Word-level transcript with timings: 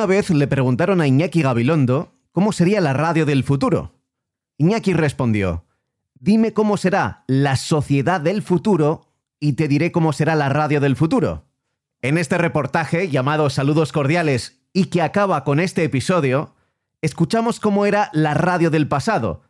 Una 0.00 0.06
vez 0.06 0.30
le 0.30 0.46
preguntaron 0.46 1.02
a 1.02 1.06
Iñaki 1.06 1.42
Gabilondo 1.42 2.14
cómo 2.32 2.52
sería 2.52 2.80
la 2.80 2.94
radio 2.94 3.26
del 3.26 3.44
futuro. 3.44 4.00
Iñaki 4.56 4.94
respondió, 4.94 5.66
dime 6.14 6.54
cómo 6.54 6.78
será 6.78 7.22
la 7.26 7.56
sociedad 7.56 8.18
del 8.18 8.40
futuro 8.40 9.02
y 9.38 9.52
te 9.56 9.68
diré 9.68 9.92
cómo 9.92 10.14
será 10.14 10.36
la 10.36 10.48
radio 10.48 10.80
del 10.80 10.96
futuro. 10.96 11.44
En 12.00 12.16
este 12.16 12.38
reportaje 12.38 13.10
llamado 13.10 13.50
Saludos 13.50 13.92
Cordiales 13.92 14.62
y 14.72 14.86
que 14.86 15.02
acaba 15.02 15.44
con 15.44 15.60
este 15.60 15.84
episodio, 15.84 16.54
escuchamos 17.02 17.60
cómo 17.60 17.84
era 17.84 18.08
la 18.14 18.32
radio 18.32 18.70
del 18.70 18.88
pasado 18.88 19.42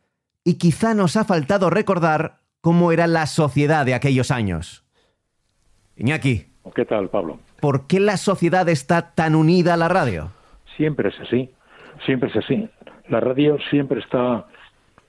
y 0.43 0.55
quizá 0.55 0.95
nos 0.95 1.15
ha 1.15 1.23
faltado 1.23 1.71
recordar 1.71 2.41
cómo 2.60 2.91
era 2.91 3.07
la 3.07 3.29
sociedad 3.29 3.87
de 3.87 3.95
aquellos 3.95 4.32
años. 4.32 4.82
Iñaki. 5.95 6.48
¿Qué 6.74 6.85
tal, 6.85 7.09
Pablo? 7.09 7.38
¿Por 7.60 7.87
qué 7.87 8.01
la 8.01 8.16
sociedad 8.16 8.69
está 8.69 9.15
tan 9.15 9.37
unida 9.37 9.74
a 9.74 9.77
la 9.77 9.88
radio? 9.88 10.32
Siempre 10.80 11.11
es 11.11 11.20
así, 11.20 11.51
siempre 12.07 12.30
es 12.30 12.37
así. 12.37 12.66
La 13.11 13.21
radio 13.21 13.59
siempre 13.69 14.01
está, 14.01 14.47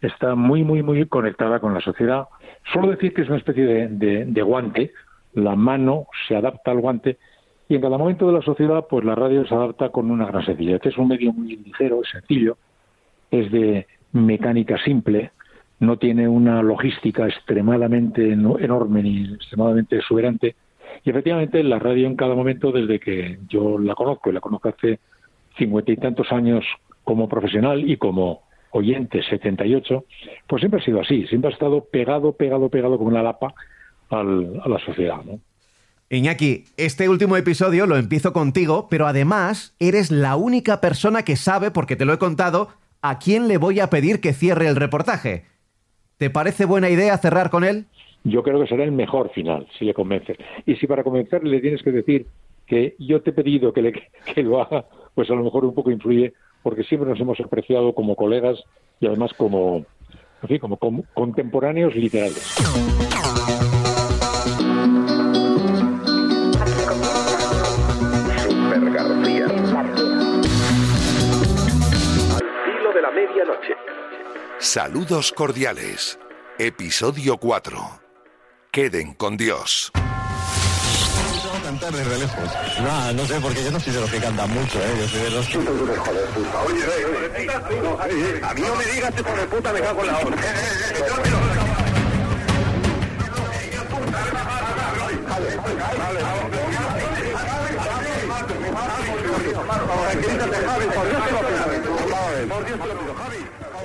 está 0.02 0.36
muy, 0.36 0.66
muy, 0.66 0.84
muy 0.84 1.06
conectada 1.06 1.62
con 1.62 1.74
la 1.74 1.80
sociedad. 1.80 2.28
Solo 2.74 2.90
decir 2.92 3.14
que 3.14 3.22
es 3.22 3.30
una 3.30 3.38
especie 3.38 3.66
de, 3.66 4.26
de 4.26 4.42
guante, 4.42 4.92
la 5.34 5.56
mano 5.56 6.08
se 6.28 6.36
adapta 6.36 6.72
al 6.72 6.82
guante 6.82 7.18
y 7.70 7.76
en 7.76 7.82
cada 7.82 7.98
momento 7.98 8.28
de 8.28 8.34
la 8.34 8.42
sociedad, 8.42 8.86
pues 8.90 9.06
la 9.06 9.16
radio 9.16 9.48
se 9.48 9.56
adapta 9.56 9.88
con 9.88 10.12
una 10.12 10.26
gran 10.26 10.46
sencillez. 10.46 10.82
Es 10.84 10.98
un 10.98 11.08
medio 11.08 11.32
muy 11.32 11.56
ligero, 11.56 12.02
sencillo, 12.04 12.58
es 13.32 13.50
de 13.50 13.88
mecánica 14.12 14.78
simple, 14.84 15.32
no 15.80 15.98
tiene 15.98 16.28
una 16.28 16.62
logística 16.62 17.28
extremadamente 17.28 18.30
enorme 18.30 19.04
ni 19.04 19.24
extremadamente 19.36 19.96
exuberante. 19.96 20.58
Y 21.06 21.12
efectivamente 21.12 21.64
la 21.64 21.80
radio 21.80 22.08
en 22.08 22.18
cada 22.18 22.36
momento, 22.36 22.74
desde 22.74 23.00
que 23.00 23.40
yo 23.48 23.80
la 23.80 23.96
conozco, 23.96 24.30
y 24.30 24.34
la 24.34 24.42
conozco 24.42 24.68
hace 24.68 25.00
cincuenta 25.58 25.92
y 25.92 25.98
tantos 25.98 26.32
años 26.32 26.66
como 27.04 27.28
profesional 27.28 27.90
y 27.90 27.98
como 27.98 28.44
oyente, 28.72 29.22
78, 29.24 30.06
pues 30.48 30.62
siempre 30.62 30.82
ha 30.82 30.84
sido 30.84 31.02
así, 31.02 31.28
siempre 31.28 31.52
ha 31.52 31.54
estado 31.54 31.84
pegado, 31.84 32.34
pegado, 32.34 32.70
pegado 32.70 32.98
como 32.98 33.10
una 33.10 33.24
lapa 33.24 33.54
a 34.10 34.24
la 34.24 34.80
sociedad. 34.86 35.24
¿no? 35.24 35.40
Iñaki, 36.10 36.66
este 36.76 37.08
último 37.08 37.38
episodio 37.38 37.86
lo 37.86 37.96
empiezo 37.96 38.34
contigo, 38.34 38.88
pero 38.90 39.08
además 39.08 39.76
eres 39.80 40.12
la 40.12 40.36
única 40.36 40.82
persona 40.82 41.24
que 41.24 41.38
sabe, 41.38 41.72
porque 41.72 41.96
te 41.96 42.04
lo 42.04 42.12
he 42.12 42.18
contado, 42.18 42.68
a 43.02 43.18
quién 43.18 43.48
le 43.48 43.58
voy 43.58 43.80
a 43.80 43.90
pedir 43.90 44.20
que 44.20 44.34
cierre 44.34 44.68
el 44.68 44.76
reportaje. 44.76 45.46
¿Te 46.18 46.30
parece 46.30 46.66
buena 46.66 46.90
idea 46.90 47.18
cerrar 47.18 47.50
con 47.50 47.64
él? 47.64 47.86
Yo 48.26 48.44
creo 48.44 48.60
que 48.60 48.68
será 48.68 48.84
el 48.84 48.92
mejor 48.92 49.32
final, 49.32 49.68
si 49.80 49.86
le 49.86 49.94
convences. 49.94 50.38
Y 50.66 50.76
si 50.76 50.86
para 50.86 51.04
convencerle 51.04 51.50
le 51.50 51.62
tienes 51.62 51.82
que 51.82 51.92
decir 51.92 52.28
que 52.68 52.96
yo 53.00 53.22
te 53.22 53.30
he 53.30 53.34
pedido 53.34 53.72
que, 53.72 53.82
le, 53.82 53.94
que 54.36 54.44
lo 54.44 54.62
haga, 54.62 54.86
pues 55.16 55.30
a 55.30 55.34
lo 55.34 55.44
mejor 55.44 55.66
un 55.66 55.74
poco 55.74 55.92
influye, 55.92 56.34
porque 56.64 56.84
siempre 56.84 57.10
nos 57.10 57.20
hemos 57.20 57.40
apreciado 57.40 57.94
como 57.94 58.16
colegas 58.16 58.64
y 59.00 59.08
además 59.08 59.32
como, 59.36 59.86
como, 60.60 60.78
como 60.78 61.04
contemporáneos 61.14 61.96
literales. 61.96 62.56
Super 68.38 68.92
García. 68.92 69.46
Al 72.36 72.46
filo 72.66 72.94
de 72.94 73.02
la 73.02 73.12
medianoche. 73.12 73.74
Saludos 74.60 75.32
cordiales. 75.32 76.20
Episodio 76.60 77.38
4. 77.38 77.78
Queden 78.72 79.14
con 79.16 79.36
Dios. 79.36 79.92
Cantar 81.72 81.94
desde 81.94 82.18
lejos. 82.20 82.50
No, 82.82 83.14
no 83.14 83.26
sé, 83.26 83.40
porque 83.40 83.64
yo 83.64 83.72
no 83.72 83.80
soy 83.80 83.94
de 83.94 84.02
los 84.02 84.10
que 84.10 84.20
cantan 84.20 84.50
mucho, 84.50 84.80
¿eh? 84.80 84.94
Yo 85.00 85.08
soy 85.08 85.22
de 85.22 85.30
los 85.30 85.48
que... 85.48 85.58
puta. 85.58 85.82
Oye, 86.68 86.84
oye, 86.86 88.42
a 88.44 88.54
mí 88.54 88.62
no 88.62 88.76
me 88.76 88.86
digas 88.86 89.14
hijo 89.18 89.36
de 89.36 89.48
puta, 89.48 89.74
me 89.74 89.82
cago 89.82 90.02
en 90.02 90.08
la 90.08 90.18
hora. 90.18 90.38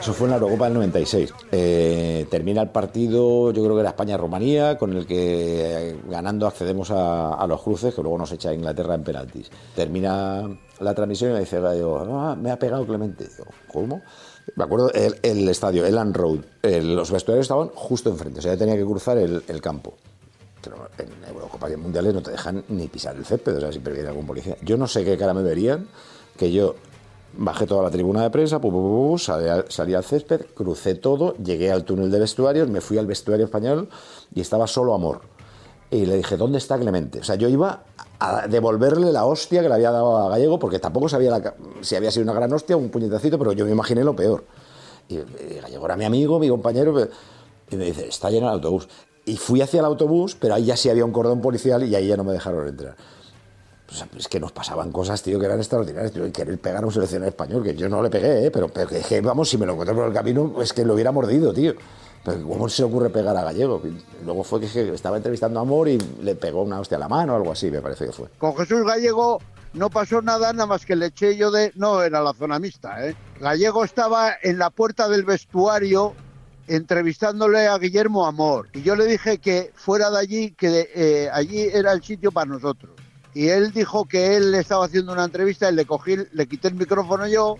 Eso 0.00 0.12
fue 0.12 0.26
en 0.26 0.30
la 0.30 0.36
Eurocopa 0.36 0.66
del 0.66 0.74
96. 0.74 1.34
Eh, 1.52 2.26
termina 2.30 2.62
el 2.62 2.68
partido, 2.68 3.50
yo 3.50 3.62
creo 3.64 3.74
que 3.74 3.80
era 3.80 3.90
España-Rumanía, 3.90 4.78
con 4.78 4.92
el 4.92 5.06
que 5.06 5.90
eh, 5.90 6.00
ganando 6.08 6.46
accedemos 6.46 6.90
a, 6.90 7.44
los 7.48 7.62
cruces, 7.62 7.94
que 7.94 8.02
luego 8.02 8.18
nos 8.18 8.30
echa 8.32 8.52
Inglaterra 8.52 8.94
en 8.94 9.02
penaltis. 9.02 9.50
Termina 9.74 10.48
la 10.80 10.94
transmisión 10.94 11.30
y 11.30 11.34
me 11.34 11.40
dice, 11.40 11.58
ah, 11.58 12.36
me 12.38 12.50
ha 12.50 12.58
pegado 12.58 12.86
Clemente. 12.86 13.24
Digo, 13.24 13.46
¿cómo? 13.72 14.02
Me 14.54 14.64
acuerdo, 14.64 14.92
el, 14.92 15.48
estadio, 15.48 15.84
el 15.84 15.94
Land 15.96 16.16
Road, 16.16 16.38
los 16.62 17.10
vestuarios 17.10 17.44
estaban 17.44 17.68
justo 17.74 18.10
enfrente, 18.10 18.38
o 18.38 18.42
sea, 18.42 18.52
yo 18.52 18.58
tenía 18.58 18.76
que 18.76 18.84
cruzar 18.84 19.18
el, 19.18 19.60
campo. 19.60 19.94
Pero 20.62 20.88
en 20.98 21.08
Eurocopa 21.28 21.70
y 21.70 21.76
Mundiales 21.76 22.14
no 22.14 22.22
te 22.22 22.30
dejan 22.30 22.64
ni 22.68 22.86
pisar 22.86 23.16
el 23.16 23.24
césped, 23.24 23.56
o 23.56 23.60
sea, 23.60 23.72
si 23.72 23.78
viene 23.80 24.08
algún 24.08 24.26
policía. 24.26 24.56
Yo 24.62 24.76
no 24.76 24.86
sé 24.86 25.04
qué 25.04 25.16
cara 25.16 25.34
me 25.34 25.42
verían 25.42 25.88
que 26.36 26.52
yo 26.52 26.76
Bajé 27.38 27.66
toda 27.66 27.82
la 27.82 27.91
tribuna 27.91 28.22
de 28.22 28.31
prensa, 28.31 28.60
salí, 29.19 29.94
al 29.94 30.04
césped, 30.04 30.47
crucé 30.54 30.94
todo, 30.94 31.37
llegué 31.37 31.70
al 31.70 31.84
túnel 31.84 32.10
de 32.10 32.20
vestuarios, 32.20 32.69
me 32.69 32.81
fui 32.81 32.97
al 32.97 33.06
vestuario 33.06 33.44
español 33.44 33.88
y 34.34 34.41
estaba 34.41 34.66
solo 34.66 34.94
Amor. 34.94 35.20
Y 35.91 36.06
le 36.06 36.16
dije, 36.16 36.37
¿dónde 36.37 36.59
está 36.59 36.78
Clemente? 36.78 37.20
O 37.20 37.25
sea, 37.25 37.37
yo 37.37 37.48
iba 37.48 37.84
a 38.19 38.48
devolverle 38.48 39.12
la 39.12 39.25
hostia 39.26 39.62
que 39.62 39.69
le 39.69 39.75
había 39.75 39.91
dado 39.91 40.16
a 40.16 40.31
Gallego, 40.31 40.59
porque 40.59 40.78
tampoco 40.78 41.09
sabía 41.09 41.54
si 41.82 41.94
había 41.94 42.10
sido 42.10 42.25
una 42.25 42.32
gran 42.32 42.53
hostia 42.53 42.76
o 42.76 42.78
un 42.78 42.88
puñetacito, 42.88 43.38
pero 43.38 43.53
yo 43.53 43.64
me 43.66 43.72
imaginé 43.72 44.03
lo 44.03 44.16
peor. 44.16 44.44
Y, 45.08 45.19
Gallego 45.60 45.84
era 45.84 45.97
mi 45.97 46.04
amigo, 46.04 46.38
mi 46.38 46.48
compañero, 46.48 47.08
y 47.70 47.76
me 47.76 47.84
dice, 47.84 48.08
está 48.08 48.31
lleno 48.31 48.47
el 48.48 48.54
autobús. 48.54 48.88
Y 49.26 49.37
fui 49.37 49.60
hacia 49.60 49.81
el 49.81 49.87
autobús, 49.87 50.37
pero 50.41 50.54
ahí 50.54 50.64
ya 50.64 50.76
sí 50.76 50.88
había 50.88 51.04
un 51.04 51.12
cordón 51.12 51.41
policial 51.41 51.84
y 51.84 51.94
ahí 51.94 52.08
ya 52.08 52.16
no 52.16 52.25
me 52.25 52.32
dejaron 52.32 52.66
entrar. 52.66 52.97
Es 54.16 54.28
que 54.28 54.41
nos 54.41 54.52
pasaban 54.52 54.91
cosas, 54.91 55.22
tío, 55.22 55.38
que 55.38 55.47
eran 55.47 55.58
extraordinarias, 55.58 56.12
tío, 56.12 56.26
y 56.26 56.32
querer 56.32 56.58
pegar 56.58 56.82
a 56.82 56.86
un 56.86 56.92
seleccionador 56.92 57.28
español, 57.28 57.62
que 57.62 57.74
yo 57.74 57.88
no 57.88 58.02
le 58.02 58.10
pegué, 58.10 58.47
¿eh? 58.47 58.50
pero, 58.50 58.69
pero 58.69 58.88
que, 58.88 59.20
vamos, 59.20 59.48
si 59.48 59.58
me 59.58 59.66
lo 59.66 59.74
encontré 59.74 59.94
por 59.94 60.08
el 60.08 60.12
camino, 60.12 60.60
es 60.60 60.72
que 60.72 60.84
lo 60.84 60.94
hubiera 60.94 61.12
mordido, 61.12 61.52
tío. 61.52 61.74
Pero 62.25 62.42
¿cómo 62.42 62.69
se 62.69 62.82
ocurre 62.82 63.10
pegar 63.10 63.36
a 63.36 63.44
Gallego? 63.44 63.80
luego 64.25 64.42
fue 64.42 64.60
que 64.60 64.94
estaba 64.94 65.19
entrevistando 65.19 65.60
a 65.60 65.62
Amor 65.62 65.88
y 65.88 65.98
le 66.22 66.34
pegó 66.34 66.62
una 66.62 66.80
hostia 66.80 66.96
a 66.96 67.00
la 67.00 67.08
mano 67.08 67.34
o 67.34 67.36
algo 67.36 67.52
así, 67.52 67.70
me 67.70 67.80
parece 67.80 68.06
que 68.06 68.12
fue. 68.12 68.26
Con 68.38 68.56
Jesús 68.56 68.82
Gallego 68.84 69.41
no 69.75 69.91
pasó 69.91 70.20
nada, 70.20 70.52
nada 70.52 70.66
más 70.66 70.84
que 70.84 70.96
le 70.96 71.06
eché 71.06 71.36
yo 71.36 71.52
de... 71.52 71.70
No, 71.76 72.02
era 72.02 72.20
la 72.20 72.34
zona 72.34 72.58
mixta, 72.58 73.06
¿eh? 73.06 73.14
Gallego 73.38 73.84
estaba 73.84 74.32
en 74.42 74.58
la 74.58 74.70
puerta 74.70 75.08
del 75.08 75.25
vestuario 75.25 76.14
entrevistándole 76.66 77.69
a 77.69 77.78
Guillermo 77.78 78.26
Amor. 78.26 78.70
Y 78.72 78.82
yo 78.82 78.96
le 78.96 79.06
dije 79.06 79.38
que 79.38 79.70
fuera 79.76 80.10
de 80.10 80.19
allí, 80.19 80.50
que 80.50 80.88
eh, 80.96 81.30
allí 81.32 81.60
era 81.60 81.92
el 81.92 82.02
sitio 82.02 82.32
para 82.32 82.46
nosotros 82.46 82.95
y 83.36 83.50
él 83.50 83.70
dijo 83.70 84.06
que 84.06 84.34
él 84.38 84.54
estaba 84.54 84.86
haciendo 84.86 85.12
una 85.12 85.24
entrevista 85.24 85.70
y 85.70 85.74
le 85.74 85.84
cogí, 85.84 86.16
le 86.32 86.47
quité 86.47 86.69
el 86.69 86.74
micrófono 86.74 87.28
yo 87.28 87.58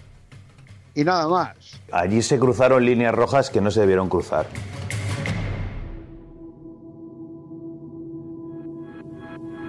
y 0.95 1.05
nada 1.05 1.29
más. 1.29 1.55
Allí 1.93 2.23
se 2.23 2.39
cruzaron 2.39 2.83
líneas 2.83 3.15
rojas 3.15 3.51
que 3.51 3.61
no 3.61 3.71
se 3.71 3.81
debieron 3.81 4.09
cruzar. 4.09 4.47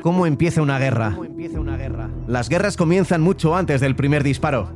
¿Cómo 0.01 0.25
empieza 0.25 0.61
una 0.61 0.79
guerra? 0.79 1.17
Las 2.25 2.47
guerras 2.47 2.77
comienzan 2.77 3.21
mucho 3.21 3.57
antes 3.57 3.81
del 3.81 3.97
primer 3.97 4.23
disparo. 4.23 4.71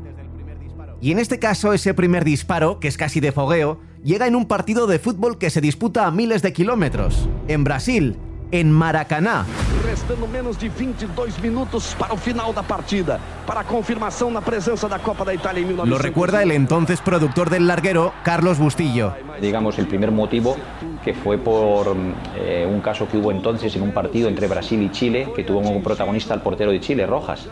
Y 1.00 1.13
en 1.13 1.19
este 1.19 1.39
caso, 1.39 1.71
ese 1.71 1.94
primer 1.94 2.25
disparo, 2.25 2.81
que 2.81 2.89
es 2.89 2.97
casi 2.97 3.21
de 3.21 3.31
fogueo, 3.31 3.79
llega 4.03 4.27
en 4.27 4.35
un 4.35 4.50
partido 4.50 4.85
de 4.85 5.00
fútbol 5.00 5.38
que 5.38 5.50
se 5.50 5.61
disputa 5.61 6.06
a 6.06 6.11
miles 6.11 6.41
de 6.41 6.51
kilómetros, 6.51 7.29
en 7.47 7.63
Brasil, 7.63 8.17
en 8.51 8.71
Maracaná. 8.71 9.45
Restando 9.83 10.27
menos 10.27 10.59
de 10.59 10.69
22 10.69 11.39
minutos 11.39 11.95
para 11.98 12.13
el 12.13 12.19
final 12.19 12.53
la 12.56 12.62
partida, 12.62 13.19
para 13.48 13.63
confirmación 13.63 14.33
la 14.33 14.42
presencia 14.42 14.88
de 14.88 14.98
la 14.98 15.01
Copa 15.01 15.25
de 15.25 15.36
Italia 15.36 15.65
en 15.68 15.89
Lo 15.89 15.98
recuerda 15.98 16.44
el 16.44 16.51
entonces 16.51 17.01
productor 17.01 17.50
del 17.50 17.68
larguero, 17.68 18.13
Carlos 18.24 18.59
Bustillo. 18.59 19.13
Digamos, 19.42 19.80
el 19.80 19.88
primer 19.88 20.12
motivo 20.12 20.56
que 21.03 21.13
fue 21.13 21.38
por 21.38 21.95
eh, 22.38 22.68
un 22.69 22.80
caso 22.81 23.07
que 23.07 23.18
hubo 23.18 23.31
entonces 23.31 23.75
en 23.75 23.81
un 23.81 23.92
partido 23.92 24.30
entre 24.30 24.48
Brasil 24.48 24.81
y 24.81 24.92
Chile, 24.92 25.30
que 25.36 25.44
tuvo 25.44 25.62
como 25.62 25.81
protagonista 25.81 26.33
al 26.33 26.42
portero 26.42 26.71
de 26.71 26.80
Chile, 26.80 27.07
Rojas. 27.07 27.47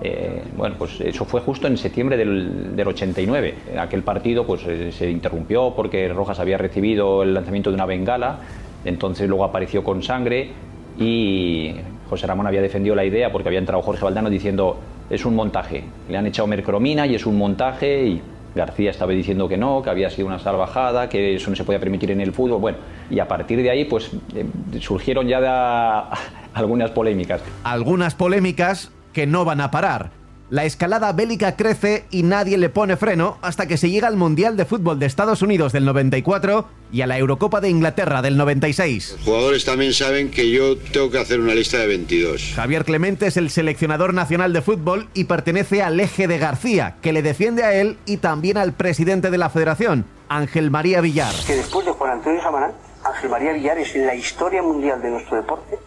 Eh, 0.00 0.42
bueno, 0.56 0.76
pues 0.78 1.00
eso 1.00 1.24
fue 1.24 1.40
justo 1.40 1.66
en 1.66 1.78
septiembre 1.78 2.16
del, 2.16 2.76
del 2.76 2.88
89. 2.88 3.54
Aquel 3.78 4.02
partido 4.02 4.46
pues, 4.46 4.62
eh, 4.66 4.92
se 4.92 5.10
interrumpió 5.10 5.72
porque 5.74 6.08
Rojas 6.08 6.38
había 6.38 6.58
recibido 6.58 7.22
el 7.22 7.34
lanzamiento 7.34 7.70
de 7.70 7.74
una 7.74 7.86
bengala 7.86 8.40
entonces 8.84 9.28
luego 9.28 9.44
apareció 9.44 9.82
con 9.82 10.02
sangre 10.02 10.50
y 10.98 11.74
José 12.08 12.26
Ramón 12.26 12.46
había 12.46 12.62
defendido 12.62 12.94
la 12.94 13.04
idea 13.04 13.32
porque 13.32 13.48
había 13.48 13.58
entrado 13.58 13.82
Jorge 13.82 14.04
Valdano 14.04 14.30
diciendo 14.30 14.78
es 15.10 15.24
un 15.24 15.34
montaje, 15.34 15.84
le 16.08 16.16
han 16.16 16.26
echado 16.26 16.46
mercromina 16.46 17.06
y 17.06 17.14
es 17.14 17.26
un 17.26 17.36
montaje 17.36 18.06
y 18.06 18.22
García 18.54 18.90
estaba 18.90 19.12
diciendo 19.12 19.48
que 19.48 19.56
no, 19.56 19.82
que 19.82 19.90
había 19.90 20.08
sido 20.10 20.28
una 20.28 20.38
salvajada, 20.38 21.08
que 21.08 21.34
eso 21.34 21.50
no 21.50 21.56
se 21.56 21.64
podía 21.64 21.80
permitir 21.80 22.12
en 22.12 22.20
el 22.20 22.32
fútbol. 22.32 22.60
Bueno, 22.60 22.78
y 23.10 23.18
a 23.18 23.26
partir 23.26 23.60
de 23.60 23.70
ahí 23.70 23.84
pues 23.84 24.10
eh, 24.34 24.46
surgieron 24.80 25.26
ya 25.26 26.08
algunas 26.54 26.90
polémicas. 26.92 27.42
Algunas 27.64 28.14
polémicas 28.14 28.92
que 29.12 29.26
no 29.26 29.44
van 29.44 29.60
a 29.60 29.70
parar. 29.70 30.10
La 30.54 30.64
escalada 30.64 31.12
bélica 31.12 31.56
crece 31.56 32.04
y 32.12 32.22
nadie 32.22 32.58
le 32.58 32.68
pone 32.68 32.96
freno 32.96 33.38
hasta 33.42 33.66
que 33.66 33.76
se 33.76 33.90
llega 33.90 34.06
al 34.06 34.16
Mundial 34.16 34.56
de 34.56 34.64
Fútbol 34.64 35.00
de 35.00 35.06
Estados 35.06 35.42
Unidos 35.42 35.72
del 35.72 35.84
94 35.84 36.68
y 36.92 37.00
a 37.00 37.08
la 37.08 37.18
Eurocopa 37.18 37.60
de 37.60 37.70
Inglaterra 37.70 38.22
del 38.22 38.36
96. 38.36 39.14
Los 39.16 39.24
jugadores 39.24 39.64
también 39.64 39.92
saben 39.92 40.30
que 40.30 40.52
yo 40.52 40.78
tengo 40.78 41.10
que 41.10 41.18
hacer 41.18 41.40
una 41.40 41.56
lista 41.56 41.78
de 41.78 41.88
22. 41.88 42.52
Javier 42.54 42.84
Clemente 42.84 43.26
es 43.26 43.36
el 43.36 43.50
seleccionador 43.50 44.14
nacional 44.14 44.52
de 44.52 44.62
fútbol 44.62 45.08
y 45.12 45.24
pertenece 45.24 45.82
al 45.82 45.98
eje 45.98 46.28
de 46.28 46.38
García, 46.38 46.98
que 47.02 47.12
le 47.12 47.22
defiende 47.22 47.64
a 47.64 47.74
él 47.74 47.98
y 48.06 48.18
también 48.18 48.56
al 48.56 48.74
presidente 48.74 49.32
de 49.32 49.38
la 49.38 49.50
federación, 49.50 50.04
Ángel 50.28 50.70
María 50.70 51.00
Villar. 51.00 51.34
Que 51.48 51.56
después 51.56 51.84
de 51.84 51.90
Juan 51.90 52.12
Antonio 52.12 52.40
Samaná, 52.40 52.70
Ángel 53.02 53.28
María 53.28 53.54
Villar 53.54 53.78
es 53.78 53.92
en 53.96 54.06
la 54.06 54.14
historia 54.14 54.62
mundial 54.62 55.02
de 55.02 55.10
nuestro 55.10 55.36
deporte 55.36 55.80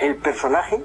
el 0.00 0.16
personaje 0.16 0.82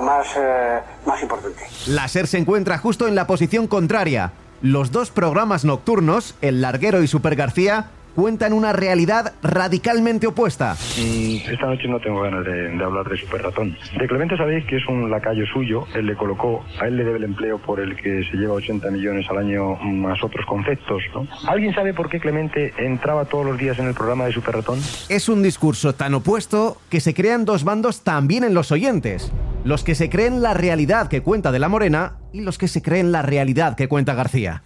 más, 0.00 0.26
eh, 0.36 0.80
más 1.06 1.22
importante. 1.22 1.62
La 1.86 2.08
SER 2.08 2.26
se 2.26 2.38
encuentra 2.38 2.78
justo 2.78 3.08
en 3.08 3.14
la 3.14 3.26
posición 3.26 3.66
contraria. 3.66 4.32
Los 4.62 4.92
dos 4.92 5.10
programas 5.10 5.64
nocturnos, 5.64 6.36
El 6.40 6.60
Larguero 6.60 7.02
y 7.02 7.08
Super 7.08 7.34
García, 7.34 7.90
cuentan 8.14 8.52
una 8.52 8.72
realidad 8.72 9.32
radicalmente 9.42 10.26
opuesta. 10.26 10.76
Esta 10.96 11.66
noche 11.66 11.88
no 11.88 12.00
tengo 12.00 12.20
ganas 12.22 12.44
de, 12.44 12.68
de 12.68 12.84
hablar 12.84 13.08
de 13.08 13.16
Super 13.16 13.42
Ratón. 13.42 13.76
De 13.98 14.06
Clemente 14.06 14.36
sabéis 14.36 14.64
que 14.66 14.76
es 14.76 14.86
un 14.86 15.10
lacayo 15.10 15.46
suyo. 15.46 15.86
Él 15.94 16.06
le 16.06 16.14
colocó, 16.14 16.64
a 16.80 16.86
él 16.86 16.96
le 16.96 17.04
debe 17.04 17.18
el 17.18 17.24
empleo 17.24 17.58
por 17.58 17.80
el 17.80 17.96
que 17.96 18.24
se 18.30 18.36
lleva 18.36 18.54
80 18.54 18.90
millones 18.90 19.26
al 19.30 19.38
año 19.38 19.76
más 19.76 20.22
otros 20.22 20.44
conceptos. 20.46 21.02
¿no? 21.14 21.26
¿Alguien 21.48 21.74
sabe 21.74 21.94
por 21.94 22.08
qué 22.08 22.20
Clemente 22.20 22.74
entraba 22.78 23.24
todos 23.24 23.46
los 23.46 23.58
días 23.58 23.78
en 23.78 23.86
el 23.86 23.94
programa 23.94 24.26
de 24.26 24.32
Super 24.32 24.56
Ratón? 24.56 24.78
Es 25.08 25.28
un 25.28 25.42
discurso 25.42 25.94
tan 25.94 26.14
opuesto 26.14 26.78
que 26.90 27.00
se 27.00 27.14
crean 27.14 27.44
dos 27.44 27.64
bandos 27.64 28.02
también 28.02 28.44
en 28.44 28.54
los 28.54 28.72
oyentes. 28.72 29.32
Los 29.64 29.84
que 29.84 29.94
se 29.94 30.10
creen 30.10 30.42
la 30.42 30.54
realidad 30.54 31.08
que 31.08 31.22
cuenta 31.22 31.52
de 31.52 31.60
la 31.60 31.68
Morena 31.68 32.18
y 32.32 32.40
los 32.40 32.58
que 32.58 32.66
se 32.66 32.82
creen 32.82 33.12
la 33.12 33.22
realidad 33.22 33.76
que 33.76 33.88
cuenta 33.88 34.14
García. 34.14 34.64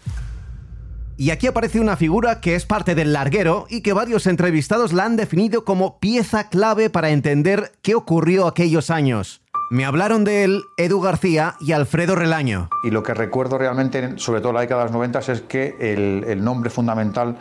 Y 1.18 1.30
aquí 1.30 1.46
aparece 1.46 1.80
una 1.80 1.96
figura 1.96 2.40
que 2.40 2.54
es 2.54 2.66
parte 2.66 2.94
del 2.94 3.12
larguero 3.12 3.66
y 3.68 3.82
que 3.82 3.92
varios 3.92 4.26
entrevistados 4.26 4.92
la 4.92 5.04
han 5.04 5.16
definido 5.16 5.64
como 5.64 5.98
pieza 5.98 6.48
clave 6.48 6.90
para 6.90 7.10
entender 7.10 7.72
qué 7.82 7.94
ocurrió 7.94 8.46
aquellos 8.46 8.90
años. 8.90 9.42
Me 9.70 9.84
hablaron 9.84 10.24
de 10.24 10.44
él 10.44 10.62
Edu 10.76 11.00
García 11.00 11.56
y 11.60 11.72
Alfredo 11.72 12.14
Relaño. 12.14 12.68
Y 12.84 12.90
lo 12.90 13.02
que 13.02 13.14
recuerdo 13.14 13.58
realmente, 13.58 14.18
sobre 14.18 14.40
todo 14.40 14.50
en 14.50 14.54
la 14.56 14.60
década 14.60 14.82
de 14.82 14.86
los 14.86 14.92
90, 14.92 15.18
es 15.18 15.40
que 15.42 15.74
el, 15.80 16.44
nombre 16.44 16.70
fundamental 16.70 17.36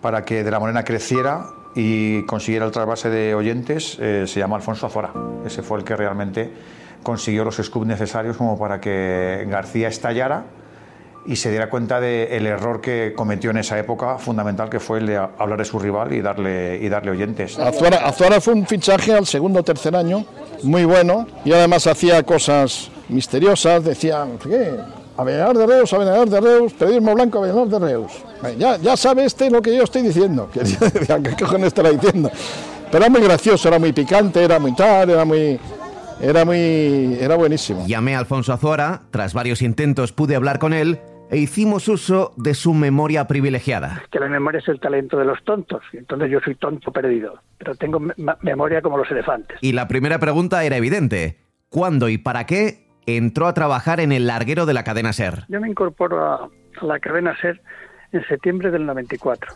para 0.00 0.24
que 0.24 0.44
De 0.44 0.50
la 0.50 0.60
Morena 0.60 0.84
creciera 0.84 1.46
y 1.74 2.24
consiguiera 2.26 2.64
el 2.64 2.72
trasvase 2.72 3.10
de 3.10 3.34
oyentes 3.34 3.98
eh, 4.00 4.24
se 4.26 4.38
llama 4.38 4.56
Alfonso 4.56 4.86
Azora. 4.86 5.12
Ese 5.44 5.62
fue 5.62 5.78
el 5.78 5.84
que 5.84 5.96
realmente 5.96 6.52
consiguió 7.04 7.44
los 7.44 7.56
scoops 7.56 7.86
necesarios 7.86 8.36
como 8.36 8.58
para 8.58 8.80
que 8.80 9.46
García 9.48 9.86
estallara 9.86 10.46
y 11.26 11.36
se 11.36 11.50
diera 11.50 11.70
cuenta 11.70 12.00
del 12.00 12.46
error 12.46 12.80
que 12.80 13.14
cometió 13.16 13.50
en 13.50 13.58
esa 13.58 13.78
época 13.78 14.18
fundamental 14.18 14.68
que 14.68 14.80
fue 14.80 14.98
el 14.98 15.06
de 15.06 15.16
hablar 15.16 15.58
de 15.58 15.64
su 15.64 15.78
rival 15.78 16.12
y 16.12 16.20
darle, 16.20 16.78
y 16.82 16.88
darle 16.88 17.12
oyentes. 17.12 17.58
Azuara, 17.58 17.98
Azuara 18.06 18.40
fue 18.40 18.54
un 18.54 18.66
fichaje 18.66 19.14
al 19.14 19.26
segundo 19.26 19.60
o 19.60 19.62
tercer 19.62 19.94
año 19.94 20.26
muy 20.62 20.84
bueno 20.84 21.26
y 21.44 21.52
además 21.52 21.86
hacía 21.86 22.22
cosas 22.24 22.90
misteriosas, 23.08 23.84
decía, 23.84 24.26
qué, 24.42 24.76
Avellar 25.16 25.56
de 25.56 25.66
Reus, 25.66 25.92
Avellar 25.92 26.28
de 26.28 26.40
Reus, 26.40 26.72
periodismo 26.72 27.14
blanco, 27.14 27.38
Avellar 27.38 27.68
de 27.68 27.78
Reus. 27.78 28.12
Ya, 28.58 28.76
ya 28.76 28.96
sabe 28.96 29.24
este 29.24 29.48
lo 29.48 29.62
que 29.62 29.74
yo 29.74 29.84
estoy 29.84 30.02
diciendo, 30.02 30.50
que 30.52 30.60
decía, 30.64 31.20
¿qué 31.22 31.36
cojones 31.36 31.68
estará 31.68 31.90
diciendo? 31.90 32.30
Pero 32.90 33.04
era 33.04 33.10
muy 33.10 33.22
gracioso, 33.22 33.68
era 33.68 33.78
muy 33.78 33.92
picante, 33.92 34.42
era 34.42 34.58
muy 34.58 34.74
tal, 34.74 35.10
era 35.10 35.24
muy... 35.24 35.58
Era 36.20 36.44
muy... 36.44 37.16
era 37.20 37.36
buenísimo. 37.36 37.86
Llamé 37.86 38.14
a 38.14 38.18
Alfonso 38.18 38.52
Azuara, 38.52 39.02
tras 39.10 39.34
varios 39.34 39.62
intentos 39.62 40.12
pude 40.12 40.36
hablar 40.36 40.58
con 40.58 40.72
él 40.72 40.98
e 41.30 41.38
hicimos 41.38 41.88
uso 41.88 42.32
de 42.36 42.54
su 42.54 42.74
memoria 42.74 43.26
privilegiada. 43.26 44.02
Que 44.10 44.20
la 44.20 44.28
memoria 44.28 44.58
es 44.60 44.68
el 44.68 44.78
talento 44.78 45.18
de 45.18 45.24
los 45.24 45.42
tontos, 45.44 45.82
y 45.92 45.98
entonces 45.98 46.30
yo 46.30 46.40
soy 46.40 46.54
tonto 46.54 46.92
perdido, 46.92 47.40
pero 47.58 47.74
tengo 47.74 47.98
me 47.98 48.14
memoria 48.42 48.82
como 48.82 48.98
los 48.98 49.10
elefantes. 49.10 49.58
Y 49.60 49.72
la 49.72 49.88
primera 49.88 50.18
pregunta 50.18 50.64
era 50.64 50.76
evidente. 50.76 51.38
¿Cuándo 51.70 52.08
y 52.08 52.18
para 52.18 52.46
qué 52.46 52.86
entró 53.06 53.46
a 53.46 53.54
trabajar 53.54 54.00
en 54.00 54.12
el 54.12 54.26
larguero 54.26 54.66
de 54.66 54.74
la 54.74 54.84
cadena 54.84 55.12
SER? 55.12 55.44
Yo 55.48 55.60
me 55.60 55.68
incorporo 55.68 56.24
a, 56.24 56.50
a 56.80 56.84
la 56.84 57.00
cadena 57.00 57.36
SER 57.40 57.60
en 58.12 58.24
septiembre 58.28 58.70
del 58.70 58.86
94. 58.86 59.52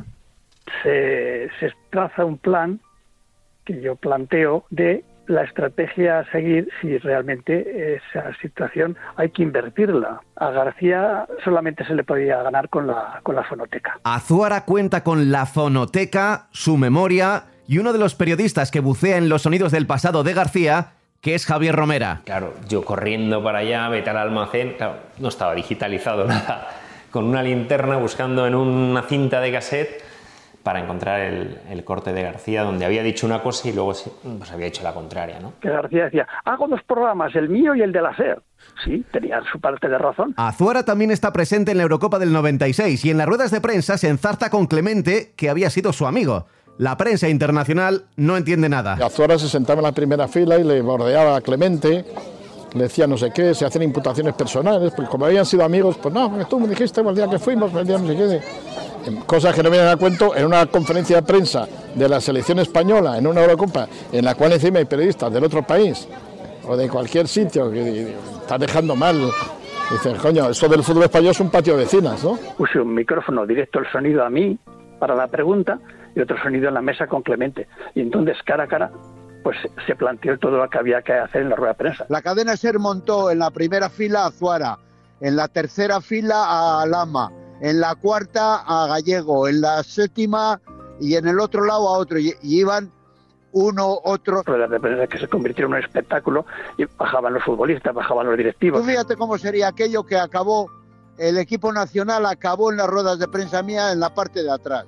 Se, 0.82 1.48
se 1.60 1.72
traza 1.90 2.24
un 2.24 2.38
plan 2.38 2.80
que 3.64 3.80
yo 3.80 3.94
planteo 3.96 4.64
de 4.70 5.04
la 5.28 5.44
estrategia 5.44 6.20
a 6.20 6.30
seguir 6.32 6.68
si 6.80 6.98
realmente 6.98 7.96
esa 7.96 8.34
situación 8.40 8.96
hay 9.16 9.30
que 9.30 9.42
invertirla. 9.42 10.20
A 10.36 10.50
García 10.50 11.26
solamente 11.44 11.84
se 11.84 11.94
le 11.94 12.02
podía 12.02 12.42
ganar 12.42 12.68
con 12.68 12.86
la, 12.86 13.20
con 13.22 13.36
la 13.36 13.44
fonoteca. 13.44 14.00
Azuara 14.04 14.64
cuenta 14.64 15.04
con 15.04 15.30
la 15.30 15.46
fonoteca, 15.46 16.48
su 16.50 16.76
memoria 16.76 17.44
y 17.66 17.78
uno 17.78 17.92
de 17.92 17.98
los 17.98 18.14
periodistas 18.14 18.70
que 18.70 18.80
bucea 18.80 19.18
en 19.18 19.28
los 19.28 19.42
sonidos 19.42 19.70
del 19.70 19.86
pasado 19.86 20.24
de 20.24 20.32
García, 20.32 20.92
que 21.20 21.34
es 21.34 21.44
Javier 21.44 21.76
Romera. 21.76 22.22
Claro, 22.24 22.54
yo 22.68 22.84
corriendo 22.84 23.42
para 23.42 23.58
allá, 23.58 23.88
vete 23.88 24.08
al 24.10 24.16
almacén, 24.16 24.74
claro, 24.78 24.96
no 25.18 25.28
estaba 25.28 25.54
digitalizado 25.54 26.24
nada, 26.26 26.68
con 27.10 27.24
una 27.24 27.42
linterna 27.42 27.96
buscando 27.96 28.46
en 28.46 28.54
una 28.54 29.02
cinta 29.02 29.40
de 29.40 29.52
cassette 29.52 30.07
para 30.68 30.80
encontrar 30.80 31.20
el, 31.20 31.56
el, 31.70 31.82
corte 31.82 32.12
de 32.12 32.22
García, 32.22 32.62
donde 32.62 32.84
había 32.84 33.02
dicho 33.02 33.24
una 33.24 33.42
cosa 33.42 33.70
y 33.70 33.72
luego 33.72 33.94
pues, 34.22 34.52
había 34.52 34.66
hecho 34.66 34.82
la 34.82 34.92
contraria. 34.92 35.40
¿no? 35.40 35.54
Que 35.62 35.70
García 35.70 36.04
decía, 36.04 36.28
hago 36.44 36.68
dos 36.68 36.82
programas, 36.82 37.34
el 37.36 37.48
mío 37.48 37.74
y 37.74 37.80
el 37.80 37.90
de 37.90 38.02
la 38.02 38.14
SER. 38.14 38.42
Sí, 38.84 39.02
tenía 39.10 39.40
su 39.50 39.58
parte 39.60 39.88
de 39.88 39.96
razón. 39.96 40.34
Azuara 40.36 40.82
también 40.82 41.10
está 41.10 41.32
presente 41.32 41.70
en 41.70 41.78
la 41.78 41.84
Eurocopa 41.84 42.18
del 42.18 42.34
96 42.34 43.02
y 43.02 43.10
en 43.10 43.16
las 43.16 43.26
ruedas 43.26 43.50
de 43.50 43.62
prensa 43.62 43.96
se 43.96 44.10
enzarta 44.10 44.50
con 44.50 44.66
Clemente, 44.66 45.32
que 45.38 45.48
había 45.48 45.70
sido 45.70 45.94
su 45.94 46.06
amigo. 46.06 46.44
La 46.76 46.98
prensa 46.98 47.30
internacional 47.30 48.04
no 48.16 48.36
entiende 48.36 48.68
nada. 48.68 48.98
Azuara 49.02 49.38
se 49.38 49.48
sentaba 49.48 49.78
en 49.78 49.84
la 49.84 49.92
primera 49.92 50.28
fila 50.28 50.58
y 50.58 50.64
le 50.64 50.82
bordeaba 50.82 51.36
a 51.36 51.40
Clemente, 51.40 52.04
le 52.74 52.82
decía 52.82 53.06
no 53.06 53.16
sé 53.16 53.30
qué, 53.34 53.54
se 53.54 53.64
hacían 53.64 53.84
imputaciones 53.84 54.34
personales, 54.34 54.92
porque 54.94 55.10
como 55.10 55.24
habían 55.24 55.46
sido 55.46 55.64
amigos, 55.64 55.96
pues 55.96 56.12
no, 56.12 56.46
tú 56.46 56.60
me 56.60 56.68
dijiste 56.68 57.00
el 57.00 57.14
día 57.14 57.26
que 57.26 57.38
fuimos, 57.38 57.72
el 57.72 57.86
día 57.86 57.96
no 57.96 58.06
sé 58.06 58.14
qué 58.14 58.42
cosas 59.26 59.54
que 59.54 59.62
no 59.62 59.70
vienen 59.70 59.88
a 59.88 59.96
cuento 59.96 60.34
en 60.36 60.46
una 60.46 60.66
conferencia 60.66 61.16
de 61.16 61.22
prensa 61.22 61.66
de 61.94 62.08
la 62.08 62.20
selección 62.20 62.58
española, 62.58 63.18
en 63.18 63.26
una 63.26 63.42
Eurocopa, 63.42 63.88
en 64.12 64.24
la 64.24 64.34
cual 64.34 64.52
encima 64.52 64.78
hay 64.78 64.84
periodistas 64.84 65.32
del 65.32 65.44
otro 65.44 65.62
país 65.62 66.08
o 66.66 66.76
de 66.76 66.88
cualquier 66.88 67.26
sitio 67.28 67.70
que 67.70 68.14
está 68.40 68.58
dejando 68.58 68.94
mal. 68.94 69.30
Dices, 69.90 70.18
coño, 70.20 70.50
esto 70.50 70.68
del 70.68 70.82
fútbol 70.82 71.04
español 71.04 71.30
es 71.30 71.40
un 71.40 71.50
patio 71.50 71.74
de 71.74 71.84
vecinas, 71.84 72.22
¿no? 72.22 72.38
Puse 72.56 72.78
un 72.78 72.94
micrófono 72.94 73.46
directo 73.46 73.78
el 73.78 73.90
sonido 73.90 74.24
a 74.24 74.28
mí 74.28 74.58
para 74.98 75.14
la 75.14 75.28
pregunta 75.28 75.78
y 76.14 76.20
otro 76.20 76.36
sonido 76.42 76.68
en 76.68 76.74
la 76.74 76.82
mesa 76.82 77.06
con 77.06 77.22
Clemente. 77.22 77.68
Y 77.94 78.02
entonces, 78.02 78.36
cara 78.44 78.64
a 78.64 78.66
cara, 78.66 78.90
pues 79.42 79.56
se 79.86 79.96
planteó 79.96 80.38
todo 80.38 80.58
lo 80.58 80.68
que 80.68 80.78
había 80.78 81.00
que 81.00 81.14
hacer 81.14 81.42
en 81.42 81.48
la 81.48 81.56
rueda 81.56 81.72
de 81.72 81.78
prensa. 81.78 82.06
La 82.10 82.20
cadena 82.20 82.56
SER 82.56 82.78
montó 82.78 83.30
en 83.30 83.38
la 83.38 83.50
primera 83.50 83.88
fila 83.88 84.26
a 84.26 84.30
Zuara, 84.30 84.78
en 85.20 85.36
la 85.36 85.48
tercera 85.48 86.02
fila 86.02 86.80
a 86.80 86.86
Lama, 86.86 87.32
en 87.60 87.80
la 87.80 87.94
cuarta 87.94 88.62
a 88.66 88.86
Gallego, 88.86 89.48
en 89.48 89.60
la 89.60 89.82
séptima 89.82 90.60
y 91.00 91.16
en 91.16 91.28
el 91.28 91.40
otro 91.40 91.64
lado 91.64 91.88
a 91.88 91.98
otro. 91.98 92.18
Y, 92.18 92.34
y 92.42 92.60
iban 92.60 92.92
uno, 93.52 93.98
otro. 94.04 94.42
Ruedas 94.44 94.70
de 94.70 94.80
prensa 94.80 95.06
que 95.06 95.18
se 95.18 95.28
convirtieron 95.28 95.72
en 95.72 95.78
un 95.78 95.84
espectáculo 95.84 96.46
y 96.76 96.84
bajaban 96.84 97.34
los 97.34 97.44
futbolistas, 97.44 97.94
bajaban 97.94 98.26
los 98.26 98.36
directivos. 98.36 98.80
Tú 98.80 98.86
fíjate 98.86 99.16
cómo 99.16 99.38
sería 99.38 99.68
aquello 99.68 100.04
que 100.04 100.16
acabó, 100.16 100.70
el 101.18 101.38
equipo 101.38 101.72
nacional 101.72 102.26
acabó 102.26 102.70
en 102.70 102.78
las 102.78 102.86
ruedas 102.86 103.18
de 103.18 103.28
prensa 103.28 103.62
mía 103.62 103.92
en 103.92 104.00
la 104.00 104.14
parte 104.14 104.42
de 104.42 104.50
atrás. 104.50 104.86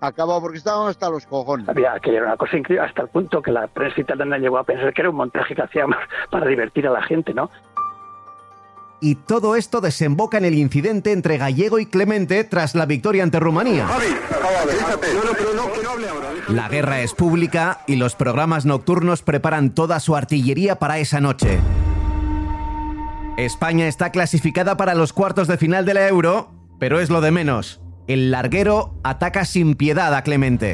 Acabó 0.00 0.40
porque 0.40 0.58
estábamos 0.58 0.90
hasta 0.90 1.08
los 1.08 1.26
cojones. 1.26 1.66
Había 1.68 1.98
que 1.98 2.14
era 2.14 2.26
una 2.26 2.36
cosa 2.36 2.58
increíble 2.58 2.86
hasta 2.86 3.02
el 3.02 3.08
punto 3.08 3.40
que 3.40 3.50
la 3.50 3.66
prensa 3.68 4.02
italiana 4.02 4.36
llegó 4.36 4.58
a 4.58 4.64
pensar 4.64 4.92
que 4.92 5.00
era 5.00 5.10
un 5.10 5.16
montaje 5.16 5.54
que 5.54 5.62
hacíamos 5.62 5.96
para 6.30 6.46
divertir 6.46 6.86
a 6.86 6.90
la 6.90 7.02
gente, 7.02 7.32
¿no? 7.32 7.50
Y 9.04 9.16
todo 9.16 9.54
esto 9.54 9.82
desemboca 9.82 10.38
en 10.38 10.46
el 10.46 10.54
incidente 10.54 11.12
entre 11.12 11.36
Gallego 11.36 11.78
y 11.78 11.84
Clemente 11.84 12.42
tras 12.42 12.74
la 12.74 12.86
victoria 12.86 13.22
ante 13.22 13.38
Rumanía. 13.38 13.86
La 16.48 16.70
guerra 16.70 17.02
es 17.02 17.12
pública 17.12 17.80
y 17.86 17.96
los 17.96 18.14
programas 18.14 18.64
nocturnos 18.64 19.20
preparan 19.20 19.74
toda 19.74 20.00
su 20.00 20.16
artillería 20.16 20.78
para 20.78 21.00
esa 21.00 21.20
noche. 21.20 21.58
España 23.36 23.88
está 23.88 24.08
clasificada 24.08 24.78
para 24.78 24.94
los 24.94 25.12
cuartos 25.12 25.48
de 25.48 25.58
final 25.58 25.84
de 25.84 25.92
la 25.92 26.08
Euro, 26.08 26.48
pero 26.78 26.98
es 26.98 27.10
lo 27.10 27.20
de 27.20 27.30
menos. 27.30 27.82
El 28.06 28.30
larguero 28.30 28.94
ataca 29.02 29.44
sin 29.44 29.74
piedad 29.74 30.14
a 30.14 30.22
Clemente. 30.22 30.72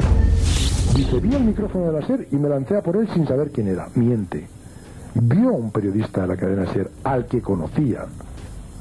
Dice, 0.94 1.18
vi 1.18 1.34
el 1.34 1.42
micrófono 1.42 1.90
de 1.90 2.00
la 2.00 2.06
SER 2.06 2.28
y 2.30 2.37
me 2.37 2.49
lancé 2.49 2.76
a 2.76 2.82
por 2.82 2.96
él 2.96 3.08
sin 3.12 3.26
saber 3.26 3.50
quién 3.50 3.66
era. 3.66 3.88
Miente 3.96 4.60
vio 5.14 5.50
a 5.50 5.52
un 5.52 5.71
periodista 5.71 6.23
de 6.23 6.26
la 6.29 6.37
cadena 6.37 6.73
SER 6.73 6.90
al 7.05 7.26
que 7.26 7.40
conocía 7.40 8.07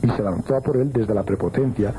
y 0.01 0.07
se 0.09 0.21
lanzó 0.23 0.55
a 0.55 0.61
por 0.61 0.77
él 0.77 0.91
desde 0.91 1.13
la 1.13 1.23
prepotencia, 1.23 1.93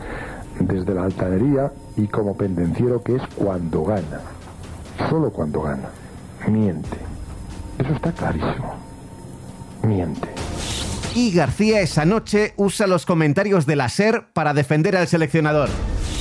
desde 0.59 0.95
la 0.95 1.05
altanería 1.05 1.73
y 1.97 2.07
como 2.07 2.37
pendenciero 2.37 3.03
que 3.03 3.17
es 3.17 3.23
cuando 3.37 3.85
gana. 3.85 4.21
Solo 5.09 5.31
cuando 5.31 5.63
gana. 5.63 5.89
Miente. 6.49 6.99
Eso 7.79 7.93
está 7.93 8.13
clarísimo. 8.13 8.75
Miente. 9.83 10.29
Y 11.15 11.33
García 11.33 11.81
esa 11.81 12.05
noche 12.05 12.55
usa 12.57 12.87
los 12.87 13.05
comentarios 13.05 13.67
de 13.67 13.77
la 13.77 13.89
SER 13.89 14.29
para 14.33 14.55
defender 14.55 14.97
al 14.97 15.09
seleccionador. 15.09 15.69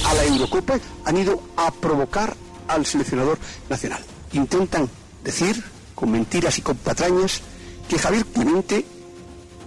A 0.08 0.14
la 0.16 0.26
Eurocopa 0.26 0.80
han 1.06 1.18
ido 1.18 1.42
a 1.58 1.72
provocar 1.72 2.34
al 2.68 2.86
seleccionador 2.86 3.38
nacional. 3.70 4.00
Intentan 4.34 4.90
decir, 5.24 5.64
con 5.94 6.12
mentiras 6.12 6.58
y 6.58 6.62
con 6.62 6.78
patrañas, 6.78 7.42
que 7.90 7.98
Javier 7.98 8.26
Clemente 8.28 8.86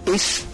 es 0.05 0.45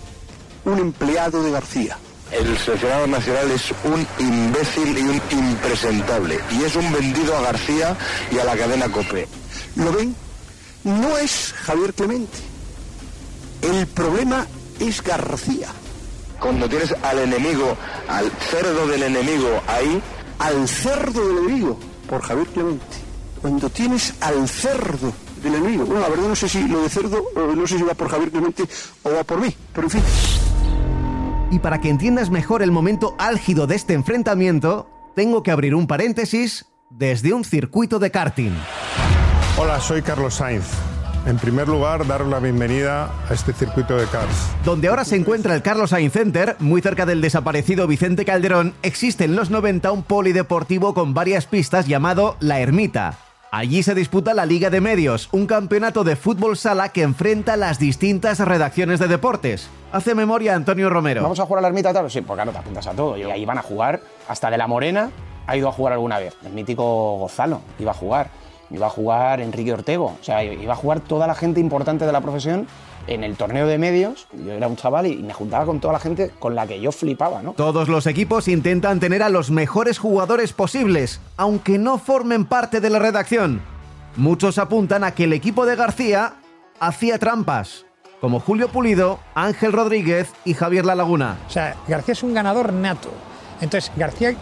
un 0.65 0.79
empleado 0.79 1.43
de 1.43 1.51
García. 1.51 1.97
El 2.31 2.57
seleccionador 2.57 3.09
nacional 3.09 3.51
es 3.51 3.71
un 3.83 4.05
imbécil 4.19 4.97
y 4.97 5.01
un 5.01 5.21
impresentable. 5.31 6.39
Y 6.51 6.63
es 6.63 6.75
un 6.75 6.91
vendido 6.91 7.37
a 7.37 7.41
García 7.41 7.95
y 8.31 8.39
a 8.39 8.43
la 8.43 8.57
cadena 8.57 8.89
COPE. 8.89 9.27
¿Lo 9.75 9.91
ven? 9.91 10.15
No 10.83 11.17
es 11.17 11.53
Javier 11.53 11.93
Clemente. 11.93 12.37
El 13.61 13.87
problema 13.87 14.45
es 14.79 15.01
García. 15.03 15.69
Cuando 16.39 16.67
tienes 16.69 16.93
al 17.03 17.19
enemigo, 17.19 17.77
al 18.07 18.31
cerdo 18.49 18.87
del 18.87 19.03
enemigo 19.03 19.61
ahí, 19.67 20.01
Al 20.39 20.69
cerdo 20.69 21.27
del 21.27 21.37
enemigo, 21.39 21.77
por 22.09 22.21
Javier 22.21 22.47
Clemente. 22.47 22.95
Cuando 23.41 23.69
tienes 23.69 24.13
al 24.21 24.47
cerdo 24.47 25.13
del 25.41 25.55
enemigo. 25.55 25.85
Bueno, 25.85 26.01
la 26.01 26.09
verdad 26.09 26.27
no 26.27 26.35
sé 26.35 26.49
si 26.49 26.67
lo 26.67 26.81
de 26.81 26.89
cerdo, 26.89 27.17
eh, 27.17 27.55
no 27.55 27.67
sé 27.67 27.77
si 27.77 27.83
va 27.83 27.93
por 27.93 28.09
Javier 28.09 28.31
Clemente 28.31 28.63
o 29.03 29.11
va 29.11 29.23
por 29.23 29.39
mí, 29.39 29.55
pero 29.73 29.87
en 29.87 29.91
fin. 29.91 30.03
Y 31.51 31.59
para 31.59 31.81
que 31.81 31.89
entiendas 31.89 32.29
mejor 32.29 32.61
el 32.61 32.71
momento 32.71 33.15
álgido 33.17 33.65
de 33.65 33.75
este 33.75 33.93
enfrentamiento, 33.93 34.87
tengo 35.15 35.41
que 35.41 35.51
abrir 35.51 35.73
un 35.73 35.87
paréntesis 35.87 36.67
desde 36.89 37.33
un 37.33 37.43
circuito 37.43 37.99
de 37.99 38.11
karting. 38.11 38.51
Hola, 39.57 39.79
soy 39.79 40.01
Carlos 40.01 40.35
Sainz. 40.35 40.65
En 41.25 41.37
primer 41.37 41.67
lugar, 41.67 42.07
daros 42.07 42.29
la 42.29 42.39
bienvenida 42.39 43.11
a 43.29 43.33
este 43.33 43.53
circuito 43.53 43.97
de 43.97 44.05
cars. 44.05 44.51
Donde 44.63 44.87
ahora 44.87 45.03
se 45.03 45.15
encuentra 45.15 45.53
el 45.53 45.61
Carlos 45.61 45.89
Sainz 45.89 46.13
Center, 46.13 46.55
muy 46.59 46.81
cerca 46.81 47.05
del 47.05 47.21
desaparecido 47.21 47.87
Vicente 47.87 48.25
Calderón, 48.25 48.73
existe 48.83 49.25
en 49.25 49.35
los 49.35 49.49
90 49.49 49.91
un 49.91 50.03
polideportivo 50.03 50.93
con 50.93 51.13
varias 51.13 51.45
pistas 51.45 51.87
llamado 51.87 52.37
La 52.39 52.59
Ermita. 52.61 53.28
Allí 53.51 53.81
se 53.81 53.95
disputa 53.95 54.35
la 54.35 54.45
Liga 54.45 54.69
de 54.69 54.79
Medios, 54.79 55.27
un 55.31 55.47
campeonato 55.47 56.03
de 56.03 56.15
fútbol 56.15 56.55
sala 56.55 56.89
que 56.89 57.01
enfrenta 57.01 57.57
las 57.57 57.79
distintas 57.79 58.37
redacciones 58.37 58.99
de 58.99 59.07
deportes. 59.07 59.67
Hace 59.91 60.13
memoria 60.13 60.53
Antonio 60.53 60.87
Romero. 60.87 61.23
¿Vamos 61.23 61.39
a 61.39 61.47
jugar 61.47 61.57
a 61.57 61.61
la 61.63 61.69
ermita 61.69 61.91
tal? 61.91 62.11
Sí, 62.11 62.21
pues 62.21 62.37
claro, 62.37 62.51
te 62.51 62.59
apuntas 62.59 62.85
a 62.85 62.91
todo. 62.91 63.17
Y 63.17 63.23
ahí 63.23 63.45
van 63.45 63.57
a 63.57 63.63
jugar. 63.63 64.01
Hasta 64.27 64.51
de 64.51 64.57
la 64.59 64.67
Morena 64.67 65.09
ha 65.47 65.57
ido 65.57 65.67
a 65.67 65.71
jugar 65.71 65.93
alguna 65.93 66.19
vez. 66.19 66.35
El 66.45 66.53
mítico 66.53 67.17
Gonzalo 67.17 67.61
iba 67.79 67.89
a 67.89 67.95
jugar. 67.95 68.29
Iba 68.69 68.85
a 68.85 68.91
jugar 68.91 69.41
Enrique 69.41 69.73
Ortego. 69.73 70.15
O 70.21 70.23
sea, 70.23 70.43
iba 70.43 70.73
a 70.73 70.77
jugar 70.77 70.99
toda 70.99 71.25
la 71.25 71.33
gente 71.33 71.59
importante 71.59 72.05
de 72.05 72.11
la 72.11 72.21
profesión 72.21 72.67
en 73.09 73.23
el 73.23 73.35
torneo 73.35 73.67
de 73.67 73.77
medios. 73.77 74.27
Yo 74.33 74.53
era 74.53 74.67
un 74.67 74.75
chaval 74.75 75.07
y 75.07 75.17
me 75.17 75.33
juntaba 75.33 75.65
con 75.65 75.79
toda 75.79 75.93
la 75.93 75.99
gente 75.99 76.31
con 76.39 76.55
la 76.55 76.67
que 76.67 76.79
yo 76.79 76.91
flipaba, 76.91 77.41
¿no? 77.41 77.53
Todos 77.53 77.89
los 77.89 78.05
equipos 78.07 78.47
intentan 78.47 78.99
tener 78.99 79.23
a 79.23 79.29
los 79.29 79.49
mejores 79.49 79.97
jugadores 79.97 80.53
posibles, 80.53 81.19
aunque 81.35 81.77
no 81.77 81.97
formen 81.97 82.45
parte 82.45 82.79
de 82.79 82.89
la 82.89 82.99
redacción. 82.99 83.61
Muchos 84.15 84.57
apuntan 84.57 85.03
a 85.03 85.11
que 85.11 85.25
el 85.25 85.33
equipo 85.33 85.65
de 85.65 85.75
García 85.75 86.35
hacía 86.79 87.17
trampas, 87.17 87.85
como 88.21 88.39
Julio 88.39 88.69
Pulido, 88.69 89.19
Ángel 89.33 89.73
Rodríguez 89.73 90.31
y 90.45 90.53
Javier 90.53 90.85
La 90.85 90.95
Laguna. 90.95 91.37
O 91.47 91.51
sea, 91.51 91.75
García 91.87 92.13
es 92.13 92.23
un 92.23 92.33
ganador 92.33 92.73
nato. 92.73 93.09
Entonces, 93.61 93.91
García 93.95 94.35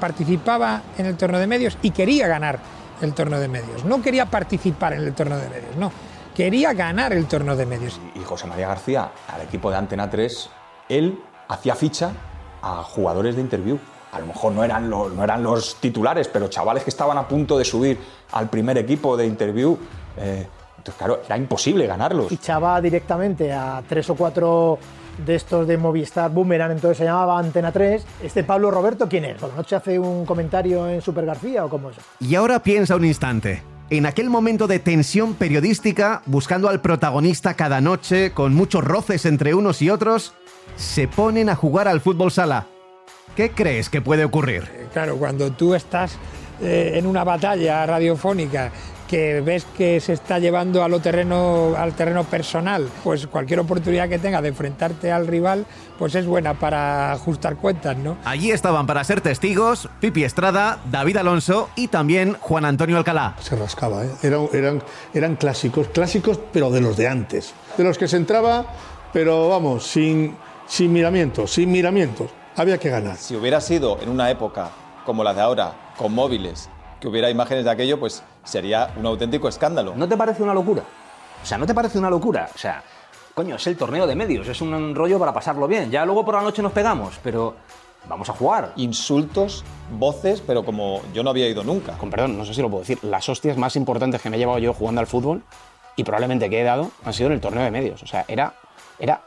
participaba 0.00 0.82
en 0.98 1.06
el 1.06 1.16
torneo 1.16 1.40
de 1.40 1.46
medios 1.46 1.76
y 1.82 1.90
quería 1.90 2.28
ganar 2.28 2.58
el 3.00 3.14
torneo 3.14 3.40
de 3.40 3.48
medios. 3.48 3.84
No 3.84 4.00
quería 4.00 4.26
participar 4.26 4.92
en 4.92 5.02
el 5.02 5.14
torneo 5.14 5.38
de 5.38 5.48
medios, 5.48 5.76
no. 5.76 5.92
Quería 6.34 6.72
ganar 6.72 7.12
el 7.12 7.26
torneo 7.26 7.56
de 7.56 7.66
medios. 7.66 8.00
Y 8.14 8.20
José 8.20 8.46
María 8.46 8.68
García, 8.68 9.10
al 9.28 9.42
equipo 9.42 9.70
de 9.70 9.76
Antena 9.76 10.08
3, 10.08 10.50
él 10.88 11.18
hacía 11.48 11.74
ficha 11.74 12.12
a 12.62 12.82
jugadores 12.82 13.36
de 13.36 13.42
interview. 13.42 13.78
A 14.12 14.20
lo 14.20 14.26
mejor 14.26 14.52
no 14.52 14.64
eran, 14.64 14.88
los, 14.88 15.12
no 15.12 15.24
eran 15.24 15.42
los 15.42 15.76
titulares, 15.76 16.28
pero 16.28 16.48
chavales 16.48 16.84
que 16.84 16.90
estaban 16.90 17.18
a 17.18 17.26
punto 17.28 17.58
de 17.58 17.64
subir 17.64 17.98
al 18.32 18.48
primer 18.48 18.78
equipo 18.78 19.16
de 19.16 19.26
interview. 19.26 19.76
eh, 20.16 20.46
entonces, 20.78 20.98
claro, 20.98 21.20
era 21.24 21.36
imposible 21.36 21.86
ganarlos. 21.86 22.26
Fichaba 22.28 22.80
directamente 22.80 23.52
a 23.52 23.80
tres 23.88 24.10
o 24.10 24.16
cuatro 24.16 24.80
de 25.24 25.36
estos 25.36 25.64
de 25.68 25.76
Movistar 25.76 26.28
Boomerang, 26.30 26.72
entonces 26.72 26.98
se 26.98 27.04
llamaba 27.04 27.38
Antena 27.38 27.70
3. 27.70 28.04
¿Este 28.20 28.42
Pablo 28.42 28.68
Roberto 28.70 29.08
quién 29.08 29.26
es? 29.26 29.38
¿Por 29.38 29.50
la 29.50 29.56
noche 29.56 29.76
hace 29.76 29.96
un 29.96 30.26
comentario 30.26 30.88
en 30.88 31.00
Super 31.00 31.24
García 31.24 31.64
o 31.64 31.68
cómo 31.68 31.90
es? 31.90 31.96
Y 32.18 32.34
ahora 32.34 32.58
piensa 32.60 32.96
un 32.96 33.04
instante. 33.04 33.62
En 33.90 34.06
aquel 34.06 34.30
momento 34.30 34.66
de 34.66 34.78
tensión 34.78 35.34
periodística, 35.34 36.22
buscando 36.26 36.68
al 36.68 36.80
protagonista 36.80 37.54
cada 37.54 37.80
noche, 37.80 38.32
con 38.32 38.54
muchos 38.54 38.82
roces 38.82 39.26
entre 39.26 39.54
unos 39.54 39.82
y 39.82 39.90
otros, 39.90 40.34
se 40.76 41.08
ponen 41.08 41.48
a 41.48 41.56
jugar 41.56 41.88
al 41.88 42.00
fútbol 42.00 42.30
sala. 42.30 42.66
¿Qué 43.36 43.50
crees 43.50 43.90
que 43.90 44.00
puede 44.00 44.24
ocurrir? 44.24 44.64
Claro, 44.92 45.16
cuando 45.16 45.52
tú 45.52 45.74
estás 45.74 46.18
eh, 46.60 46.92
en 46.94 47.06
una 47.06 47.24
batalla 47.24 47.84
radiofónica 47.86 48.70
que 49.12 49.42
ves 49.42 49.66
que 49.76 50.00
se 50.00 50.14
está 50.14 50.38
llevando 50.38 50.82
a 50.82 50.88
lo 50.88 51.00
terreno, 51.00 51.74
al 51.76 51.92
terreno 51.92 52.24
personal, 52.24 52.88
pues 53.04 53.26
cualquier 53.26 53.60
oportunidad 53.60 54.08
que 54.08 54.18
tenga 54.18 54.40
de 54.40 54.48
enfrentarte 54.48 55.12
al 55.12 55.26
rival, 55.26 55.66
pues 55.98 56.14
es 56.14 56.24
buena 56.24 56.54
para 56.54 57.12
ajustar 57.12 57.56
cuentas, 57.56 57.94
¿no? 57.98 58.16
Allí 58.24 58.50
estaban 58.50 58.86
para 58.86 59.04
ser 59.04 59.20
testigos 59.20 59.90
Pipi 60.00 60.24
Estrada, 60.24 60.78
David 60.90 61.18
Alonso 61.18 61.68
y 61.76 61.88
también 61.88 62.38
Juan 62.40 62.64
Antonio 62.64 62.96
Alcalá. 62.96 63.36
Se 63.40 63.54
rascaba, 63.54 64.02
¿eh? 64.02 64.10
Eran, 64.22 64.48
eran, 64.54 64.82
eran 65.12 65.36
clásicos, 65.36 65.88
clásicos 65.88 66.40
pero 66.50 66.70
de 66.70 66.80
los 66.80 66.96
de 66.96 67.06
antes. 67.08 67.52
De 67.76 67.84
los 67.84 67.98
que 67.98 68.08
se 68.08 68.16
entraba, 68.16 68.64
pero 69.12 69.50
vamos, 69.50 69.86
sin, 69.86 70.34
sin 70.66 70.90
miramientos, 70.90 71.52
sin 71.52 71.70
miramientos. 71.70 72.30
Había 72.56 72.78
que 72.78 72.88
ganar. 72.88 73.18
Si 73.18 73.36
hubiera 73.36 73.60
sido 73.60 74.00
en 74.00 74.08
una 74.08 74.30
época 74.30 74.70
como 75.04 75.22
la 75.22 75.34
de 75.34 75.42
ahora, 75.42 75.92
con 75.98 76.14
móviles, 76.14 76.70
que 76.98 77.08
hubiera 77.08 77.28
imágenes 77.28 77.64
de 77.64 77.70
aquello, 77.70 78.00
pues 78.00 78.22
sería 78.44 78.92
un 78.96 79.06
auténtico 79.06 79.48
escándalo. 79.48 79.94
¿No 79.96 80.08
te 80.08 80.16
parece 80.16 80.42
una 80.42 80.54
locura? 80.54 80.82
O 81.42 81.46
sea, 81.46 81.58
¿no 81.58 81.66
te 81.66 81.74
parece 81.74 81.98
una 81.98 82.10
locura? 82.10 82.48
O 82.54 82.58
sea, 82.58 82.82
coño, 83.34 83.56
es 83.56 83.66
el 83.66 83.76
torneo 83.76 84.06
de 84.06 84.14
medios, 84.14 84.46
es 84.48 84.60
un 84.60 84.94
rollo 84.94 85.18
para 85.18 85.32
pasarlo 85.32 85.66
bien. 85.66 85.90
Ya 85.90 86.04
luego 86.04 86.24
por 86.24 86.34
la 86.34 86.42
noche 86.42 86.62
nos 86.62 86.72
pegamos, 86.72 87.18
pero 87.22 87.56
vamos 88.08 88.28
a 88.28 88.32
jugar. 88.32 88.72
Insultos, 88.76 89.64
voces, 89.98 90.40
pero 90.40 90.64
como 90.64 91.02
yo 91.12 91.22
no 91.22 91.30
había 91.30 91.48
ido 91.48 91.64
nunca. 91.64 91.92
Con 91.98 92.10
perdón, 92.10 92.38
no 92.38 92.44
sé 92.44 92.54
si 92.54 92.62
lo 92.62 92.68
puedo 92.70 92.82
decir. 92.82 92.98
Las 93.02 93.28
hostias 93.28 93.56
más 93.56 93.76
importantes 93.76 94.20
que 94.20 94.30
me 94.30 94.36
he 94.36 94.38
llevado 94.38 94.58
yo 94.58 94.72
jugando 94.74 95.00
al 95.00 95.06
fútbol 95.06 95.42
y 95.96 96.04
probablemente 96.04 96.48
que 96.48 96.60
he 96.60 96.64
dado 96.64 96.90
han 97.04 97.12
sido 97.12 97.28
en 97.28 97.34
el 97.34 97.40
torneo 97.40 97.64
de 97.64 97.70
medios. 97.70 98.02
O 98.02 98.06
sea, 98.06 98.24
era, 98.28 98.54
era 98.98 99.22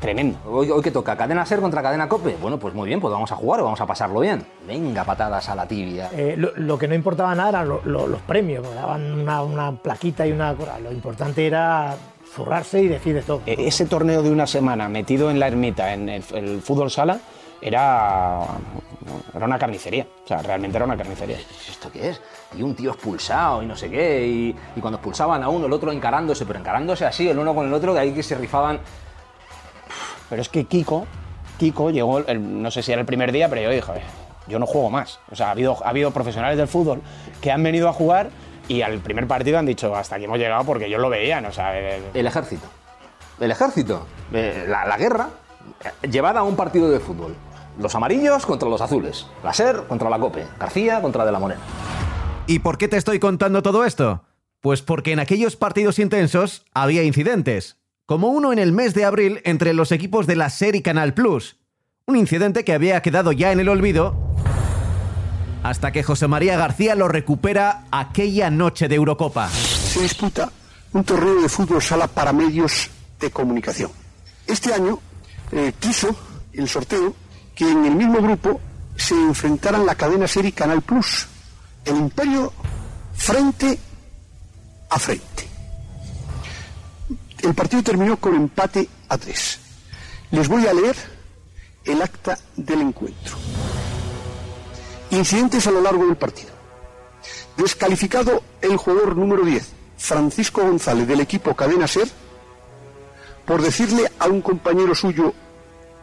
tremendo. 0.00 0.38
Hoy, 0.46 0.70
hoy 0.70 0.82
que 0.82 0.90
toca, 0.90 1.16
cadena 1.16 1.44
ser 1.44 1.60
contra 1.60 1.82
cadena 1.82 2.08
cope. 2.08 2.36
Bueno, 2.40 2.58
pues 2.58 2.74
muy 2.74 2.88
bien, 2.88 3.00
pues 3.00 3.12
vamos 3.12 3.30
a 3.32 3.36
jugar, 3.36 3.62
vamos 3.62 3.80
a 3.80 3.86
pasarlo 3.86 4.20
bien. 4.20 4.44
Venga, 4.66 5.04
patadas 5.04 5.48
a 5.48 5.54
la 5.54 5.66
tibia. 5.66 6.08
Eh, 6.12 6.34
lo, 6.38 6.52
lo 6.56 6.78
que 6.78 6.88
no 6.88 6.94
importaba 6.94 7.34
nada 7.34 7.48
eran 7.50 7.68
lo- 7.68 7.82
lo- 7.84 8.06
los 8.06 8.20
premios, 8.22 8.66
me 8.66 8.74
daban 8.74 9.12
una, 9.20 9.42
una 9.42 9.72
plaquita 9.72 10.26
y 10.26 10.32
una 10.32 10.54
cosa. 10.54 10.78
Lo 10.80 10.90
importante 10.92 11.46
era 11.46 11.94
zurrarse 12.34 12.80
y 12.82 12.88
decir 12.88 13.14
de 13.14 13.22
todo. 13.22 13.42
E- 13.46 13.66
Ese 13.66 13.86
torneo 13.86 14.22
de 14.22 14.30
una 14.30 14.46
semana 14.46 14.88
metido 14.88 15.30
en 15.30 15.38
la 15.38 15.48
ermita, 15.48 15.92
en 15.92 16.08
el, 16.08 16.24
el 16.32 16.62
fútbol 16.62 16.90
sala, 16.90 17.18
era, 17.60 18.40
era 19.34 19.44
una 19.46 19.58
carnicería. 19.58 20.06
O 20.24 20.26
sea, 20.28 20.40
realmente 20.40 20.76
era 20.78 20.86
una 20.86 20.96
carnicería. 20.96 21.36
¿Esto 21.68 21.90
qué 21.92 22.10
es? 22.10 22.20
Y 22.56 22.62
un 22.62 22.74
tío 22.74 22.92
expulsado 22.92 23.62
y 23.62 23.66
no 23.66 23.76
sé 23.76 23.90
qué. 23.90 24.26
Y, 24.26 24.56
y 24.76 24.80
cuando 24.80 24.96
expulsaban 24.96 25.42
a 25.42 25.48
uno, 25.50 25.66
el 25.66 25.72
otro 25.72 25.92
encarándose, 25.92 26.46
pero 26.46 26.58
encarándose 26.58 27.04
así, 27.04 27.28
el 27.28 27.38
uno 27.38 27.54
con 27.54 27.66
el 27.66 27.74
otro, 27.74 27.92
de 27.92 28.00
ahí 28.00 28.12
que 28.12 28.22
se 28.22 28.34
rifaban. 28.36 28.80
Pero 30.30 30.40
es 30.40 30.48
que 30.48 30.64
Kiko, 30.64 31.06
Kiko 31.58 31.90
llegó, 31.90 32.18
el- 32.20 32.62
no 32.62 32.70
sé 32.70 32.82
si 32.82 32.92
era 32.92 33.00
el 33.02 33.06
primer 33.06 33.32
día, 33.32 33.48
pero 33.50 33.60
yo 33.62 33.70
dije, 33.70 33.90
"Oye, 33.92 34.02
yo 34.48 34.58
no 34.58 34.66
juego 34.66 34.88
más. 34.90 35.18
O 35.30 35.36
sea, 35.36 35.48
ha 35.48 35.50
habido, 35.50 35.76
ha 35.84 35.90
habido 35.90 36.10
profesionales 36.12 36.56
del 36.56 36.68
fútbol 36.68 37.02
que 37.42 37.50
han 37.52 37.62
venido 37.62 37.88
a 37.88 37.92
jugar 37.92 38.30
y 38.68 38.80
al 38.82 38.98
primer 39.00 39.26
partido 39.26 39.58
han 39.58 39.66
dicho, 39.66 39.94
hasta 39.94 40.14
aquí 40.16 40.24
hemos 40.24 40.38
llegado 40.38 40.64
porque 40.64 40.86
ellos 40.86 41.00
lo 41.00 41.10
veían. 41.10 41.44
O 41.44 41.52
sea, 41.52 41.78
eh, 41.78 42.00
El 42.14 42.26
ejército. 42.26 42.66
El 43.38 43.50
ejército. 43.50 44.06
Eh, 44.32 44.64
la, 44.68 44.86
la 44.86 44.96
guerra 44.96 45.28
eh, 46.02 46.08
llevada 46.08 46.40
a 46.40 46.42
un 46.44 46.56
partido 46.56 46.90
de 46.90 47.00
fútbol. 47.00 47.34
Los 47.78 47.94
amarillos 47.94 48.46
contra 48.46 48.68
los 48.68 48.80
azules. 48.80 49.26
La 49.42 49.52
SER 49.52 49.84
contra 49.88 50.08
la 50.10 50.18
COPE. 50.18 50.46
García 50.58 51.00
contra 51.02 51.24
De 51.24 51.32
la 51.32 51.38
Morena. 51.38 51.60
¿Y 52.46 52.58
por 52.60 52.78
qué 52.78 52.88
te 52.88 52.96
estoy 52.96 53.18
contando 53.18 53.62
todo 53.62 53.84
esto? 53.84 54.24
Pues 54.60 54.82
porque 54.82 55.12
en 55.12 55.20
aquellos 55.20 55.56
partidos 55.56 55.98
intensos 55.98 56.64
había 56.74 57.02
incidentes, 57.02 57.78
como 58.10 58.26
uno 58.26 58.52
en 58.52 58.58
el 58.58 58.72
mes 58.72 58.92
de 58.92 59.04
abril 59.04 59.40
entre 59.44 59.72
los 59.72 59.92
equipos 59.92 60.26
de 60.26 60.34
la 60.34 60.50
SER 60.50 60.74
y 60.74 60.82
Canal 60.82 61.14
Plus. 61.14 61.58
Un 62.06 62.16
incidente 62.16 62.64
que 62.64 62.72
había 62.72 63.00
quedado 63.02 63.30
ya 63.30 63.52
en 63.52 63.60
el 63.60 63.68
olvido 63.68 64.34
hasta 65.62 65.92
que 65.92 66.02
José 66.02 66.26
María 66.26 66.56
García 66.56 66.96
lo 66.96 67.06
recupera 67.06 67.84
aquella 67.92 68.50
noche 68.50 68.88
de 68.88 68.96
Eurocopa. 68.96 69.48
se 69.48 70.02
disputa 70.02 70.50
un 70.92 71.04
torneo 71.04 71.40
de 71.40 71.48
fútbol 71.48 71.80
sala 71.80 72.08
para 72.08 72.32
medios 72.32 72.90
de 73.20 73.30
comunicación. 73.30 73.92
Este 74.44 74.74
año 74.74 74.98
eh, 75.52 75.72
quiso 75.78 76.08
el 76.52 76.66
sorteo 76.68 77.14
que 77.54 77.70
en 77.70 77.84
el 77.84 77.94
mismo 77.94 78.20
grupo 78.20 78.60
se 78.96 79.14
enfrentaran 79.14 79.86
la 79.86 79.94
cadena 79.94 80.26
serie 80.26 80.50
Canal 80.50 80.82
Plus, 80.82 81.28
el 81.84 81.94
Imperio 81.94 82.52
frente 83.14 83.78
a 84.90 84.98
frente. 84.98 85.49
El 87.42 87.54
partido 87.54 87.82
terminó 87.82 88.16
con 88.16 88.34
empate 88.34 88.88
a 89.08 89.16
tres. 89.16 89.58
Les 90.30 90.48
voy 90.48 90.66
a 90.66 90.74
leer 90.74 90.96
el 91.84 92.02
acta 92.02 92.38
del 92.56 92.82
encuentro. 92.82 93.36
Incidentes 95.10 95.66
a 95.66 95.70
lo 95.70 95.80
largo 95.80 96.06
del 96.06 96.16
partido. 96.16 96.50
Descalificado 97.56 98.42
el 98.60 98.76
jugador 98.76 99.16
número 99.16 99.44
10, 99.44 99.68
Francisco 99.96 100.62
González, 100.62 101.06
del 101.06 101.20
equipo 101.20 101.54
Cadena 101.54 101.86
Ser, 101.88 102.08
por 103.44 103.60
decirle 103.62 104.10
a 104.18 104.28
un 104.28 104.40
compañero 104.40 104.94
suyo 104.94 105.34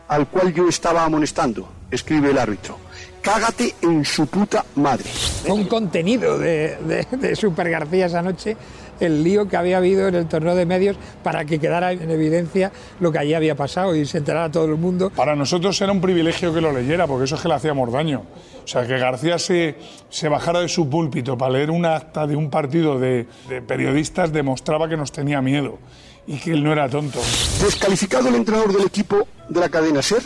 al 0.07 0.27
cual 0.27 0.53
yo 0.53 0.67
estaba 0.67 1.03
amonestando, 1.03 1.69
escribe 1.89 2.31
el 2.31 2.37
árbitro, 2.37 2.77
cágate 3.21 3.75
en 3.81 4.05
su 4.05 4.27
puta 4.27 4.65
madre. 4.75 5.09
Un 5.47 5.65
contenido 5.65 6.37
de, 6.37 6.77
de 7.11 7.35
Super 7.35 7.69
García 7.69 8.05
esa 8.05 8.21
noche, 8.21 8.55
el 8.99 9.23
lío 9.23 9.47
que 9.47 9.57
había 9.57 9.77
habido 9.77 10.07
en 10.07 10.15
el 10.15 10.27
torneo 10.27 10.55
de 10.55 10.65
medios 10.65 10.97
para 11.23 11.45
que 11.45 11.59
quedara 11.59 11.91
en 11.91 12.09
evidencia 12.09 12.71
lo 12.99 13.11
que 13.11 13.19
allí 13.19 13.33
había 13.33 13.55
pasado 13.55 13.95
y 13.95 14.05
se 14.05 14.19
enterara 14.19 14.51
todo 14.51 14.65
el 14.65 14.75
mundo. 14.75 15.09
Para 15.09 15.35
nosotros 15.35 15.79
era 15.81 15.91
un 15.91 16.01
privilegio 16.01 16.53
que 16.53 16.61
lo 16.61 16.71
leyera, 16.71 17.07
porque 17.07 17.25
eso 17.25 17.35
es 17.35 17.41
que 17.41 17.47
le 17.47 17.53
hacíamos 17.55 17.91
daño. 17.91 18.23
O 18.63 18.67
sea, 18.67 18.85
que 18.85 18.97
García 18.97 19.39
se, 19.39 19.75
se 20.09 20.27
bajara 20.27 20.59
de 20.59 20.67
su 20.67 20.89
púlpito 20.89 21.37
para 21.37 21.53
leer 21.53 21.71
un 21.71 21.85
acta 21.85 22.27
de 22.27 22.35
un 22.35 22.49
partido 22.49 22.99
de, 22.99 23.25
de 23.47 23.61
periodistas 23.61 24.33
demostraba 24.33 24.89
que 24.89 24.97
nos 24.97 25.11
tenía 25.11 25.41
miedo 25.41 25.79
y 26.27 26.37
que 26.37 26.51
él 26.51 26.63
no 26.63 26.73
era 26.73 26.89
tonto. 26.89 27.19
Descalificado 27.61 28.27
el 28.27 28.35
entrenador 28.35 28.73
del 28.73 28.85
equipo 28.85 29.27
de 29.47 29.59
la 29.59 29.69
cadena 29.69 30.01
Ser, 30.01 30.21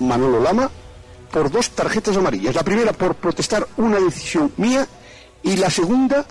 Manolo 0.00 0.40
Lama, 0.40 0.70
por 1.30 1.50
dos 1.50 1.70
tarjetas 1.70 2.16
amarillas. 2.16 2.54
La 2.54 2.62
primera 2.62 2.92
por 2.92 3.14
protestar 3.14 3.66
una 3.76 3.98
decisión 3.98 4.52
mía 4.56 4.86
y 5.42 5.56
la 5.56 5.70
segunda 5.70 6.26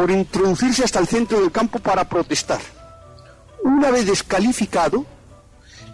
por 0.00 0.10
introducirse 0.10 0.82
hasta 0.82 0.98
el 0.98 1.06
centro 1.06 1.38
del 1.40 1.52
campo 1.52 1.78
para 1.78 2.08
protestar. 2.08 2.58
Una 3.62 3.90
vez 3.90 4.06
descalificado, 4.06 5.04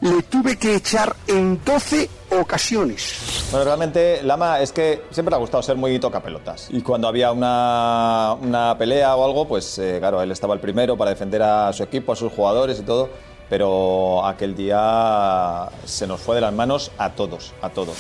le 0.01 0.23
tuve 0.23 0.57
que 0.57 0.77
echar 0.77 1.17
en 1.27 1.61
12 1.65 2.09
ocasiones. 2.41 3.49
Bueno, 3.51 3.65
realmente 3.65 4.23
Lama 4.23 4.61
es 4.61 4.71
que 4.71 5.03
siempre 5.11 5.33
le 5.33 5.35
ha 5.35 5.41
gustado 5.41 5.61
ser 5.61 5.75
muy 5.75 5.99
tocapelotas. 5.99 6.69
Y 6.71 6.83
cuando 6.83 7.09
había 7.09 7.33
una, 7.33 8.37
una 8.41 8.79
pelea 8.79 9.17
o 9.17 9.25
algo, 9.25 9.49
pues 9.49 9.77
eh, 9.81 9.97
claro, 9.99 10.23
él 10.23 10.31
estaba 10.31 10.55
el 10.55 10.61
primero 10.61 10.97
para 10.97 11.11
defender 11.11 11.43
a 11.43 11.73
su 11.73 11.83
equipo, 11.83 12.13
a 12.13 12.17
sus 12.17 12.33
jugadores 12.33 12.79
y 12.79 12.83
todo. 12.83 13.11
Pero 13.51 14.25
aquel 14.25 14.55
día 14.55 15.69
se 15.85 16.07
nos 16.07 16.21
fue 16.21 16.37
de 16.37 16.43
las 16.43 16.53
manos 16.53 16.93
a 16.97 17.11
todos, 17.11 17.55
a 17.61 17.71
todos. 17.71 17.97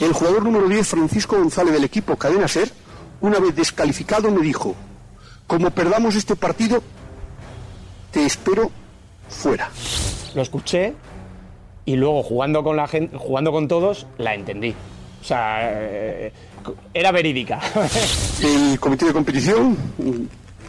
El 0.00 0.12
jugador 0.12 0.42
número 0.42 0.68
10, 0.68 0.84
Francisco 0.84 1.36
González 1.36 1.74
del 1.74 1.84
equipo 1.84 2.16
Cadena 2.16 2.48
Ser, 2.48 2.72
una 3.20 3.38
vez 3.38 3.54
descalificado 3.54 4.32
me 4.32 4.42
dijo, 4.42 4.74
como 5.48 5.70
perdamos 5.70 6.14
este 6.14 6.36
partido, 6.36 6.80
te 8.12 8.24
espero 8.24 8.70
fuera. 9.28 9.70
Lo 10.34 10.42
escuché 10.42 10.94
y 11.86 11.96
luego 11.96 12.22
jugando 12.22 12.62
con 12.62 12.76
la 12.76 12.86
gente, 12.86 13.16
jugando 13.16 13.50
con 13.50 13.66
todos, 13.66 14.06
la 14.18 14.34
entendí. 14.34 14.74
O 15.20 15.24
sea, 15.24 15.60
eh, 15.62 16.32
era 16.92 17.10
verídica. 17.10 17.60
El 18.42 18.78
comité 18.78 19.06
de 19.06 19.12
competición 19.14 19.76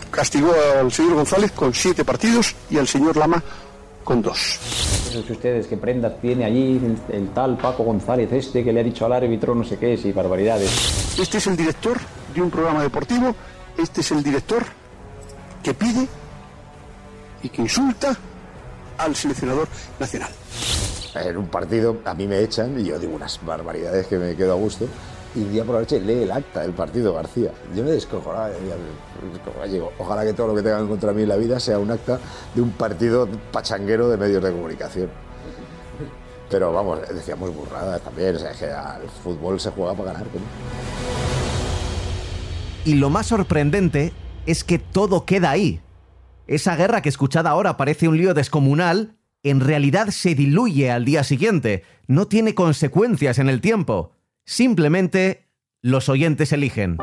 castigó 0.09 0.53
al 0.79 0.91
señor 0.91 1.15
González 1.15 1.51
con 1.51 1.73
siete 1.73 2.05
partidos 2.05 2.55
y 2.71 2.77
al 2.77 2.87
señor 2.87 3.17
Lama 3.17 3.43
con 4.05 4.21
dos. 4.21 4.59
Que 5.11 5.33
ustedes, 5.33 5.67
que 5.67 5.75
prendas 5.75 6.21
tiene 6.21 6.45
allí 6.45 6.77
el, 6.77 6.97
el, 7.15 7.29
tal 7.29 7.57
Paco 7.57 7.83
González 7.83 8.31
este 8.31 8.63
que 8.63 8.71
le 8.71 8.79
ha 8.79 8.83
dicho 8.83 9.05
al 9.05 9.13
árbitro 9.13 9.53
no 9.53 9.65
sé 9.65 9.77
qué, 9.77 9.99
y 10.01 10.11
barbaridades. 10.13 11.19
Este 11.19 11.39
es 11.39 11.47
el 11.47 11.57
director 11.57 11.97
de 12.33 12.41
un 12.41 12.49
programa 12.49 12.81
deportivo, 12.81 13.35
este 13.79 14.01
es 14.01 14.11
el 14.11 14.23
director 14.23 14.63
que 15.63 15.73
pide 15.73 16.07
y 17.43 17.49
que 17.49 17.61
insulta 17.61 18.15
al 18.97 19.15
seleccionador 19.15 19.67
nacional. 19.99 20.31
En 21.15 21.37
un 21.37 21.47
partido 21.47 21.97
a 22.05 22.13
mí 22.13 22.27
me 22.27 22.39
echan 22.39 22.79
y 22.79 22.85
yo 22.85 22.99
digo 22.99 23.15
unas 23.15 23.43
barbaridades 23.43 24.07
que 24.07 24.17
me 24.17 24.35
quedo 24.35 24.53
a 24.53 24.55
gusto. 24.55 24.85
Y 25.35 25.43
día 25.43 25.63
por 25.63 25.75
la 25.75 25.81
noche 25.81 25.99
lee 25.99 26.23
el 26.23 26.31
acta 26.31 26.61
del 26.61 26.73
partido 26.73 27.13
García. 27.13 27.51
Yo 27.75 27.83
me 27.83 27.91
descojonaba. 27.91 28.49
Digo, 29.67 29.91
ojalá 29.99 30.23
que 30.23 30.33
todo 30.33 30.47
lo 30.47 30.55
que 30.55 30.63
tengan 30.63 30.87
contra 30.87 31.13
mí 31.13 31.21
en 31.21 31.29
la 31.29 31.35
vida 31.35 31.59
sea 31.59 31.77
un 31.77 31.91
acta 31.91 32.19
de 32.55 32.61
un 32.61 32.71
partido 32.71 33.27
pachanguero 33.51 34.09
de 34.09 34.17
medios 34.17 34.43
de 34.43 34.51
comunicación. 34.51 35.09
Pero 36.49 36.73
vamos, 36.73 36.99
decíamos 37.13 37.53
burradas 37.55 38.01
también. 38.01 38.35
O 38.35 38.39
sea, 38.39 38.53
que 38.53 38.71
al 38.71 39.07
fútbol 39.23 39.59
se 39.59 39.69
juega 39.69 39.93
para 39.93 40.13
ganar. 40.13 40.27
Y 42.89 42.95
lo 42.95 43.11
más 43.11 43.27
sorprendente 43.27 44.13
es 44.47 44.63
que 44.63 44.79
todo 44.79 45.23
queda 45.23 45.51
ahí. 45.51 45.79
Esa 46.47 46.75
guerra 46.75 47.03
que 47.03 47.09
escuchad 47.09 47.45
ahora 47.45 47.77
parece 47.77 48.07
un 48.07 48.17
lío 48.17 48.33
descomunal, 48.33 49.15
en 49.43 49.59
realidad 49.59 50.07
se 50.07 50.33
diluye 50.33 50.89
al 50.89 51.05
día 51.05 51.23
siguiente, 51.23 51.83
no 52.07 52.25
tiene 52.25 52.55
consecuencias 52.55 53.37
en 53.37 53.47
el 53.47 53.61
tiempo. 53.61 54.13
Simplemente 54.43 55.45
los 55.83 56.09
oyentes 56.09 56.51
eligen. 56.51 56.97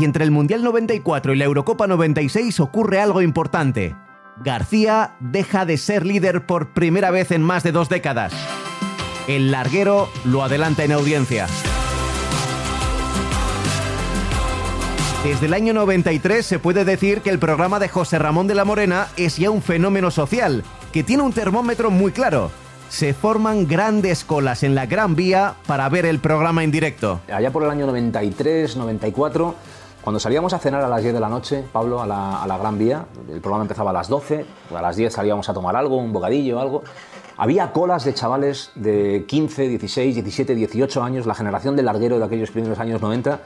Y 0.00 0.04
entre 0.04 0.24
el 0.24 0.32
Mundial 0.32 0.64
94 0.64 1.34
y 1.34 1.36
la 1.36 1.44
Eurocopa 1.44 1.86
96 1.86 2.58
ocurre 2.58 3.00
algo 3.00 3.22
importante. 3.22 3.94
García 4.44 5.14
deja 5.20 5.64
de 5.64 5.76
ser 5.76 6.04
líder 6.04 6.46
por 6.46 6.74
primera 6.74 7.12
vez 7.12 7.30
en 7.30 7.42
más 7.44 7.62
de 7.62 7.70
dos 7.70 7.88
décadas. 7.88 8.32
El 9.28 9.52
larguero 9.52 10.08
lo 10.24 10.42
adelanta 10.42 10.82
en 10.82 10.90
audiencia. 10.90 11.46
Desde 15.24 15.46
el 15.46 15.54
año 15.54 15.74
93 15.74 16.46
se 16.46 16.58
puede 16.60 16.84
decir 16.84 17.22
que 17.22 17.30
el 17.30 17.40
programa 17.40 17.80
de 17.80 17.88
José 17.88 18.20
Ramón 18.20 18.46
de 18.46 18.54
la 18.54 18.64
Morena 18.64 19.08
es 19.16 19.36
ya 19.36 19.50
un 19.50 19.62
fenómeno 19.62 20.12
social, 20.12 20.62
que 20.92 21.02
tiene 21.02 21.24
un 21.24 21.32
termómetro 21.32 21.90
muy 21.90 22.12
claro. 22.12 22.52
Se 22.88 23.12
forman 23.14 23.66
grandes 23.66 24.24
colas 24.24 24.62
en 24.62 24.76
la 24.76 24.86
Gran 24.86 25.16
Vía 25.16 25.54
para 25.66 25.88
ver 25.88 26.06
el 26.06 26.20
programa 26.20 26.62
en 26.62 26.70
directo. 26.70 27.20
Allá 27.30 27.50
por 27.50 27.64
el 27.64 27.70
año 27.70 27.84
93, 27.86 28.76
94, 28.76 29.54
cuando 30.02 30.20
salíamos 30.20 30.52
a 30.52 30.60
cenar 30.60 30.84
a 30.84 30.88
las 30.88 31.02
10 31.02 31.12
de 31.12 31.20
la 31.20 31.28
noche, 31.28 31.64
Pablo, 31.72 32.00
a 32.00 32.06
la, 32.06 32.40
a 32.40 32.46
la 32.46 32.56
Gran 32.56 32.78
Vía, 32.78 33.04
el 33.28 33.40
programa 33.40 33.64
empezaba 33.64 33.90
a 33.90 33.94
las 33.94 34.08
12, 34.08 34.46
a 34.74 34.80
las 34.80 34.96
10 34.96 35.12
salíamos 35.12 35.48
a 35.48 35.52
tomar 35.52 35.74
algo, 35.74 35.96
un 35.96 36.12
bocadillo, 36.12 36.60
algo. 36.60 36.84
Había 37.36 37.72
colas 37.72 38.04
de 38.04 38.14
chavales 38.14 38.70
de 38.76 39.24
15, 39.26 39.68
16, 39.68 40.14
17, 40.14 40.54
18 40.54 41.02
años, 41.02 41.26
la 41.26 41.34
generación 41.34 41.74
del 41.74 41.86
larguero 41.86 42.18
de 42.20 42.24
aquellos 42.24 42.52
primeros 42.52 42.78
años 42.78 43.02
90, 43.02 43.40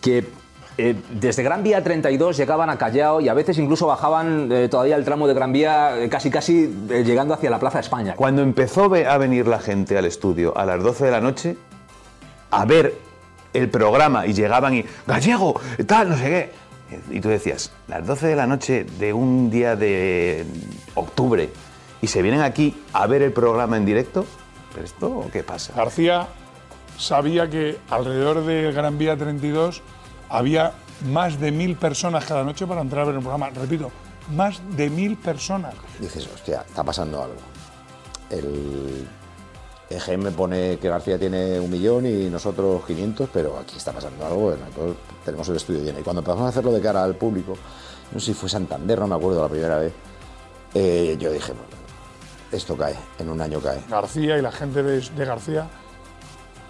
que 0.00 0.28
eh, 0.80 0.94
desde 1.10 1.42
Gran 1.42 1.64
Vía 1.64 1.82
32 1.82 2.36
llegaban 2.36 2.70
a 2.70 2.78
Callao 2.78 3.20
y 3.20 3.28
a 3.28 3.34
veces 3.34 3.58
incluso 3.58 3.88
bajaban 3.88 4.48
eh, 4.52 4.68
todavía 4.68 4.94
el 4.94 5.04
tramo 5.04 5.26
de 5.26 5.34
Gran 5.34 5.52
Vía 5.52 5.98
eh, 5.98 6.08
casi 6.08 6.30
casi 6.30 6.68
llegando 6.88 7.34
hacia 7.34 7.50
la 7.50 7.58
Plaza 7.58 7.80
España. 7.80 8.14
Cuando 8.14 8.42
empezó 8.42 8.84
a 8.84 9.18
venir 9.18 9.48
la 9.48 9.58
gente 9.58 9.98
al 9.98 10.04
estudio 10.04 10.56
a 10.56 10.64
las 10.64 10.80
12 10.80 11.06
de 11.06 11.10
la 11.10 11.20
noche 11.20 11.56
a 12.52 12.64
ver 12.64 12.94
el 13.54 13.68
programa 13.68 14.24
y 14.24 14.34
llegaban 14.34 14.72
y 14.74 14.84
gallego, 15.04 15.60
tal, 15.84 16.10
no 16.10 16.16
sé 16.16 16.24
qué. 16.24 16.52
Y 17.10 17.20
tú 17.20 17.28
decías, 17.28 17.72
las 17.88 18.06
12 18.06 18.28
de 18.28 18.36
la 18.36 18.46
noche 18.46 18.86
de 19.00 19.12
un 19.12 19.50
día 19.50 19.74
de 19.74 20.46
octubre 20.94 21.50
y 22.00 22.06
se 22.06 22.22
vienen 22.22 22.42
aquí 22.42 22.80
a 22.92 23.08
ver 23.08 23.22
el 23.22 23.32
programa 23.32 23.76
en 23.76 23.84
directo, 23.84 24.24
¿pero 24.72 24.84
esto 24.84 25.26
qué 25.32 25.42
pasa? 25.42 25.72
García 25.74 26.28
sabía 26.96 27.50
que 27.50 27.78
alrededor 27.90 28.46
de 28.46 28.70
Gran 28.70 28.96
Vía 28.96 29.16
32 29.16 29.82
había 30.28 30.72
más 31.06 31.38
de 31.38 31.52
mil 31.52 31.76
personas 31.76 32.24
cada 32.24 32.44
noche 32.44 32.66
para 32.66 32.80
entrar 32.80 33.02
a 33.02 33.06
ver 33.06 33.14
el 33.16 33.20
programa. 33.20 33.50
Repito, 33.50 33.90
más 34.34 34.60
de 34.76 34.90
mil 34.90 35.16
personas. 35.16 35.74
Dices, 35.98 36.28
hostia, 36.32 36.64
está 36.66 36.82
pasando 36.84 37.22
algo. 37.22 37.36
El 38.30 39.06
EGM 39.90 40.32
pone 40.32 40.78
que 40.78 40.88
García 40.88 41.18
tiene 41.18 41.58
un 41.58 41.70
millón 41.70 42.06
y 42.06 42.28
nosotros 42.28 42.84
500, 42.86 43.30
pero 43.32 43.58
aquí 43.58 43.76
está 43.76 43.92
pasando 43.92 44.26
algo. 44.26 44.54
Tenemos 45.24 45.48
el 45.48 45.56
estudio 45.56 45.82
lleno. 45.82 46.00
Y 46.00 46.02
cuando 46.02 46.20
empezamos 46.20 46.46
a 46.46 46.48
hacerlo 46.48 46.72
de 46.72 46.80
cara 46.80 47.02
al 47.02 47.14
público, 47.14 47.56
no 48.12 48.20
sé 48.20 48.26
si 48.26 48.34
fue 48.34 48.48
Santander, 48.48 48.98
no 48.98 49.06
me 49.06 49.14
acuerdo 49.14 49.42
la 49.42 49.48
primera 49.48 49.78
vez, 49.78 49.92
eh, 50.74 51.16
yo 51.18 51.32
dije, 51.32 51.52
bueno, 51.52 51.68
esto 52.52 52.76
cae, 52.76 52.96
en 53.18 53.30
un 53.30 53.40
año 53.40 53.60
cae. 53.60 53.80
García 53.88 54.36
y 54.38 54.42
la 54.42 54.52
gente 54.52 54.82
de, 54.82 55.00
de 55.00 55.24
García 55.24 55.68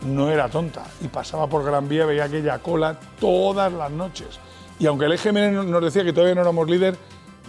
no 0.03 0.31
era 0.31 0.49
tonta 0.49 0.85
y 1.01 1.09
pasaba 1.09 1.47
por 1.47 1.65
Gran 1.65 1.89
Vía, 1.89 2.07
veía 2.07 2.25
aquella 2.25 2.59
cola 2.59 2.99
todas 3.21 3.73
las 3.73 3.91
noches. 3.91 4.39
Y 4.79 4.87
aunque 4.87 5.07
el 5.07 5.13
EGM 5.13 5.71
nos 5.71 5.83
decía 5.83 6.05
que 6.05 6.13
todavía 6.13 6.35
no 6.35 6.43
éramos 6.43 6.69
líder, 6.69 6.97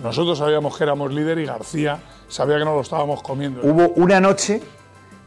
nosotros 0.02 0.38
sabíamos 0.38 0.78
que 0.78 0.84
éramos 0.84 1.14
líder 1.14 1.40
y 1.40 1.46
García 1.46 2.00
sabía 2.28 2.58
que 2.58 2.66
no 2.66 2.74
lo 2.74 2.82
estábamos 2.82 3.22
comiendo. 3.22 3.62
Hubo 3.64 3.90
una 3.90 4.20
noche 4.20 4.62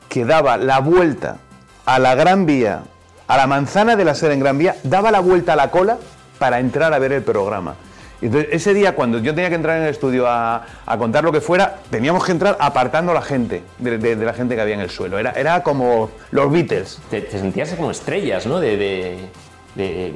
que 0.09 0.25
daba 0.25 0.57
la 0.57 0.81
vuelta 0.81 1.39
a 1.85 1.99
la 1.99 2.15
Gran 2.15 2.47
Vía, 2.47 2.83
a 3.27 3.37
la 3.37 3.47
manzana 3.47 3.97
de 3.97 4.05
la 4.05 4.15
sede 4.15 4.35
en 4.35 4.41
Gran 4.41 4.59
Vía, 4.59 4.77
daba 4.83 5.11
la 5.11 5.21
vuelta 5.21 5.53
a 5.53 5.57
la 5.57 5.71
cola 5.71 5.99
para 6.39 6.59
entrar 6.59 6.93
a 6.93 6.99
ver 6.99 7.13
el 7.13 7.23
programa. 7.23 7.77
Entonces, 8.23 8.51
ese 8.53 8.73
día, 8.73 8.95
cuando 8.95 9.19
yo 9.19 9.35
tenía 9.35 9.49
que 9.49 9.57
entrar 9.57 9.77
en 9.77 9.85
el 9.85 9.91
estudio 9.91 10.27
a, 10.29 10.65
a 10.87 10.99
contar 10.99 11.25
lo 11.25 11.33
que 11.33 11.41
fuera, 11.41 11.79
teníamos 11.91 12.25
que 12.25 12.33
entrar 12.33 12.57
apartando 12.61 13.13
a 13.13 13.15
la 13.15 13.23
gente, 13.23 13.63
de, 13.79 13.99
de, 13.99 14.17
de, 14.17 14.25
la 14.25 14.33
gente 14.33 14.55
que 14.55 14.61
había 14.61 14.75
en 14.75 14.81
el 14.81 14.91
suelo. 14.91 15.19
Era, 15.19 15.33
era 15.33 15.63
como 15.63 16.11
los 16.31 16.51
Beatles. 16.51 17.01
Te, 17.11 17.21
te 17.23 17.39
sentías 17.39 17.73
como 17.75 17.91
estrellas, 17.91 18.47
¿no? 18.47 18.61
De, 18.61 18.77
de, 18.77 19.29
de, 19.75 20.13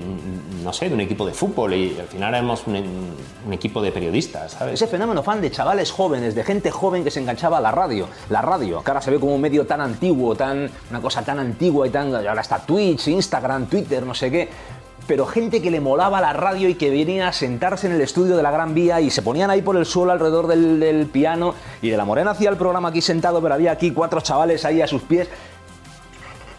no 0.63 0.73
sé, 0.73 0.89
de 0.89 0.95
un 0.95 1.01
equipo 1.01 1.27
de 1.27 1.33
fútbol 1.33 1.75
y 1.75 1.99
al 1.99 2.07
final 2.07 2.35
éramos 2.35 2.67
un, 2.67 2.77
un 3.47 3.53
equipo 3.53 3.81
de 3.83 3.91
periodistas, 3.91 4.53
¿sabes? 4.53 4.75
Ese 4.75 4.87
fenómeno 4.87 5.23
fan 5.23 5.41
de 5.41 5.51
chavales 5.51 5.91
jóvenes, 5.91 6.35
de 6.35 6.45
gente 6.45 6.71
joven 6.71 7.05
que 7.05 7.11
se 7.11 7.21
enganchaba 7.21 7.59
a 7.59 7.61
la 7.61 7.73
radio. 7.73 8.09
La 8.31 8.43
radio, 8.43 8.83
que 8.83 8.91
ahora 8.91 9.01
se 9.01 9.11
ve 9.11 9.19
como 9.19 9.35
un 9.35 9.41
medio 9.41 9.67
tan 9.67 9.81
antiguo, 9.81 10.35
tan, 10.35 10.71
una 10.91 11.01
cosa 11.01 11.23
tan 11.23 11.39
antigua 11.39 11.87
y 11.87 11.91
tan. 11.91 12.15
Ahora 12.15 12.41
está 12.41 12.59
Twitch, 12.59 13.09
Instagram, 13.09 13.67
Twitter, 13.67 14.05
no 14.05 14.15
sé 14.15 14.31
qué. 14.31 14.49
Pero 15.07 15.27
gente 15.27 15.63
que 15.63 15.71
le 15.71 15.81
molaba 15.81 16.21
la 16.21 16.33
radio 16.33 16.69
y 16.69 16.75
que 16.75 16.91
venía 16.91 17.29
a 17.29 17.33
sentarse 17.33 17.87
en 17.87 17.93
el 17.93 18.01
estudio 18.01 18.37
de 18.37 18.43
la 18.43 18.51
Gran 18.51 18.75
Vía 18.75 19.01
y 19.01 19.11
se 19.11 19.23
ponían 19.23 19.51
ahí 19.51 19.63
por 19.63 19.77
el 19.77 19.87
suelo 19.87 20.13
alrededor 20.13 20.49
del, 20.49 20.81
del 20.81 21.07
piano. 21.07 21.55
Y 21.81 21.91
de 21.91 21.97
la 21.97 22.05
Morena 22.05 22.33
hacía 22.33 22.51
el 22.51 22.57
programa 22.57 22.89
aquí 22.89 23.01
sentado, 23.01 23.41
pero 23.41 23.55
había 23.55 23.73
aquí 23.73 23.93
cuatro 23.93 24.21
chavales 24.21 24.65
ahí 24.65 24.83
a 24.83 24.87
sus 24.87 25.03
pies. 25.03 25.29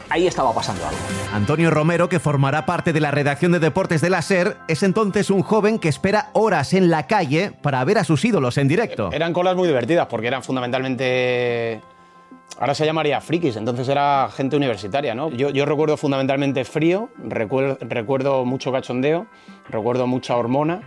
Ahí 0.09 0.25
estaba 0.25 0.53
pasando 0.53 0.85
algo. 0.85 0.97
Antonio 1.33 1.69
Romero, 1.69 2.07
que 2.07 2.19
formará 2.19 2.65
parte 2.65 2.93
de 2.93 3.01
la 3.01 3.11
redacción 3.11 3.51
de 3.51 3.59
deportes 3.59 3.99
de 3.99 4.09
la 4.09 4.21
SER, 4.21 4.55
es 4.67 4.83
entonces 4.83 5.29
un 5.29 5.43
joven 5.43 5.79
que 5.79 5.89
espera 5.89 6.29
horas 6.33 6.73
en 6.73 6.89
la 6.89 7.07
calle 7.07 7.51
para 7.61 7.83
ver 7.83 7.97
a 7.97 8.05
sus 8.05 8.23
ídolos 8.23 8.57
en 8.57 8.69
directo. 8.69 9.09
Eran 9.11 9.33
colas 9.33 9.55
muy 9.55 9.67
divertidas 9.67 10.07
porque 10.07 10.27
eran 10.27 10.43
fundamentalmente. 10.43 11.81
Ahora 12.59 12.73
se 12.73 12.85
llamaría 12.85 13.21
frikis, 13.21 13.55
entonces 13.55 13.87
era 13.87 14.29
gente 14.35 14.55
universitaria, 14.55 15.13
¿no? 15.13 15.29
Yo, 15.29 15.49
yo 15.51 15.65
recuerdo 15.65 15.95
fundamentalmente 15.95 16.65
frío, 16.65 17.09
recuerdo, 17.23 17.77
recuerdo 17.81 18.45
mucho 18.45 18.71
cachondeo, 18.71 19.27
recuerdo 19.69 20.07
mucha 20.07 20.35
hormona. 20.35 20.81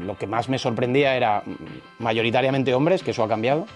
Lo 0.00 0.16
que 0.16 0.26
más 0.26 0.48
me 0.48 0.58
sorprendía 0.58 1.16
era 1.16 1.42
mayoritariamente 1.98 2.72
hombres, 2.74 3.02
que 3.02 3.10
eso 3.10 3.24
ha 3.24 3.28
cambiado. 3.28 3.66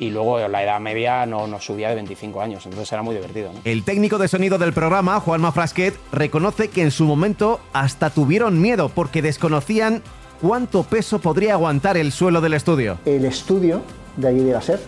Y 0.00 0.10
luego 0.10 0.46
la 0.46 0.62
edad 0.62 0.78
media 0.80 1.26
no, 1.26 1.46
no 1.46 1.60
subía 1.60 1.88
de 1.88 1.96
25 1.96 2.40
años, 2.40 2.64
entonces 2.66 2.92
era 2.92 3.02
muy 3.02 3.14
divertido. 3.16 3.52
¿no? 3.52 3.60
El 3.64 3.84
técnico 3.84 4.18
de 4.18 4.28
sonido 4.28 4.56
del 4.58 4.72
programa, 4.72 5.18
Juanma 5.18 5.50
Frasquet, 5.50 5.94
reconoce 6.12 6.68
que 6.68 6.82
en 6.82 6.92
su 6.92 7.04
momento 7.04 7.60
hasta 7.72 8.10
tuvieron 8.10 8.60
miedo 8.60 8.90
porque 8.90 9.22
desconocían 9.22 10.02
cuánto 10.40 10.84
peso 10.84 11.18
podría 11.18 11.54
aguantar 11.54 11.96
el 11.96 12.12
suelo 12.12 12.40
del 12.40 12.54
estudio. 12.54 12.98
El 13.04 13.24
estudio 13.24 13.82
de 14.16 14.28
allí 14.28 14.40
de 14.40 14.52
la 14.52 14.62
SER, 14.62 14.80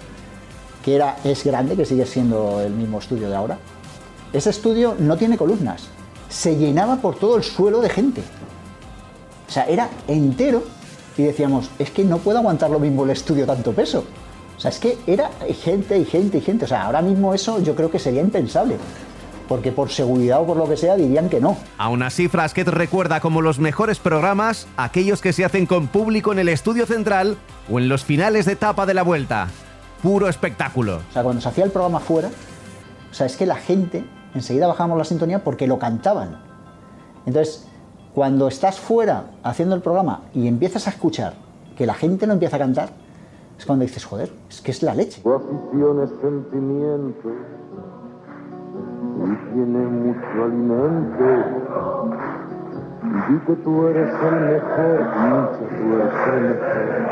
que 0.84 0.96
era, 0.96 1.16
es 1.24 1.44
grande, 1.44 1.76
que 1.76 1.84
sigue 1.84 2.06
siendo 2.06 2.60
el 2.60 2.72
mismo 2.72 2.98
estudio 2.98 3.28
de 3.28 3.36
ahora, 3.36 3.58
ese 4.32 4.50
estudio 4.50 4.94
no 4.98 5.16
tiene 5.16 5.36
columnas, 5.36 5.88
se 6.28 6.56
llenaba 6.56 6.96
por 6.96 7.16
todo 7.16 7.36
el 7.36 7.42
suelo 7.42 7.80
de 7.80 7.90
gente. 7.90 8.22
O 9.48 9.52
sea, 9.52 9.64
era 9.64 9.88
entero 10.06 10.62
y 11.16 11.24
decíamos, 11.24 11.70
es 11.78 11.90
que 11.90 12.04
no 12.04 12.18
puede 12.18 12.38
aguantar 12.38 12.70
lo 12.70 12.78
mismo 12.78 13.04
el 13.04 13.10
estudio 13.10 13.46
tanto 13.46 13.72
peso. 13.72 14.04
O 14.56 14.60
sea, 14.60 14.70
es 14.70 14.78
que 14.78 14.98
era 15.06 15.30
gente 15.62 15.98
y 15.98 16.04
gente 16.04 16.38
y 16.38 16.40
gente. 16.40 16.66
O 16.66 16.68
sea, 16.68 16.82
ahora 16.82 17.02
mismo 17.02 17.34
eso 17.34 17.60
yo 17.62 17.74
creo 17.74 17.90
que 17.90 17.98
sería 17.98 18.20
impensable. 18.20 18.76
Porque 19.48 19.72
por 19.72 19.90
seguridad 19.90 20.40
o 20.40 20.46
por 20.46 20.56
lo 20.56 20.68
que 20.68 20.76
sea 20.76 20.94
dirían 20.96 21.28
que 21.28 21.40
no. 21.40 21.56
Aún 21.76 22.02
así, 22.02 22.28
Frasquet 22.28 22.68
recuerda 22.68 23.20
como 23.20 23.42
los 23.42 23.58
mejores 23.58 23.98
programas 23.98 24.68
aquellos 24.76 25.20
que 25.20 25.32
se 25.32 25.44
hacen 25.44 25.66
con 25.66 25.88
público 25.88 26.30
en 26.30 26.38
el 26.38 26.48
estudio 26.48 26.86
central 26.86 27.36
o 27.68 27.80
en 27.80 27.88
los 27.88 28.04
finales 28.04 28.46
de 28.46 28.52
etapa 28.52 28.86
de 28.86 28.94
la 28.94 29.02
vuelta. 29.02 29.48
Puro 30.02 30.28
espectáculo. 30.28 30.96
O 31.10 31.12
sea, 31.12 31.22
cuando 31.22 31.42
se 31.42 31.48
hacía 31.48 31.64
el 31.64 31.70
programa 31.70 32.00
fuera, 32.00 32.28
o 33.10 33.14
sea, 33.14 33.26
es 33.26 33.36
que 33.36 33.46
la 33.46 33.56
gente 33.56 34.04
enseguida 34.34 34.66
bajábamos 34.66 34.98
la 34.98 35.04
sintonía 35.04 35.44
porque 35.44 35.66
lo 35.66 35.78
cantaban. 35.78 36.40
Entonces, 37.26 37.66
cuando 38.14 38.48
estás 38.48 38.80
fuera 38.80 39.24
haciendo 39.42 39.74
el 39.74 39.82
programa 39.82 40.22
y 40.34 40.48
empiezas 40.48 40.86
a 40.86 40.90
escuchar 40.90 41.34
que 41.76 41.86
la 41.86 41.94
gente 41.94 42.26
no 42.26 42.32
empieza 42.32 42.56
a 42.56 42.58
cantar, 42.58 42.90
es 43.58 43.66
cuando 43.66 43.84
dices, 43.84 44.04
joder, 44.04 44.32
es 44.48 44.60
que 44.60 44.70
es 44.70 44.82
la 44.82 44.94
leche. 44.94 45.20
Tu 45.22 45.32
afición 45.32 46.02
es 46.02 46.10
sentimiento 46.20 47.28
y 49.20 49.52
tiene 49.52 49.78
mucho 49.86 50.44
alimento. 50.44 51.24
Di 53.28 53.38
que 53.46 53.56
tú 53.56 53.86
eres 53.86 54.12
el 54.12 54.40
mejor, 54.40 55.00
Nietzsche, 55.20 55.64
tú 55.76 55.94
eres 55.94 56.14
el 56.26 56.40
mejor. 56.42 57.09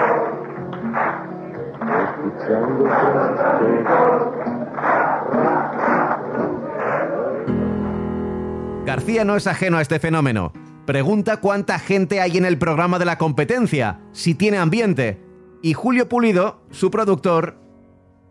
García 8.85 9.25
no 9.25 9.37
es 9.37 9.47
ajeno 9.47 9.77
a 9.77 9.83
este 9.83 9.99
fenómeno. 9.99 10.53
Pregunta 10.87 11.39
cuánta 11.39 11.79
gente 11.79 12.23
hay 12.23 12.39
en 12.39 12.47
el 12.47 12.57
programa 12.57 12.99
de 12.99 13.05
la 13.05 13.19
competencia, 13.19 14.01
si 14.13 14.35
tiene 14.35 14.57
ambiente. 14.57 15.21
Y 15.63 15.75
Julio 15.75 16.09
Pulido, 16.09 16.63
su 16.71 16.91
productor, 16.91 17.59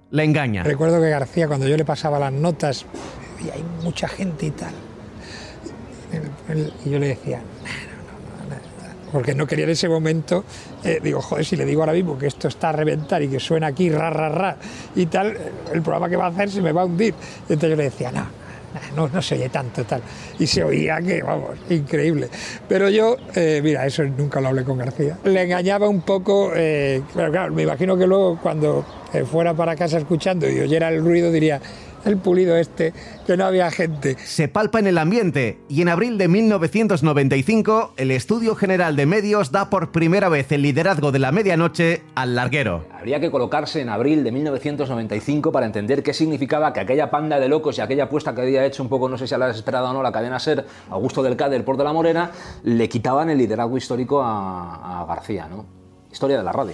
le 0.09 0.23
engaña. 0.23 0.63
Recuerdo 0.63 0.99
que 0.99 1.09
García, 1.09 1.47
cuando 1.47 1.67
yo 1.67 1.77
le 1.77 1.85
pasaba 1.85 2.17
las 2.17 2.33
notas, 2.33 2.85
y 3.39 3.49
hay 3.51 3.63
mucha 3.83 4.07
gente 4.07 4.47
y 4.47 4.51
tal. 4.51 4.73
Y 6.83 6.89
yo 6.89 6.97
le 6.97 7.09
decía, 7.09 7.41
porque 9.11 9.33
no 9.35 9.47
quería 9.47 9.65
en 9.65 9.71
ese 9.71 9.89
momento, 9.89 10.43
eh, 10.83 10.99
digo, 11.01 11.21
joder, 11.21 11.45
si 11.45 11.55
le 11.55 11.65
digo 11.65 11.81
ahora 11.81 11.93
mismo 11.93 12.17
que 12.17 12.27
esto 12.27 12.47
está 12.47 12.69
a 12.69 12.71
reventar 12.73 13.21
y 13.21 13.27
que 13.27 13.39
suena 13.39 13.67
aquí, 13.67 13.89
ra, 13.89 14.09
ra, 14.09 14.29
ra, 14.29 14.57
y 14.95 15.05
tal, 15.05 15.37
el 15.73 15.81
programa 15.81 16.09
que 16.09 16.15
va 16.15 16.25
a 16.25 16.29
hacer 16.29 16.49
se 16.49 16.61
me 16.61 16.71
va 16.71 16.81
a 16.81 16.85
hundir. 16.85 17.13
Entonces 17.41 17.69
yo 17.69 17.75
le 17.75 17.83
decía, 17.83 18.11
no, 18.11 18.27
no, 18.95 19.07
no 19.07 19.21
se 19.21 19.35
oye 19.35 19.49
tanto, 19.49 19.83
tal. 19.85 20.01
Y 20.39 20.47
se 20.47 20.63
oía 20.63 20.99
que, 21.01 21.21
vamos, 21.21 21.51
increíble. 21.69 22.29
Pero 22.67 22.89
yo, 22.89 23.17
eh, 23.35 23.61
mira, 23.63 23.85
eso 23.85 24.03
nunca 24.03 24.41
lo 24.41 24.49
hablé 24.49 24.63
con 24.63 24.77
García. 24.77 25.17
Le 25.23 25.43
engañaba 25.43 25.87
un 25.87 26.01
poco, 26.01 26.51
eh, 26.55 27.01
pero 27.13 27.31
claro, 27.31 27.53
me 27.53 27.63
imagino 27.63 27.97
que 27.97 28.07
luego 28.07 28.39
cuando 28.41 28.85
eh, 29.13 29.23
fuera 29.25 29.53
para 29.53 29.75
casa 29.75 29.97
escuchando 29.97 30.49
y 30.49 30.59
oyera 30.59 30.89
el 30.89 31.03
ruido 31.03 31.31
diría, 31.31 31.61
el 32.07 32.17
pulido 32.17 32.55
este, 32.55 32.93
que 33.25 33.37
no 33.37 33.45
había 33.45 33.69
gente. 33.71 34.17
Se 34.23 34.47
palpa 34.47 34.79
en 34.79 34.87
el 34.87 34.97
ambiente 34.97 35.59
y 35.69 35.81
en 35.81 35.89
abril 35.89 36.17
de 36.17 36.27
1995 36.27 37.93
el 37.97 38.11
Estudio 38.11 38.55
General 38.55 38.95
de 38.95 39.05
Medios 39.05 39.51
da 39.51 39.69
por 39.69 39.91
primera 39.91 40.29
vez 40.29 40.51
el 40.51 40.61
liderazgo 40.61 41.11
de 41.11 41.19
la 41.19 41.31
medianoche 41.31 42.01
al 42.15 42.35
larguero. 42.35 42.85
Habría 42.91 43.19
que 43.19 43.29
colocarse 43.29 43.81
en 43.81 43.89
abril 43.89 44.23
de 44.23 44.31
1995 44.31 45.51
para 45.51 45.65
entender 45.65 46.03
qué 46.03 46.13
significaba 46.13 46.73
que 46.73 46.79
aquella 46.79 47.09
panda 47.09 47.39
de 47.39 47.49
locos 47.49 47.77
y 47.77 47.81
aquella 47.81 48.05
apuesta 48.05 48.33
que 48.33 48.41
había 48.41 48.65
hecho 48.65 48.83
un 48.83 48.89
poco, 48.89 49.09
no 49.09 49.17
sé 49.17 49.27
si 49.27 49.35
a 49.35 49.37
la 49.37 49.47
desesperada 49.47 49.89
o 49.89 49.93
no, 49.93 50.01
la 50.01 50.11
cadena 50.11 50.39
SER, 50.39 50.65
Augusto 50.89 51.21
del 51.23 51.35
Cáder 51.35 51.63
por 51.63 51.77
de 51.77 51.83
la 51.83 51.93
Morena, 51.93 52.31
le 52.63 52.89
quitaban 52.89 53.29
el 53.29 53.37
liderazgo 53.37 53.77
histórico 53.77 54.21
a, 54.21 55.01
a 55.01 55.05
García, 55.05 55.47
¿no? 55.47 55.65
Historia 56.11 56.37
de 56.37 56.43
la 56.43 56.51
radio. 56.51 56.73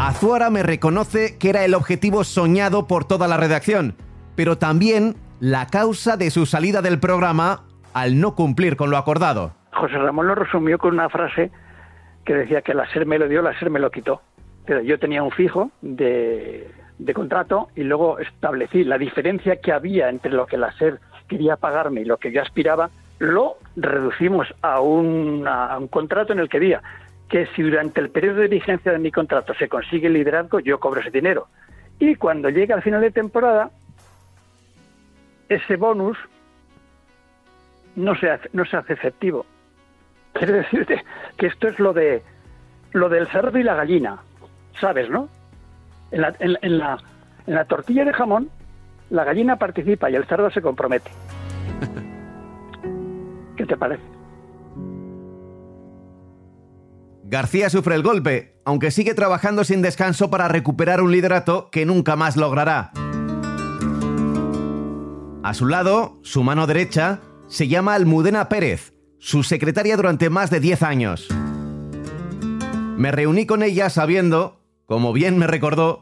Azuara 0.00 0.48
me 0.48 0.62
reconoce 0.62 1.38
que 1.38 1.50
era 1.50 1.64
el 1.64 1.74
objetivo 1.74 2.22
soñado 2.22 2.86
por 2.86 3.04
toda 3.04 3.26
la 3.26 3.36
redacción, 3.36 3.96
pero 4.36 4.56
también 4.56 5.16
la 5.40 5.66
causa 5.66 6.16
de 6.16 6.30
su 6.30 6.46
salida 6.46 6.82
del 6.82 7.00
programa 7.00 7.64
al 7.94 8.20
no 8.20 8.36
cumplir 8.36 8.76
con 8.76 8.90
lo 8.90 8.96
acordado. 8.96 9.54
José 9.72 9.98
Ramón 9.98 10.28
lo 10.28 10.36
resumió 10.36 10.78
con 10.78 10.94
una 10.94 11.08
frase 11.08 11.50
que 12.24 12.32
decía 12.32 12.62
que 12.62 12.74
la 12.74 12.88
SER 12.92 13.06
me 13.06 13.18
lo 13.18 13.26
dio, 13.26 13.42
la 13.42 13.58
SER 13.58 13.70
me 13.70 13.80
lo 13.80 13.90
quitó. 13.90 14.22
Pero 14.66 14.82
yo 14.82 15.00
tenía 15.00 15.24
un 15.24 15.32
fijo 15.32 15.72
de, 15.82 16.70
contrato 17.12 17.66
y 17.74 17.82
luego 17.82 18.20
establecí 18.20 18.84
la 18.84 18.98
diferencia 18.98 19.56
que 19.56 19.72
había 19.72 20.10
entre 20.10 20.30
lo 20.30 20.46
que 20.46 20.58
la 20.58 20.70
SER 20.78 21.00
quería 21.26 21.56
pagarme 21.56 22.02
y 22.02 22.04
lo 22.04 22.18
que 22.18 22.30
yo 22.30 22.40
aspiraba, 22.40 22.90
lo 23.18 23.56
reducimos 23.74 24.46
a 24.62 24.80
un, 24.80 25.48
a 25.48 25.76
un 25.76 25.88
contrato 25.88 26.32
en 26.32 26.38
el 26.38 26.48
que 26.48 26.60
decía 26.60 26.82
que 27.28 27.46
si 27.54 27.62
durante 27.62 28.00
el 28.00 28.10
periodo 28.10 28.40
de 28.40 28.48
vigencia 28.48 28.92
de 28.92 28.98
mi 28.98 29.10
contrato 29.10 29.54
se 29.54 29.68
consigue 29.68 30.06
el 30.06 30.14
liderazgo, 30.14 30.60
yo 30.60 30.80
cobro 30.80 31.00
ese 31.00 31.10
dinero. 31.10 31.48
Y 31.98 32.14
cuando 32.14 32.48
llega 32.48 32.74
al 32.74 32.82
final 32.82 33.00
de 33.00 33.10
temporada, 33.10 33.70
ese 35.48 35.76
bonus 35.76 36.16
no 37.96 38.14
se 38.14 38.30
hace, 38.30 38.48
no 38.52 38.64
se 38.64 38.76
hace 38.76 38.92
efectivo. 38.92 39.44
Quiero 40.32 40.54
decirte 40.54 41.04
que 41.36 41.46
esto 41.46 41.68
es 41.68 41.78
lo 41.78 41.92
de 41.92 42.22
lo 42.92 43.08
del 43.08 43.26
cerdo 43.28 43.58
y 43.58 43.62
la 43.62 43.74
gallina, 43.74 44.18
¿sabes, 44.80 45.10
no? 45.10 45.28
En 46.10 46.22
la, 46.22 46.34
en, 46.38 46.56
en 46.62 46.78
la, 46.78 46.98
en 47.46 47.54
la 47.54 47.66
tortilla 47.66 48.04
de 48.04 48.14
jamón, 48.14 48.48
la 49.10 49.24
gallina 49.24 49.56
participa 49.56 50.10
y 50.10 50.14
el 50.14 50.24
cerdo 50.24 50.50
se 50.50 50.62
compromete. 50.62 51.10
¿Qué 53.56 53.66
te 53.66 53.76
parece? 53.76 54.17
García 57.30 57.68
sufre 57.68 57.94
el 57.94 58.02
golpe, 58.02 58.54
aunque 58.64 58.90
sigue 58.90 59.12
trabajando 59.12 59.62
sin 59.62 59.82
descanso 59.82 60.30
para 60.30 60.48
recuperar 60.48 61.02
un 61.02 61.12
liderato 61.12 61.68
que 61.70 61.84
nunca 61.84 62.16
más 62.16 62.38
logrará. 62.38 62.90
A 65.42 65.52
su 65.52 65.66
lado, 65.66 66.18
su 66.22 66.42
mano 66.42 66.66
derecha, 66.66 67.20
se 67.46 67.68
llama 67.68 67.92
Almudena 67.92 68.48
Pérez, 68.48 68.94
su 69.18 69.42
secretaria 69.42 69.98
durante 69.98 70.30
más 70.30 70.48
de 70.48 70.60
10 70.60 70.82
años. 70.82 71.28
Me 72.96 73.12
reuní 73.12 73.44
con 73.44 73.62
ella 73.62 73.90
sabiendo, 73.90 74.62
como 74.86 75.12
bien 75.12 75.36
me 75.36 75.46
recordó, 75.46 76.00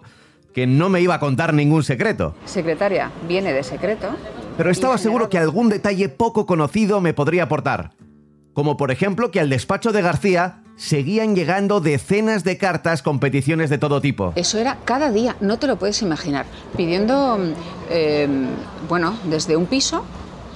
que 0.54 0.68
no 0.68 0.90
me 0.90 1.00
iba 1.00 1.16
a 1.16 1.20
contar 1.20 1.54
ningún 1.54 1.82
secreto. 1.82 2.36
Secretaria, 2.44 3.10
viene 3.26 3.52
de 3.52 3.64
secreto. 3.64 4.10
Pero 4.56 4.70
estaba 4.70 4.96
seguro 4.96 5.28
que 5.28 5.38
algún 5.38 5.70
detalle 5.70 6.08
poco 6.08 6.46
conocido 6.46 7.00
me 7.00 7.14
podría 7.14 7.42
aportar. 7.42 7.90
Como 8.56 8.78
por 8.78 8.90
ejemplo 8.90 9.30
que 9.30 9.38
al 9.38 9.50
despacho 9.50 9.92
de 9.92 10.00
García 10.00 10.62
seguían 10.76 11.36
llegando 11.36 11.80
decenas 11.80 12.42
de 12.42 12.56
cartas 12.56 13.02
con 13.02 13.20
peticiones 13.20 13.68
de 13.68 13.76
todo 13.76 14.00
tipo. 14.00 14.32
Eso 14.34 14.58
era 14.58 14.78
cada 14.86 15.12
día, 15.12 15.36
no 15.40 15.58
te 15.58 15.66
lo 15.66 15.76
puedes 15.76 16.00
imaginar. 16.00 16.46
Pidiendo, 16.74 17.38
eh, 17.90 18.26
bueno, 18.88 19.14
desde 19.24 19.58
un 19.58 19.66
piso 19.66 20.06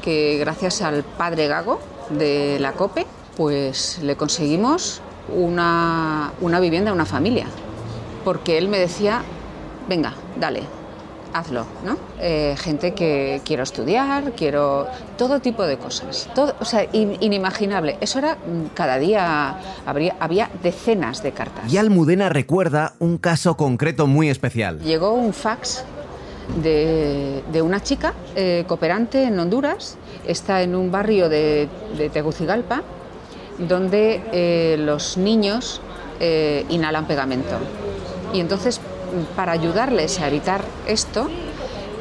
que 0.00 0.38
gracias 0.38 0.80
al 0.80 1.04
padre 1.04 1.46
Gago 1.46 1.78
de 2.08 2.56
la 2.58 2.72
COPE, 2.72 3.06
pues 3.36 3.98
le 4.02 4.16
conseguimos 4.16 5.02
una, 5.36 6.32
una 6.40 6.58
vivienda, 6.58 6.94
una 6.94 7.04
familia. 7.04 7.48
Porque 8.24 8.56
él 8.56 8.68
me 8.68 8.78
decía, 8.78 9.20
venga, 9.90 10.14
dale, 10.40 10.62
hazlo, 11.32 11.64
¿no? 11.84 11.96
Eh, 12.20 12.54
gente 12.58 12.92
que 12.94 13.40
quiero 13.44 13.62
estudiar, 13.62 14.32
quiero 14.32 14.86
todo 15.16 15.40
tipo 15.40 15.64
de 15.64 15.76
cosas, 15.78 16.28
todo, 16.34 16.54
o 16.60 16.64
sea, 16.64 16.86
in- 16.92 17.16
inimaginable. 17.20 17.96
Eso 18.00 18.18
era 18.18 18.34
mm, 18.34 18.74
cada 18.74 18.98
día 18.98 19.56
habría, 19.86 20.16
había 20.20 20.50
decenas 20.62 21.22
de 21.22 21.32
cartas. 21.32 21.72
Y 21.72 21.76
Almudena 21.78 22.28
recuerda 22.28 22.94
un 22.98 23.18
caso 23.18 23.56
concreto 23.56 24.06
muy 24.06 24.28
especial. 24.28 24.80
Llegó 24.80 25.12
un 25.12 25.32
fax 25.32 25.84
de, 26.62 27.42
de 27.52 27.62
una 27.62 27.82
chica 27.82 28.12
eh, 28.34 28.64
cooperante 28.66 29.22
en 29.24 29.38
Honduras, 29.38 29.96
está 30.26 30.62
en 30.62 30.74
un 30.74 30.90
barrio 30.90 31.28
de, 31.28 31.68
de 31.96 32.10
Tegucigalpa, 32.10 32.82
donde 33.58 34.22
eh, 34.32 34.76
los 34.78 35.16
niños 35.16 35.80
inhalan 36.68 37.06
pegamento. 37.06 37.56
Y 38.34 38.40
entonces, 38.40 38.78
para 39.36 39.52
ayudarles 39.52 40.20
a 40.20 40.28
evitar 40.28 40.62
esto, 40.86 41.28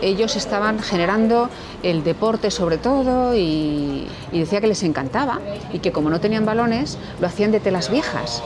ellos 0.01 0.35
estaban 0.35 0.79
generando 0.79 1.49
el 1.83 2.03
deporte 2.03 2.51
sobre 2.51 2.77
todo 2.77 3.35
y, 3.35 4.07
decía 4.31 4.61
que 4.61 4.67
les 4.67 4.83
encantaba 4.83 5.39
y 5.73 5.79
que 5.79 5.91
como 5.91 6.09
no 6.09 6.19
tenían 6.19 6.45
balones, 6.45 6.97
lo 7.19 7.27
hacían 7.27 7.51
de 7.51 7.59
telas 7.59 7.89
viejas. 7.89 8.41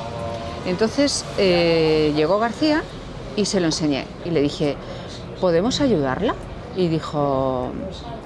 Entonces 0.66 1.26
eh, 1.38 2.14
llegó 2.16 2.40
García 2.40 2.84
y 3.36 3.46
se 3.46 3.60
lo 3.60 3.68
enseñé 3.68 4.06
y 4.26 4.30
le 4.30 4.42
dije, 4.42 4.76
¿podemos 5.42 5.82
ayudarla? 5.82 6.36
Y 6.76 6.88
dijo, 6.88 7.72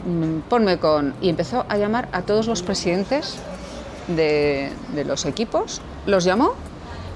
"Mm, 0.05 0.39
ponme 0.49 0.77
con... 0.77 1.13
Y 1.21 1.29
empezó 1.29 1.65
a 1.67 1.77
llamar 1.77 2.07
a 2.11 2.21
todos 2.21 2.47
los 2.47 2.61
presidentes 2.61 3.35
de, 4.07 4.71
de 4.93 5.03
los 5.03 5.25
equipos, 5.25 5.81
los 6.05 6.23
llamó, 6.23 6.53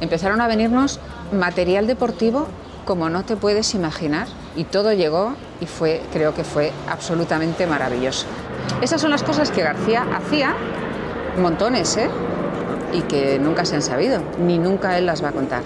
empezaron 0.01 0.41
a 0.41 0.47
venirnos 0.47 0.99
material 1.31 1.87
deportivo 1.87 2.47
como 2.85 3.09
no 3.09 3.23
te 3.23 3.35
puedes 3.35 3.73
imaginar 3.73 4.27
y 4.55 4.63
todo 4.65 4.93
llegó 4.93 5.35
y 5.59 5.65
fue, 5.65 6.01
creo 6.11 6.33
que 6.33 6.43
fue 6.43 6.71
absolutamente 6.89 7.67
maravilloso. 7.67 8.25
Esas 8.81 9.01
son 9.01 9.11
las 9.11 9.23
cosas 9.23 9.51
que 9.51 9.61
García 9.61 10.05
hacía, 10.15 10.55
montones, 11.37 11.97
¿eh? 11.97 12.09
Y 12.93 13.01
que 13.03 13.39
nunca 13.39 13.65
se 13.65 13.75
han 13.75 13.81
sabido, 13.81 14.21
ni 14.39 14.57
nunca 14.57 14.97
él 14.97 15.05
las 15.05 15.23
va 15.23 15.29
a 15.29 15.31
contar. 15.31 15.63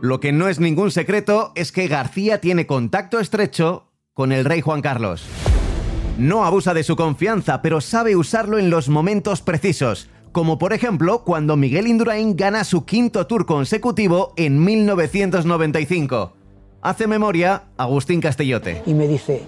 Lo 0.00 0.20
que 0.20 0.30
no 0.32 0.48
es 0.48 0.60
ningún 0.60 0.92
secreto 0.92 1.50
es 1.56 1.72
que 1.72 1.88
García 1.88 2.40
tiene 2.40 2.66
contacto 2.66 3.18
estrecho 3.18 3.88
con 4.14 4.30
el 4.30 4.44
rey 4.44 4.60
Juan 4.60 4.80
Carlos. 4.80 5.24
No 6.18 6.44
abusa 6.44 6.74
de 6.74 6.84
su 6.84 6.96
confianza, 6.96 7.62
pero 7.62 7.80
sabe 7.80 8.16
usarlo 8.16 8.58
en 8.58 8.70
los 8.70 8.88
momentos 8.88 9.40
precisos, 9.40 10.08
como 10.38 10.56
por 10.56 10.72
ejemplo 10.72 11.24
cuando 11.24 11.56
Miguel 11.56 11.88
Indurain 11.88 12.36
gana 12.36 12.62
su 12.62 12.84
quinto 12.84 13.26
tour 13.26 13.44
consecutivo 13.44 14.34
en 14.36 14.62
1995. 14.64 16.32
Hace 16.80 17.08
memoria 17.08 17.64
Agustín 17.76 18.20
Castellote. 18.20 18.84
y 18.86 18.94
me 18.94 19.08
dice, 19.08 19.42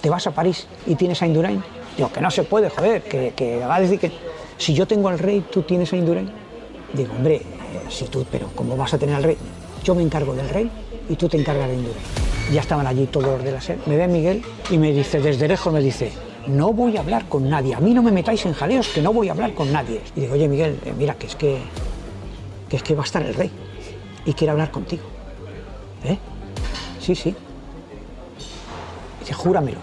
¿te 0.00 0.08
vas 0.08 0.28
a 0.28 0.30
París 0.30 0.68
y 0.86 0.94
tienes 0.94 1.20
a 1.22 1.26
Indurain? 1.26 1.60
Digo, 1.96 2.12
que 2.12 2.20
no 2.20 2.30
se 2.30 2.44
puede, 2.44 2.70
joder, 2.70 3.02
que, 3.02 3.64
va 3.68 3.74
a 3.74 3.80
decir 3.80 3.98
que 3.98 4.12
si 4.58 4.74
yo 4.74 4.86
tengo 4.86 5.08
al 5.08 5.18
rey, 5.18 5.44
tú 5.50 5.62
tienes 5.62 5.92
a 5.92 5.96
Indurain. 5.96 6.30
Digo, 6.92 7.14
hombre, 7.16 7.34
eh, 7.34 7.42
si 7.88 8.04
tú, 8.04 8.24
pero 8.30 8.46
¿cómo 8.54 8.76
vas 8.76 8.94
a 8.94 8.98
tener 8.98 9.16
al 9.16 9.24
rey? 9.24 9.36
Yo 9.82 9.96
me 9.96 10.04
encargo 10.04 10.34
del 10.34 10.48
rey 10.50 10.70
y 11.08 11.16
tú 11.16 11.28
te 11.28 11.36
encargas 11.36 11.66
de 11.66 11.74
Indurain. 11.74 12.04
Ya 12.52 12.60
estaban 12.60 12.86
allí 12.86 13.06
todos 13.06 13.26
los 13.26 13.42
de 13.42 13.50
la 13.50 13.60
SER. 13.60 13.78
Me 13.86 13.96
ve 13.96 14.06
Miguel 14.06 14.44
y 14.70 14.78
me 14.78 14.92
dice, 14.92 15.18
desde 15.18 15.48
lejos 15.48 15.72
me 15.72 15.80
dice, 15.80 16.12
no 16.48 16.72
voy 16.72 16.96
a 16.96 17.00
hablar 17.00 17.28
con 17.28 17.48
nadie, 17.48 17.74
a 17.74 17.80
mí 17.80 17.94
no 17.94 18.02
me 18.02 18.10
metáis 18.10 18.44
en 18.46 18.54
jaleos, 18.54 18.88
que 18.88 19.02
no 19.02 19.12
voy 19.12 19.28
a 19.28 19.32
hablar 19.32 19.54
con 19.54 19.70
nadie. 19.72 20.00
Y 20.16 20.22
digo, 20.22 20.34
oye 20.34 20.48
Miguel, 20.48 20.80
eh, 20.84 20.94
mira, 20.96 21.14
que 21.14 21.26
es 21.26 21.36
que, 21.36 21.58
que 22.68 22.76
es 22.76 22.82
que 22.82 22.94
va 22.94 23.02
a 23.02 23.04
estar 23.04 23.22
el 23.22 23.34
rey 23.34 23.50
y 24.24 24.32
quiere 24.32 24.52
hablar 24.52 24.70
contigo. 24.70 25.04
¿Eh? 26.04 26.18
Sí, 27.00 27.14
sí. 27.14 27.34
Dice, 29.20 29.34
júramelo. 29.34 29.78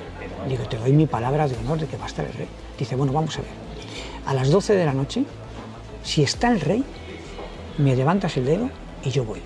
Digo, 0.48 0.64
te 0.66 0.78
doy 0.78 0.94
mi 0.94 1.08
palabra 1.08 1.48
de 1.48 1.58
honor 1.58 1.80
de 1.80 1.88
que 1.88 1.98
va 1.98 2.06
a 2.06 2.08
estar 2.08 2.26
el 2.26 2.34
rey. 2.34 2.48
Dice, 2.78 2.96
bueno, 2.96 3.14
vamos 3.14 3.38
a 3.38 3.42
ver. 3.42 3.50
A 4.26 4.34
las 4.34 4.50
12 4.50 4.74
de 4.74 4.86
la 4.86 4.94
noche, 4.94 5.24
si 6.04 6.24
está 6.24 6.52
el 6.52 6.62
rey, 6.62 6.84
me 7.78 7.96
levantas 7.96 8.38
el 8.38 8.46
dedo 8.46 8.70
y 9.04 9.10
yo 9.10 9.24
voy. 9.24 9.42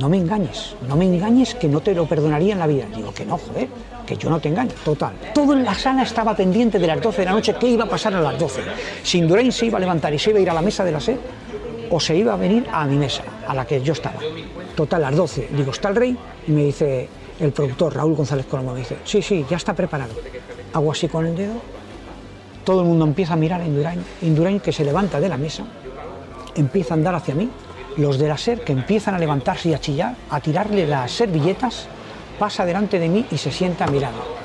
No 0.00 0.08
me 0.08 0.16
engañes, 0.16 0.74
no 0.88 0.96
me 0.96 1.04
engañes 1.04 1.54
que 1.54 1.68
no 1.68 1.80
te 1.80 1.94
lo 1.94 2.06
perdonaría 2.06 2.52
en 2.52 2.58
la 2.60 2.66
vida. 2.66 2.86
Digo, 2.94 3.12
que 3.12 3.26
no, 3.26 3.36
joder, 3.36 3.68
que 4.06 4.16
yo 4.16 4.30
no 4.30 4.40
te 4.40 4.48
engaño. 4.48 4.72
Total. 4.84 5.12
Todo 5.34 5.52
en 5.52 5.64
la 5.64 5.74
sala 5.74 6.02
estaba 6.02 6.34
pendiente 6.34 6.78
de 6.78 6.86
las 6.86 7.00
12 7.00 7.22
de 7.22 7.24
la 7.24 7.32
noche, 7.32 7.54
qué 7.58 7.68
iba 7.68 7.84
a 7.84 7.88
pasar 7.88 8.14
a 8.14 8.20
las 8.20 8.38
12. 8.38 8.62
Si 9.02 9.18
Indurain 9.18 9.52
se 9.52 9.66
iba 9.66 9.78
a 9.78 9.80
levantar 9.80 10.12
y 10.14 10.18
se 10.18 10.30
iba 10.30 10.38
a 10.38 10.42
ir 10.42 10.50
a 10.50 10.54
la 10.54 10.62
mesa 10.62 10.84
de 10.84 10.92
la 10.92 11.00
sed, 11.00 11.16
o 11.90 12.00
se 12.00 12.16
iba 12.16 12.32
a 12.32 12.36
venir 12.36 12.66
a 12.72 12.84
mi 12.86 12.96
mesa, 12.96 13.22
a 13.46 13.54
la 13.54 13.66
que 13.66 13.82
yo 13.82 13.92
estaba. 13.92 14.18
Total, 14.74 15.04
a 15.04 15.10
las 15.10 15.16
12. 15.16 15.48
Digo, 15.52 15.72
¿está 15.72 15.90
el 15.90 15.96
rey? 15.96 16.16
Y 16.48 16.50
me 16.50 16.64
dice 16.64 17.08
el 17.38 17.52
productor, 17.52 17.94
Raúl 17.94 18.14
González 18.14 18.46
Colombo, 18.46 18.72
me 18.72 18.80
dice, 18.80 18.98
sí, 19.04 19.20
sí, 19.20 19.44
ya 19.48 19.56
está 19.56 19.74
preparado. 19.74 20.14
Hago 20.72 20.92
así 20.92 21.08
con 21.08 21.26
el 21.26 21.36
dedo, 21.36 21.54
todo 22.64 22.80
el 22.80 22.86
mundo 22.86 23.04
empieza 23.04 23.34
a 23.34 23.36
mirar 23.36 23.60
a 23.60 23.66
Indurain, 23.66 24.02
Indurain 24.22 24.60
que 24.60 24.72
se 24.72 24.84
levanta 24.84 25.20
de 25.20 25.28
la 25.28 25.36
mesa, 25.36 25.64
empieza 26.54 26.94
a 26.94 26.96
andar 26.96 27.14
hacia 27.14 27.34
mí, 27.34 27.50
los 27.96 28.18
de 28.18 28.28
la 28.28 28.38
SER 28.38 28.60
que 28.62 28.72
empiezan 28.72 29.14
a 29.14 29.18
levantarse 29.18 29.68
y 29.68 29.74
a 29.74 29.80
chillar, 29.80 30.14
a 30.30 30.40
tirarle 30.40 30.86
las 30.86 31.12
servilletas, 31.12 31.88
pasa 32.42 32.66
delante 32.66 32.98
de 32.98 33.08
mí 33.08 33.24
y 33.30 33.38
se 33.38 33.52
sienta 33.52 33.86
mirando. 33.86 34.36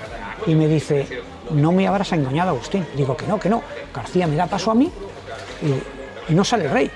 Y 0.45 0.53
me 0.53 0.67
dice, 0.67 1.07
no 1.49 1.71
me 1.71 1.88
habrás 1.88 2.12
engañado, 2.12 2.51
Agustín. 2.51 2.86
Digo 2.95 3.17
que 3.17 3.25
no, 3.25 3.39
que 3.39 3.49
no. 3.49 3.63
García 3.91 4.27
me 4.27 4.36
da 4.36 4.45
paso 4.45 4.69
a 4.69 4.75
mí 4.75 4.88
y, 6.29 6.31
no 6.31 6.43
sale 6.43 6.65
el 6.65 6.69
rey. 6.69 6.91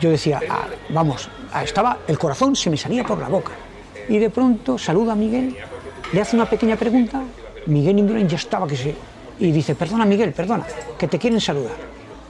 Yo 0.00 0.08
decía, 0.08 0.40
"Ah, 0.48 0.64
vamos, 0.88 1.28
ah, 1.52 1.62
estaba, 1.62 1.98
el 2.08 2.18
corazón 2.18 2.56
se 2.56 2.70
me 2.70 2.78
salía 2.78 3.04
por 3.04 3.18
la 3.18 3.28
boca. 3.28 3.52
Y 4.08 4.16
de 4.18 4.30
pronto 4.30 4.78
saluda 4.78 5.12
a 5.12 5.14
Miguel, 5.14 5.58
le 6.10 6.20
hace 6.22 6.36
una 6.36 6.48
pequeña 6.48 6.76
pregunta, 6.76 7.20
Miguel 7.66 7.98
Indurain 7.98 8.26
ya 8.26 8.36
estaba 8.36 8.66
que 8.66 8.76
se... 8.76 8.94
Y 9.40 9.52
dice, 9.52 9.74
perdona 9.74 10.06
Miguel, 10.06 10.32
perdona, 10.32 10.64
que 10.98 11.06
te 11.06 11.18
quieren 11.18 11.38
saludar. 11.38 11.76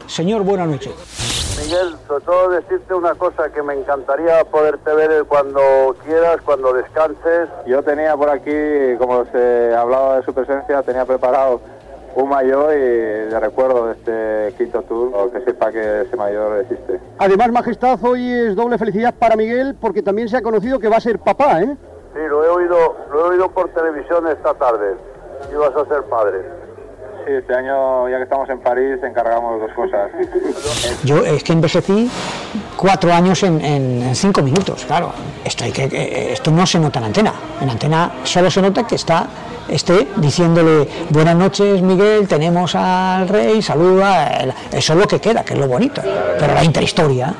Señor, 0.09 0.42
buenas 0.42 0.66
noches. 0.66 1.32
Miguel, 1.73 1.97
sobre 2.07 2.25
todo 2.27 2.51
decirte 2.51 2.93
una 2.93 3.15
cosa 3.15 3.51
que 3.51 3.63
me 3.63 3.73
encantaría 3.73 4.45
poderte 4.45 4.93
ver 4.93 5.25
cuando 5.25 5.97
quieras, 6.05 6.37
cuando 6.45 6.75
descanses. 6.75 7.49
Yo 7.65 7.83
tenía 7.83 8.15
por 8.15 8.29
aquí, 8.29 8.95
como 8.99 9.25
se 9.33 9.75
hablaba 9.75 10.17
de 10.17 10.23
su 10.23 10.35
presencia, 10.35 10.83
tenía 10.83 11.07
preparado 11.07 11.63
un 12.15 12.29
mayor 12.29 12.75
y 12.75 12.79
de 12.79 13.41
recuerdo 13.41 13.87
de 13.87 13.93
este 13.93 14.57
quinto 14.59 14.83
tour, 14.83 15.13
o 15.15 15.33
que 15.33 15.41
sepa 15.41 15.73
que 15.73 16.03
ese 16.03 16.15
mayor 16.15 16.61
existe. 16.61 17.01
Además, 17.17 17.51
Majestad, 17.53 17.99
hoy 18.05 18.31
es 18.31 18.55
doble 18.55 18.77
felicidad 18.77 19.15
para 19.19 19.35
Miguel 19.35 19.75
porque 19.81 20.03
también 20.03 20.29
se 20.29 20.37
ha 20.37 20.43
conocido 20.43 20.79
que 20.79 20.91
va 20.91 20.97
a 20.97 21.01
ser 21.01 21.21
papá, 21.21 21.63
¿eh? 21.63 21.75
Sí, 22.13 22.21
lo 22.29 22.45
he 22.45 22.49
oído, 22.51 22.97
lo 23.11 23.21
he 23.21 23.29
oído 23.31 23.49
por 23.49 23.71
televisión 23.71 24.29
esta 24.29 24.53
tarde. 24.53 24.95
Ibas 25.51 25.75
a 25.75 25.87
ser 25.87 26.03
padre. 26.03 26.62
Sí, 27.27 27.33
este 27.33 27.55
año, 27.55 28.09
ya 28.09 28.17
que 28.17 28.23
estamos 28.25 28.49
en 28.51 28.59
París, 28.61 28.99
encargamos 29.03 29.61
dos 29.61 29.71
cosas. 29.75 30.11
Yo 31.05 31.25
es 31.25 31.43
que 31.45 31.53
envejecí 31.53 32.11
cuatro 32.77 33.13
años 33.13 33.43
en, 33.43 33.61
en- 33.65 34.03
en 34.03 34.15
cinco 34.17 34.43
minutos, 34.43 34.85
claro. 34.87 35.13
Esto, 35.45 35.65
hay 35.65 35.73
que, 35.73 35.85
eh, 35.85 36.33
esto 36.33 36.51
no 36.51 36.67
se 36.67 36.79
nota 36.79 36.99
en 36.99 37.07
antena. 37.07 37.33
En 37.61 37.71
antena 37.71 38.13
solo 38.25 38.51
se 38.51 38.61
nota 38.63 38.87
que 38.87 38.97
está 38.97 39.27
esté 39.69 40.09
diciéndole 40.17 40.89
buenas 41.11 41.37
noches 41.37 41.81
Miguel, 41.83 42.27
tenemos 42.27 42.75
al 42.75 43.29
rey, 43.29 43.63
saluda, 43.63 44.27
eso 44.73 44.93
es 44.93 44.99
lo 44.99 45.07
que 45.07 45.21
queda, 45.21 45.45
que 45.45 45.55
es 45.55 45.59
lo 45.61 45.69
bonito. 45.69 46.03
Pero 46.39 46.55
la 46.55 46.65
interhistoria 46.65 47.33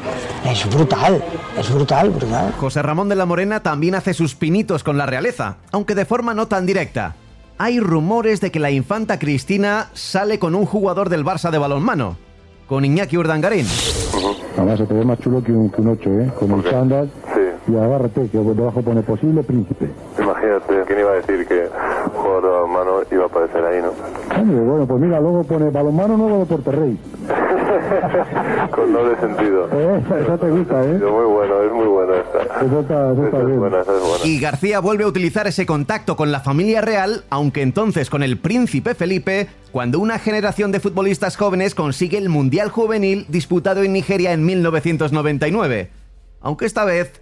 es 0.49 0.65
brutal, 0.73 1.23
es 1.59 1.71
brutal, 1.75 2.11
brutal. 2.11 2.53
José 2.59 2.81
Ramón 2.83 3.09
de 3.09 3.17
la 3.17 3.27
Morena 3.27 3.61
también 3.61 3.97
hace 3.97 4.15
sus 4.15 4.35
pinitos 4.37 4.85
con 4.85 4.97
la 4.97 5.07
realeza, 5.07 5.57
aunque 5.73 5.95
de 5.97 6.05
forma 6.05 6.33
no 6.35 6.47
tan 6.47 6.65
directa. 6.67 7.17
Hay 7.59 7.81
rumores 7.81 8.41
de 8.41 8.51
que 8.51 8.59
la 8.59 8.71
infanta 8.71 9.19
Cristina 9.19 9.91
sale 9.93 10.39
con 10.39 10.55
un 10.55 10.67
jugador 10.67 11.09
del 11.09 11.25
Barça 11.25 11.51
de 11.51 11.59
balonmano, 11.59 12.17
con 12.67 12.85
Iñaki 12.85 13.17
Urdangarín. 13.17 13.67
Además 14.57 14.79
se 14.79 14.87
te 14.87 14.95
ve 14.95 15.05
más 15.05 15.19
chulo 15.21 15.43
que 15.43 15.53
un, 15.53 15.71
que 15.71 15.81
un 15.81 15.89
8, 15.89 16.11
¿eh? 16.11 16.33
Con 16.39 16.51
el 16.53 16.65
chándal 16.65 17.11
y 17.69 17.77
agárrate, 17.77 18.29
que 18.29 18.39
debajo 18.39 18.83
pone 18.83 19.03
posible 19.03 19.43
príncipe. 19.43 19.89
Imagínate, 20.19 20.83
¿quién 20.87 20.99
iba 20.99 21.11
a 21.13 21.15
decir 21.15 21.47
que 21.47 21.69
un 22.07 22.11
jugador 22.11 22.43
de 22.43 22.49
balonmano 22.49 22.91
iba 23.11 23.23
a 23.23 23.27
aparecer 23.27 23.65
ahí, 23.65 23.81
no? 23.81 24.41
Hombre, 24.41 24.61
bueno, 24.61 24.87
pues 24.87 25.01
mira, 25.01 25.21
luego 25.21 25.45
pone 25.45 25.71
balonmano 25.71 26.17
nuevo 26.17 26.39
de 26.41 26.47
Porterrey. 26.47 26.99
Con 28.71 28.93
doble 28.93 29.17
sentido. 29.21 29.69
Eh, 29.73 30.03
esa 30.23 30.39
te 30.39 30.51
gusta, 30.51 30.85
¿eh? 30.85 30.93
Muy 30.99 31.25
bueno, 31.27 31.63
es 31.63 31.73
muy 31.73 31.87
buena 31.87 32.13
esta. 32.17 32.43
Esa 32.65 32.81
está, 32.81 33.13
esa 33.13 33.25
está 33.25 33.29
Esa 33.29 33.39
es 33.39 33.47
bien. 33.47 33.59
buena, 33.59 33.81
esa 33.81 33.97
es 33.97 34.03
buena. 34.03 34.25
Y 34.27 34.41
García 34.41 34.81
vuelve 34.81 35.05
a 35.05 35.07
utilizar 35.09 35.47
ese 35.47 35.67
contacto 35.67 36.17
con 36.17 36.33
la 36.33 36.41
familia 36.41 36.81
real, 36.81 37.25
aunque 37.31 37.63
entonces 37.63 38.11
con 38.11 38.23
el 38.23 38.39
príncipe 38.39 38.95
Felipe, 38.95 39.49
cuando 39.73 39.99
una 39.99 40.19
generación 40.19 40.73
de 40.73 40.81
futbolistas 40.81 41.37
jóvenes 41.37 41.75
consigue 41.75 42.19
el 42.19 42.29
Mundial 42.29 42.71
Juvenil 42.71 43.27
disputado 43.29 43.83
en 43.83 43.93
Nigeria 43.93 44.33
en 44.33 44.45
1999. 44.45 45.91
Aunque 46.41 46.67
esta 46.67 46.85
vez 46.85 47.13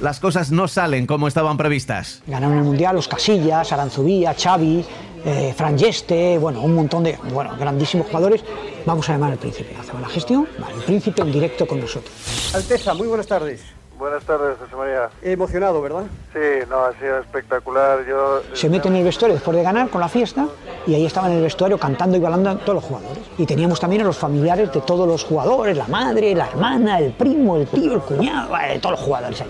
las 0.00 0.20
cosas 0.20 0.50
no 0.50 0.68
salen 0.68 1.06
como 1.06 1.26
estaban 1.28 1.56
previstas. 1.56 2.22
Ganaron 2.26 2.58
el 2.58 2.64
Mundial 2.64 2.94
los 2.96 3.08
Casillas, 3.08 3.72
Aranzubía, 3.72 4.34
Xavi, 4.34 4.84
eh, 5.24 5.54
Fran 5.56 5.76
Yeste, 5.76 6.38
bueno, 6.38 6.62
un 6.62 6.74
montón 6.74 7.04
de 7.04 7.18
bueno, 7.32 7.56
grandísimos 7.58 8.06
jugadores. 8.06 8.44
Vamos 8.86 9.08
a 9.08 9.12
llamar 9.12 9.32
al 9.32 9.38
príncipe. 9.38 9.76
Hacemos 9.78 10.02
la 10.02 10.08
gestión. 10.08 10.48
Vale, 10.58 10.74
el 10.74 10.82
príncipe 10.82 11.22
en 11.22 11.32
directo 11.32 11.66
con 11.66 11.80
nosotros. 11.80 12.12
Alteza, 12.54 12.94
muy 12.94 13.06
buenas 13.06 13.26
tardes. 13.26 13.62
Buenas 13.98 14.24
tardes, 14.24 14.56
José 14.58 14.74
María. 14.76 15.10
Emocionado, 15.20 15.82
¿verdad? 15.82 16.04
Sí, 16.32 16.66
no, 16.70 16.84
ha 16.84 16.98
sido 16.98 17.18
espectacular. 17.18 17.98
Yo 18.08 18.40
Se 18.54 18.70
mete 18.70 18.88
en 18.88 18.96
el 18.96 19.04
vestuario 19.04 19.34
después 19.34 19.54
de 19.54 19.62
ganar 19.62 19.90
con 19.90 20.00
la 20.00 20.08
fiesta 20.08 20.48
y 20.86 20.94
ahí 20.94 21.04
estaban 21.04 21.32
en 21.32 21.36
el 21.36 21.42
vestuario 21.42 21.76
cantando 21.76 22.16
y 22.16 22.20
bailando 22.20 22.56
todos 22.56 22.76
los 22.76 22.84
jugadores. 22.84 23.22
Y 23.36 23.44
teníamos 23.44 23.78
también 23.78 24.00
a 24.00 24.06
los 24.06 24.16
familiares 24.16 24.72
de 24.72 24.80
todos 24.80 25.06
los 25.06 25.22
jugadores, 25.24 25.76
la 25.76 25.86
madre, 25.86 26.34
la 26.34 26.46
hermana, 26.46 26.98
el 26.98 27.12
primo, 27.12 27.58
el 27.58 27.66
tío, 27.66 27.92
el 27.92 28.00
cuñado, 28.00 28.56
eh, 28.56 28.78
todos 28.80 28.92
los 28.92 29.00
jugadores 29.04 29.38
ahí. 29.42 29.48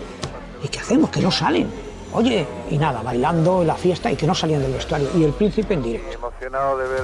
¿Y 0.64 0.68
qué 0.68 0.80
hacemos? 0.80 1.10
Que 1.10 1.20
no 1.20 1.30
salen. 1.30 1.89
Oye, 2.12 2.46
y 2.70 2.76
nada, 2.78 3.02
bailando 3.02 3.60
en 3.60 3.68
la 3.68 3.74
fiesta 3.76 4.10
y 4.10 4.16
que 4.16 4.26
no 4.26 4.34
salían 4.34 4.62
del 4.62 4.72
vestuario. 4.72 5.08
Y 5.16 5.24
el 5.24 5.32
príncipe 5.32 5.74
en 5.74 5.82
directo. 5.82 6.12
emocionado 6.12 6.78
de 6.78 6.88
ver 6.88 7.02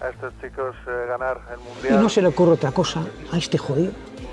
a 0.00 0.08
estos 0.08 0.32
chicos 0.40 0.74
eh, 0.88 1.06
ganar 1.08 1.40
el 1.52 1.60
Y 1.60 1.74
Mundial. 1.74 2.02
no 2.02 2.08
se 2.08 2.22
le 2.22 2.28
ocurre 2.28 2.52
otra 2.52 2.72
cosa 2.72 3.04
a 3.32 3.38
este 3.38 3.58
jodido 3.58 3.92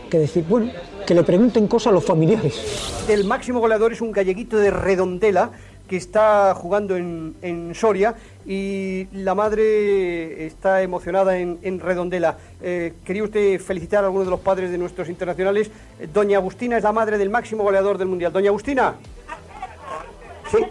que 0.09 0.17
decir, 0.17 0.43
bueno, 0.47 0.71
que 1.05 1.13
le 1.13 1.23
pregunten 1.23 1.67
cosas 1.67 1.87
a 1.87 1.91
los 1.91 2.05
familiares. 2.05 3.03
El 3.09 3.25
máximo 3.25 3.59
goleador 3.59 3.91
es 3.91 4.01
un 4.01 4.11
galleguito 4.11 4.57
de 4.57 4.71
Redondela 4.71 5.51
que 5.87 5.97
está 5.97 6.53
jugando 6.55 6.95
en, 6.97 7.35
en 7.41 7.73
Soria 7.75 8.15
y 8.45 9.07
la 9.13 9.35
madre 9.35 10.45
está 10.45 10.81
emocionada 10.81 11.37
en, 11.37 11.59
en 11.61 11.79
Redondela. 11.79 12.37
Eh, 12.61 12.93
¿Quería 13.05 13.23
usted 13.23 13.59
felicitar 13.59 14.03
a 14.03 14.07
alguno 14.07 14.23
de 14.25 14.29
los 14.31 14.39
padres 14.39 14.71
de 14.71 14.77
nuestros 14.77 15.07
internacionales? 15.09 15.69
Doña 16.13 16.37
Agustina 16.39 16.77
es 16.77 16.83
la 16.83 16.91
madre 16.91 17.17
del 17.17 17.29
máximo 17.29 17.63
goleador 17.63 17.97
del 17.97 18.07
Mundial. 18.07 18.31
Doña 18.33 18.49
Agustina. 18.49 18.95
Sí. 20.51 20.65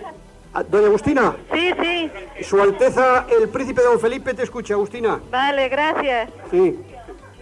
Ah, 0.54 0.62
Doña 0.62 0.86
Agustina. 0.86 1.36
Sí, 1.52 1.70
sí. 1.80 2.10
Su 2.42 2.60
Alteza, 2.60 3.26
el 3.28 3.48
príncipe 3.48 3.82
Don 3.82 4.00
Felipe, 4.00 4.32
te 4.32 4.42
escucha, 4.42 4.74
Agustina. 4.74 5.20
Vale, 5.30 5.68
gracias. 5.68 6.30
Sí. 6.50 6.78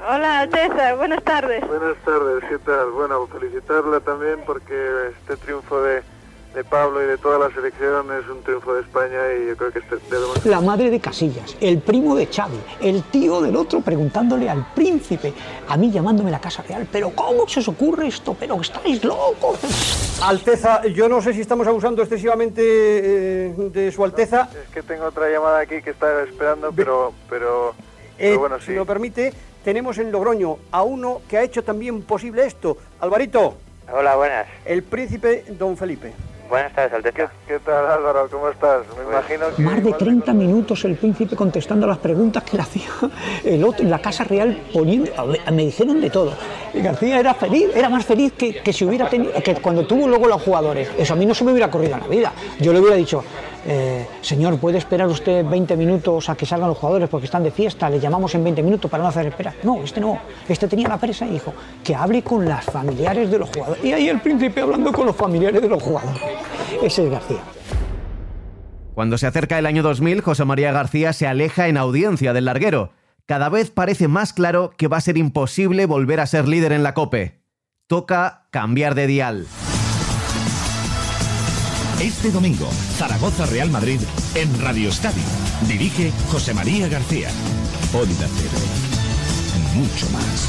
Hola, 0.06 0.40
Alteza. 0.40 0.94
Buenas 0.96 1.22
tardes. 1.22 1.66
Buenas 1.66 1.96
tardes, 2.04 2.44
¿qué 2.48 2.58
tal? 2.58 2.90
Bueno, 2.90 3.26
felicitarla 3.28 4.00
también 4.00 4.40
porque 4.44 4.74
este 5.12 5.36
triunfo 5.36 5.80
de, 5.80 6.02
de 6.54 6.62
Pablo 6.64 7.02
y 7.02 7.06
de 7.06 7.18
toda 7.18 7.38
la 7.38 7.54
selección 7.54 8.06
es 8.12 8.28
un 8.28 8.42
triunfo 8.42 8.74
de 8.74 8.82
España 8.82 9.18
y 9.36 9.48
yo 9.48 9.56
creo 9.56 9.72
que 9.72 9.80
este 9.80 9.96
debemos... 10.08 10.46
La 10.46 10.60
madre 10.60 10.88
de 10.90 11.00
Casillas, 11.00 11.56
el 11.60 11.78
primo 11.78 12.14
de 12.14 12.26
Xavi, 12.26 12.56
el 12.80 13.02
tío 13.04 13.40
del 13.40 13.56
otro 13.56 13.80
preguntándole 13.80 14.48
al 14.48 14.64
príncipe, 14.74 15.32
a 15.68 15.76
mí 15.76 15.90
llamándome 15.90 16.30
la 16.30 16.40
Casa 16.40 16.62
Real, 16.62 16.86
pero 16.90 17.10
¿cómo 17.10 17.48
se 17.48 17.60
os 17.60 17.68
ocurre 17.68 18.06
esto? 18.06 18.36
Pero 18.38 18.60
estáis 18.60 19.02
locos. 19.02 19.58
Alteza, 20.22 20.86
yo 20.86 21.08
no 21.08 21.20
sé 21.20 21.32
si 21.32 21.40
estamos 21.40 21.66
abusando 21.66 22.02
excesivamente 22.02 22.62
eh, 22.62 23.54
de 23.72 23.90
su 23.90 24.04
Alteza. 24.04 24.48
Es 24.66 24.72
que 24.72 24.82
tengo 24.82 25.06
otra 25.06 25.28
llamada 25.28 25.58
aquí 25.58 25.82
que 25.82 25.90
estaba 25.90 26.22
esperando, 26.22 26.72
pero, 26.72 27.12
pero, 27.28 27.70
Eh, 27.70 28.28
pero 28.30 28.38
bueno, 28.38 28.58
sí. 28.60 28.66
Si 28.66 28.74
lo 28.74 28.86
permite, 28.86 29.32
tenemos 29.64 29.98
en 29.98 30.12
Logroño 30.12 30.58
a 30.70 30.84
uno 30.84 31.20
que 31.28 31.36
ha 31.36 31.42
hecho 31.42 31.64
también 31.64 32.02
posible 32.02 32.46
esto. 32.46 32.76
Alvarito. 33.00 33.56
Hola, 33.92 34.14
buenas. 34.14 34.46
El 34.64 34.82
príncipe 34.84 35.44
Don 35.58 35.76
Felipe. 35.76 36.12
Buenas 36.48 36.72
tardes, 36.74 36.92
Alteza. 36.92 37.30
¿Qué 37.48 37.58
tal, 37.58 37.86
Álvaro? 37.86 38.28
¿Cómo 38.30 38.48
estás? 38.48 38.82
Me 38.96 39.10
imagino 39.10 39.46
que... 39.54 39.62
Más 39.62 39.82
de 39.82 39.92
30 39.92 40.32
minutos 40.34 40.84
el 40.84 40.96
príncipe 40.96 41.34
contestando 41.34 41.86
a 41.86 41.88
las 41.88 41.98
preguntas 41.98 42.42
que 42.42 42.56
le 42.56 42.62
hacía 42.62 42.86
el 43.44 43.64
otro 43.64 43.82
en 43.82 43.90
la 43.90 43.98
Casa 43.98 44.24
Real 44.24 44.62
poniendo, 44.72 45.10
me 45.52 45.64
dijeron 45.64 46.00
de 46.00 46.10
todo. 46.10 46.34
Y 46.72 46.80
García 46.80 47.18
era 47.18 47.34
feliz, 47.34 47.68
era 47.74 47.88
más 47.88 48.04
feliz 48.04 48.32
que, 48.32 48.62
que 48.62 48.72
si 48.72 48.84
hubiera 48.84 49.08
tenido, 49.08 49.32
que 49.42 49.54
cuando 49.56 49.86
tuvo 49.86 50.06
luego 50.06 50.26
los 50.26 50.42
jugadores. 50.42 50.90
Eso 50.98 51.14
a 51.14 51.16
mí 51.16 51.24
no 51.24 51.34
se 51.34 51.44
me 51.44 51.52
hubiera 51.52 51.66
ocurrido 51.66 51.94
en 51.94 52.00
la 52.00 52.08
vida. 52.08 52.32
Yo 52.60 52.72
le 52.72 52.80
hubiera 52.80 52.96
dicho, 52.96 53.24
eh, 53.66 54.06
señor, 54.20 54.58
¿puede 54.58 54.78
esperar 54.78 55.08
usted 55.08 55.44
20 55.44 55.76
minutos 55.76 56.28
a 56.28 56.34
que 56.34 56.44
salgan 56.44 56.68
los 56.68 56.78
jugadores 56.78 57.08
porque 57.08 57.26
están 57.26 57.42
de 57.42 57.50
fiesta? 57.50 57.88
Le 57.88 57.98
llamamos 57.98 58.34
en 58.34 58.44
20 58.44 58.62
minutos 58.62 58.90
para 58.90 59.02
no 59.02 59.08
hacer 59.08 59.26
esperar. 59.26 59.54
No, 59.62 59.82
este 59.82 60.00
no. 60.00 60.18
Este 60.48 60.68
tenía 60.68 60.88
la 60.88 60.98
presa 60.98 61.26
y 61.26 61.30
dijo, 61.30 61.54
que 61.82 61.94
hable 61.94 62.22
con 62.22 62.44
las 62.44 62.64
familiares 62.64 63.30
de 63.30 63.38
los 63.38 63.50
jugadores. 63.50 63.84
Y 63.84 63.92
ahí 63.92 64.08
el 64.08 64.20
príncipe 64.20 64.60
hablando 64.60 64.92
con 64.92 65.06
los 65.06 65.16
familiares 65.16 65.62
de 65.62 65.68
los 65.68 65.82
jugadores. 65.82 66.20
Ese 66.82 67.04
es 67.04 67.10
García. 67.10 67.40
Cuando 68.94 69.18
se 69.18 69.26
acerca 69.26 69.58
el 69.58 69.66
año 69.66 69.82
2000, 69.82 70.20
José 70.20 70.44
María 70.44 70.70
García 70.70 71.12
se 71.12 71.26
aleja 71.26 71.68
en 71.68 71.76
audiencia 71.76 72.32
del 72.32 72.44
larguero. 72.44 72.92
Cada 73.26 73.48
vez 73.48 73.70
parece 73.70 74.06
más 74.06 74.32
claro 74.32 74.72
que 74.76 74.86
va 74.88 74.98
a 74.98 75.00
ser 75.00 75.16
imposible 75.16 75.86
volver 75.86 76.20
a 76.20 76.26
ser 76.26 76.46
líder 76.46 76.72
en 76.72 76.82
la 76.82 76.94
COPE. 76.94 77.40
Toca 77.86 78.46
cambiar 78.50 78.94
de 78.94 79.06
dial. 79.06 79.46
Este 82.04 82.30
domingo, 82.30 82.68
Zaragoza 82.98 83.46
Real 83.46 83.70
Madrid 83.70 83.98
en 84.34 84.60
Radio 84.60 84.90
Estadio. 84.90 85.22
Dirige 85.66 86.12
José 86.30 86.52
María 86.52 86.86
García. 86.86 87.30
Onda 87.94 88.28
Cero. 88.36 88.58
Mucho 89.74 90.10
más. 90.10 90.48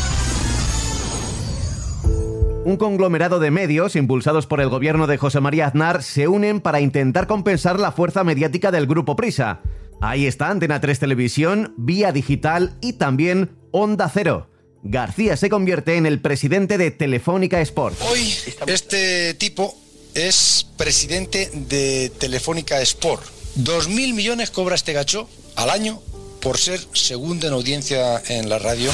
Un 2.65 2.75
conglomerado 2.75 3.39
de 3.39 3.51
medios, 3.51 3.95
impulsados 3.95 4.47
por 4.47 4.59
el 4.59 4.67
gobierno 4.67 5.07
de 5.07 5.15
José 5.15 5.39
María 5.39 5.67
Aznar, 5.67 6.03
se 6.03 6.27
unen 6.27 6.59
para 6.59 6.81
intentar 6.81 7.25
compensar 7.25 7.79
la 7.79 7.93
fuerza 7.93 8.25
mediática 8.25 8.69
del 8.69 8.85
grupo 8.85 9.15
Prisa. 9.15 9.61
Ahí 10.01 10.27
está 10.27 10.49
Antena 10.49 10.81
3 10.81 10.99
Televisión, 10.99 11.73
Vía 11.77 12.11
Digital 12.11 12.73
y 12.81 12.93
también 12.93 13.51
Onda 13.71 14.11
Cero. 14.13 14.49
García 14.83 15.37
se 15.37 15.49
convierte 15.49 15.95
en 15.95 16.05
el 16.05 16.19
presidente 16.19 16.77
de 16.77 16.91
Telefónica 16.91 17.61
Sport. 17.61 17.95
Hoy 18.01 18.33
este 18.67 19.35
tipo 19.35 19.84
es 20.15 20.65
presidente 20.77 21.51
de 21.53 22.11
Telefónica 22.17 22.81
Sport. 22.81 23.23
Dos 23.55 23.87
mil 23.89 24.13
millones 24.13 24.49
cobra 24.49 24.75
este 24.75 24.93
gacho 24.93 25.29
al 25.55 25.69
año 25.69 26.01
por 26.41 26.57
ser 26.57 26.79
segundo 26.93 27.47
en 27.47 27.53
audiencia 27.53 28.21
en 28.27 28.49
la 28.49 28.59
radio. 28.59 28.89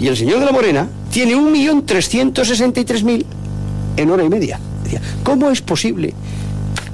Y 0.00 0.08
el 0.08 0.16
señor 0.16 0.40
de 0.40 0.46
la 0.46 0.52
Morena 0.52 0.88
tiene 1.12 1.36
1.363.000 1.36 3.24
en 3.96 4.10
hora 4.10 4.24
y 4.24 4.28
media. 4.28 4.60
¿cómo 5.22 5.50
es 5.50 5.60
posible 5.60 6.14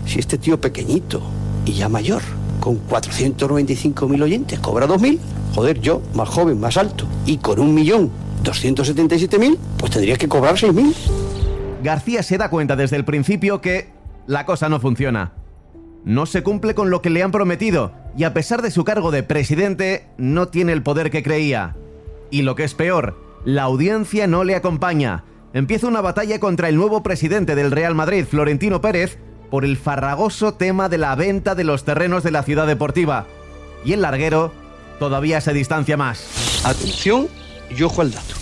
si 0.06 0.18
este 0.18 0.38
tío 0.38 0.60
pequeñito 0.60 1.20
y 1.66 1.74
ya 1.74 1.88
mayor, 1.88 2.22
con 2.60 2.80
495.000 2.88 4.22
oyentes, 4.22 4.58
cobra 4.58 4.86
2.000? 4.86 5.18
Joder, 5.54 5.80
yo, 5.80 6.00
más 6.14 6.28
joven, 6.28 6.60
más 6.60 6.76
alto, 6.76 7.06
y 7.26 7.38
con 7.38 7.58
1.277.000, 7.58 9.56
pues 9.78 9.92
tendría 9.92 10.16
que 10.16 10.28
cobrar 10.28 10.56
6.000. 10.56 10.94
García 11.82 12.22
se 12.22 12.36
da 12.36 12.50
cuenta 12.50 12.76
desde 12.76 12.96
el 12.96 13.04
principio 13.04 13.60
que 13.60 13.88
la 14.26 14.44
cosa 14.44 14.68
no 14.68 14.80
funciona. 14.80 15.32
No 16.04 16.26
se 16.26 16.42
cumple 16.42 16.74
con 16.74 16.90
lo 16.90 17.02
que 17.02 17.10
le 17.10 17.22
han 17.22 17.32
prometido 17.32 17.92
y 18.16 18.24
a 18.24 18.34
pesar 18.34 18.62
de 18.62 18.70
su 18.70 18.84
cargo 18.84 19.10
de 19.10 19.22
presidente 19.22 20.06
no 20.18 20.48
tiene 20.48 20.72
el 20.72 20.82
poder 20.82 21.10
que 21.10 21.22
creía. 21.22 21.76
Y 22.30 22.42
lo 22.42 22.54
que 22.54 22.64
es 22.64 22.74
peor, 22.74 23.18
la 23.44 23.62
audiencia 23.62 24.26
no 24.26 24.44
le 24.44 24.54
acompaña. 24.54 25.24
Empieza 25.52 25.88
una 25.88 26.00
batalla 26.00 26.38
contra 26.38 26.68
el 26.68 26.76
nuevo 26.76 27.02
presidente 27.02 27.54
del 27.54 27.70
Real 27.70 27.94
Madrid, 27.94 28.24
Florentino 28.28 28.80
Pérez, 28.80 29.18
por 29.50 29.64
el 29.64 29.76
farragoso 29.76 30.54
tema 30.54 30.88
de 30.88 30.98
la 30.98 31.14
venta 31.16 31.54
de 31.54 31.64
los 31.64 31.84
terrenos 31.84 32.22
de 32.22 32.30
la 32.30 32.42
ciudad 32.42 32.66
deportiva. 32.66 33.26
Y 33.84 33.94
el 33.94 34.02
larguero 34.02 34.52
todavía 34.98 35.40
se 35.40 35.52
distancia 35.52 35.96
más. 35.96 36.62
Atención 36.64 37.28
y 37.76 37.82
ojo 37.82 38.02
al 38.02 38.12
dato. 38.12 38.34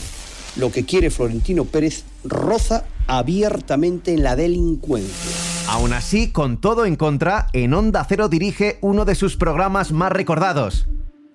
Lo 0.56 0.70
que 0.70 0.84
quiere 0.84 1.10
Florentino 1.10 1.64
Pérez 1.64 2.04
roza 2.24 2.84
abiertamente 3.08 4.12
en 4.12 4.22
la 4.22 4.36
delincuencia. 4.36 5.32
Aún 5.68 5.92
así, 5.92 6.30
con 6.30 6.60
todo 6.60 6.86
en 6.86 6.96
contra, 6.96 7.48
en 7.52 7.74
Onda 7.74 8.06
Cero 8.08 8.28
dirige 8.28 8.78
uno 8.80 9.04
de 9.04 9.14
sus 9.14 9.36
programas 9.36 9.92
más 9.92 10.12
recordados. 10.12 10.86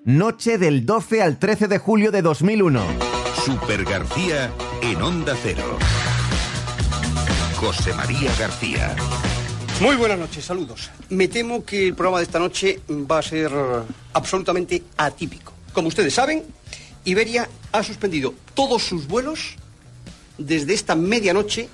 Noche 0.05 0.57
del 0.57 0.85
12 0.85 1.21
al 1.21 1.39
13 1.39 1.67
de 1.67 1.77
julio 1.77 2.11
de 2.11 2.21
2001. 2.21 2.81
Super 3.45 3.83
García 3.83 4.51
en 4.81 5.01
Onda 5.01 5.35
Cero. 5.41 5.77
José 7.57 7.93
María 7.93 8.31
García. 8.39 8.95
Muy 9.81 9.95
buenas 9.95 10.19
noches, 10.19 10.45
saludos. 10.45 10.91
Me 11.09 11.27
temo 11.27 11.65
que 11.65 11.87
el 11.87 11.95
programa 11.95 12.19
de 12.19 12.23
esta 12.23 12.39
noche 12.39 12.81
va 12.89 13.19
a 13.19 13.21
ser 13.21 13.51
absolutamente 14.13 14.83
atípico. 14.97 15.53
Como 15.73 15.87
ustedes 15.87 16.13
saben, 16.13 16.43
Iberia 17.05 17.49
ha 17.71 17.83
suspendido 17.83 18.33
todos 18.53 18.83
sus 18.83 19.07
vuelos 19.07 19.55
desde 20.37 20.73
esta 20.73 20.95
medianoche. 20.95 21.69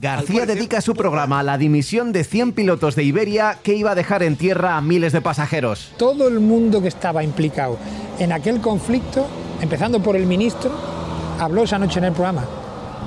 García 0.00 0.46
dedica 0.46 0.80
su 0.80 0.94
programa 0.94 1.40
a 1.40 1.42
la 1.42 1.58
dimisión 1.58 2.12
de 2.12 2.22
100 2.22 2.52
pilotos 2.52 2.94
de 2.94 3.02
Iberia 3.02 3.58
que 3.62 3.74
iba 3.74 3.90
a 3.90 3.94
dejar 3.96 4.22
en 4.22 4.36
tierra 4.36 4.76
a 4.76 4.80
miles 4.80 5.12
de 5.12 5.20
pasajeros. 5.20 5.90
Todo 5.96 6.28
el 6.28 6.38
mundo 6.38 6.80
que 6.80 6.88
estaba 6.88 7.24
implicado 7.24 7.78
en 8.18 8.32
aquel 8.32 8.60
conflicto, 8.60 9.26
empezando 9.60 10.00
por 10.00 10.14
el 10.14 10.26
ministro, 10.26 10.70
habló 11.40 11.64
esa 11.64 11.78
noche 11.78 11.98
en 11.98 12.04
el 12.04 12.12
programa 12.12 12.44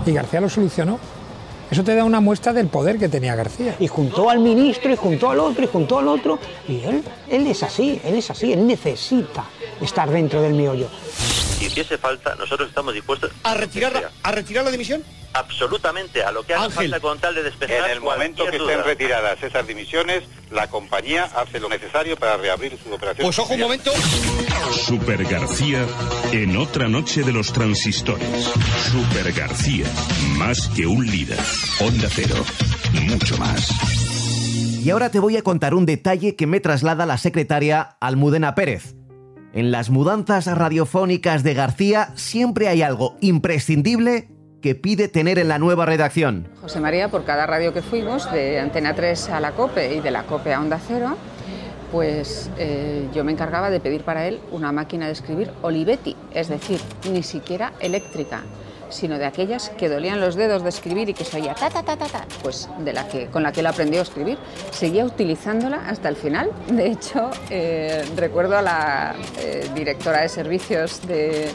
y 0.05 0.11
García 0.11 0.41
lo 0.41 0.49
solucionó. 0.49 0.99
Eso 1.69 1.85
te 1.85 1.95
da 1.95 2.03
una 2.03 2.19
muestra 2.19 2.51
del 2.51 2.67
poder 2.67 2.97
que 2.97 3.07
tenía 3.07 3.33
García. 3.33 3.77
Y 3.79 3.87
juntó 3.87 4.29
al 4.29 4.39
ministro, 4.39 4.91
y 4.91 4.97
juntó 4.97 5.29
al 5.29 5.39
otro, 5.39 5.63
y 5.63 5.67
juntó 5.67 5.99
al 5.99 6.09
otro. 6.09 6.37
Y 6.67 6.81
él, 6.81 7.01
él 7.29 7.47
es 7.47 7.63
así, 7.63 8.01
él 8.03 8.15
es 8.15 8.29
así, 8.29 8.51
él 8.51 8.67
necesita 8.67 9.45
estar 9.79 10.09
dentro 10.09 10.41
del 10.41 10.53
miollo. 10.53 10.87
Si 11.61 11.67
hiciese 11.67 11.99
falta, 11.99 12.33
nosotros 12.39 12.69
estamos 12.69 12.91
dispuestos 12.91 13.29
¿A 13.43 13.53
retirar, 13.53 14.09
a 14.23 14.31
retirar 14.31 14.65
la 14.65 14.71
dimisión? 14.71 15.03
absolutamente 15.33 16.23
a 16.23 16.31
lo 16.31 16.43
que 16.43 16.55
haga 16.55 16.71
falta 16.71 16.99
con 16.99 17.19
tal 17.19 17.35
de 17.35 17.43
despejar 17.43 17.85
En 17.85 17.91
el 17.91 18.01
momento 18.01 18.43
que 18.45 18.57
estén 18.57 18.77
duda. 18.77 18.83
retiradas 18.83 19.43
esas 19.43 19.67
dimisiones, 19.67 20.23
la 20.49 20.67
compañía 20.67 21.25
hace 21.35 21.59
lo 21.59 21.69
necesario 21.69 22.17
para 22.17 22.35
reabrir 22.37 22.77
su 22.83 22.91
operación. 22.91 23.27
Pues 23.27 23.37
ojo 23.37 23.53
un 23.53 23.59
momento. 23.59 23.91
Super 24.73 25.23
García 25.23 25.85
en 26.31 26.57
otra 26.57 26.87
noche 26.89 27.21
de 27.21 27.31
los 27.31 27.53
transistores. 27.53 28.27
Super 28.91 29.31
García, 29.31 29.85
más 30.37 30.67
que 30.69 30.87
un 30.87 31.05
líder. 31.05 31.37
Onda 31.79 32.07
Cero, 32.09 32.43
mucho 33.03 33.37
más. 33.37 33.69
Y 34.83 34.89
ahora 34.89 35.11
te 35.11 35.19
voy 35.19 35.37
a 35.37 35.43
contar 35.43 35.75
un 35.75 35.85
detalle 35.85 36.35
que 36.35 36.47
me 36.47 36.59
traslada 36.59 37.05
la 37.05 37.19
secretaria 37.19 37.97
Almudena 38.01 38.55
Pérez. 38.55 38.95
En 39.53 39.71
las 39.71 39.89
mudanzas 39.89 40.45
radiofónicas 40.45 41.43
de 41.43 41.53
García 41.53 42.11
siempre 42.15 42.69
hay 42.69 42.81
algo 42.81 43.17
imprescindible 43.19 44.29
que 44.61 44.75
pide 44.75 45.09
tener 45.09 45.39
en 45.39 45.49
la 45.49 45.59
nueva 45.59 45.85
redacción. 45.85 46.47
José 46.61 46.79
María, 46.79 47.09
por 47.09 47.25
cada 47.25 47.45
radio 47.47 47.73
que 47.73 47.81
fuimos, 47.81 48.31
de 48.31 48.59
Antena 48.59 48.95
3 48.95 49.29
a 49.29 49.39
la 49.41 49.51
COPE 49.51 49.95
y 49.95 49.99
de 49.99 50.11
la 50.11 50.23
COPE 50.23 50.53
a 50.53 50.61
Onda 50.61 50.79
Cero, 50.79 51.17
pues 51.91 52.49
eh, 52.57 53.09
yo 53.13 53.25
me 53.25 53.33
encargaba 53.33 53.69
de 53.69 53.81
pedir 53.81 54.03
para 54.03 54.25
él 54.25 54.39
una 54.51 54.71
máquina 54.71 55.07
de 55.07 55.11
escribir 55.11 55.51
Olivetti, 55.61 56.15
es 56.33 56.47
decir, 56.47 56.79
ni 57.11 57.21
siquiera 57.21 57.73
eléctrica, 57.81 58.43
sino 58.91 59.17
de 59.17 59.25
aquellas 59.25 59.69
que 59.71 59.89
dolían 59.89 60.19
los 60.19 60.35
dedos 60.35 60.63
de 60.63 60.69
escribir 60.69 61.09
y 61.09 61.13
que 61.13 61.23
se 61.23 61.37
oía 61.41 61.53
ta 61.53 61.69
ta 61.69 61.83
ta 61.83 61.97
ta 61.97 62.07
ta, 62.07 62.25
pues 62.43 62.69
de 62.79 62.93
la 62.93 63.07
que 63.07 63.27
con 63.27 63.43
la 63.43 63.51
que 63.51 63.61
él 63.61 63.67
aprendió 63.67 63.99
a 63.99 64.03
escribir, 64.03 64.37
seguía 64.71 65.05
utilizándola 65.05 65.87
hasta 65.87 66.09
el 66.09 66.15
final. 66.15 66.51
De 66.67 66.87
hecho, 66.87 67.31
eh, 67.49 68.05
recuerdo 68.15 68.57
a 68.57 68.61
la 68.61 69.15
eh, 69.39 69.69
directora 69.73 70.21
de 70.21 70.29
servicios 70.29 71.05
de 71.07 71.51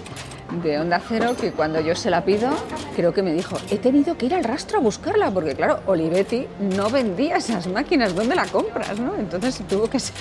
de 0.63 0.79
Onda 0.79 1.01
Cero 1.07 1.35
que 1.39 1.53
cuando 1.53 1.81
yo 1.81 1.95
se 1.95 2.11
la 2.11 2.25
pido, 2.25 2.51
creo 2.95 3.13
que 3.13 3.23
me 3.23 3.33
dijo, 3.33 3.57
he 3.71 3.79
tenido 3.79 4.17
que 4.17 4.27
ir 4.27 4.35
al 4.35 4.45
rastro 4.45 4.79
a 4.79 4.81
buscarla, 4.81 5.31
porque 5.31 5.55
claro, 5.55 5.81
Olivetti 5.87 6.47
no 6.77 6.91
vendía 6.91 7.37
esas 7.37 7.67
máquinas, 7.67 8.15
¿dónde 8.15 8.35
la 8.35 8.47
compras? 8.47 8.99
No? 8.99 9.17
Entonces 9.17 9.61
tuvo 9.69 9.89
que 9.89 10.01
ser 10.01 10.17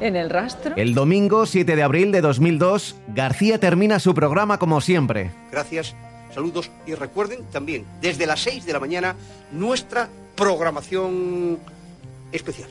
en 0.00 0.16
el 0.16 0.30
rastro. 0.30 0.74
El 0.76 0.94
domingo 0.94 1.46
7 1.46 1.76
de 1.76 1.82
abril 1.82 2.12
de 2.12 2.20
2002, 2.20 2.96
García 3.08 3.58
termina 3.58 3.98
su 3.98 4.14
programa 4.14 4.58
como 4.58 4.80
siempre. 4.80 5.30
Gracias, 5.50 5.94
saludos 6.38 6.70
y 6.86 6.94
recuerden 6.94 7.42
también, 7.50 7.84
desde 8.00 8.24
las 8.24 8.38
6 8.42 8.64
de 8.64 8.72
la 8.72 8.78
mañana, 8.78 9.16
nuestra 9.50 10.08
programación 10.36 11.58
especial. 12.30 12.70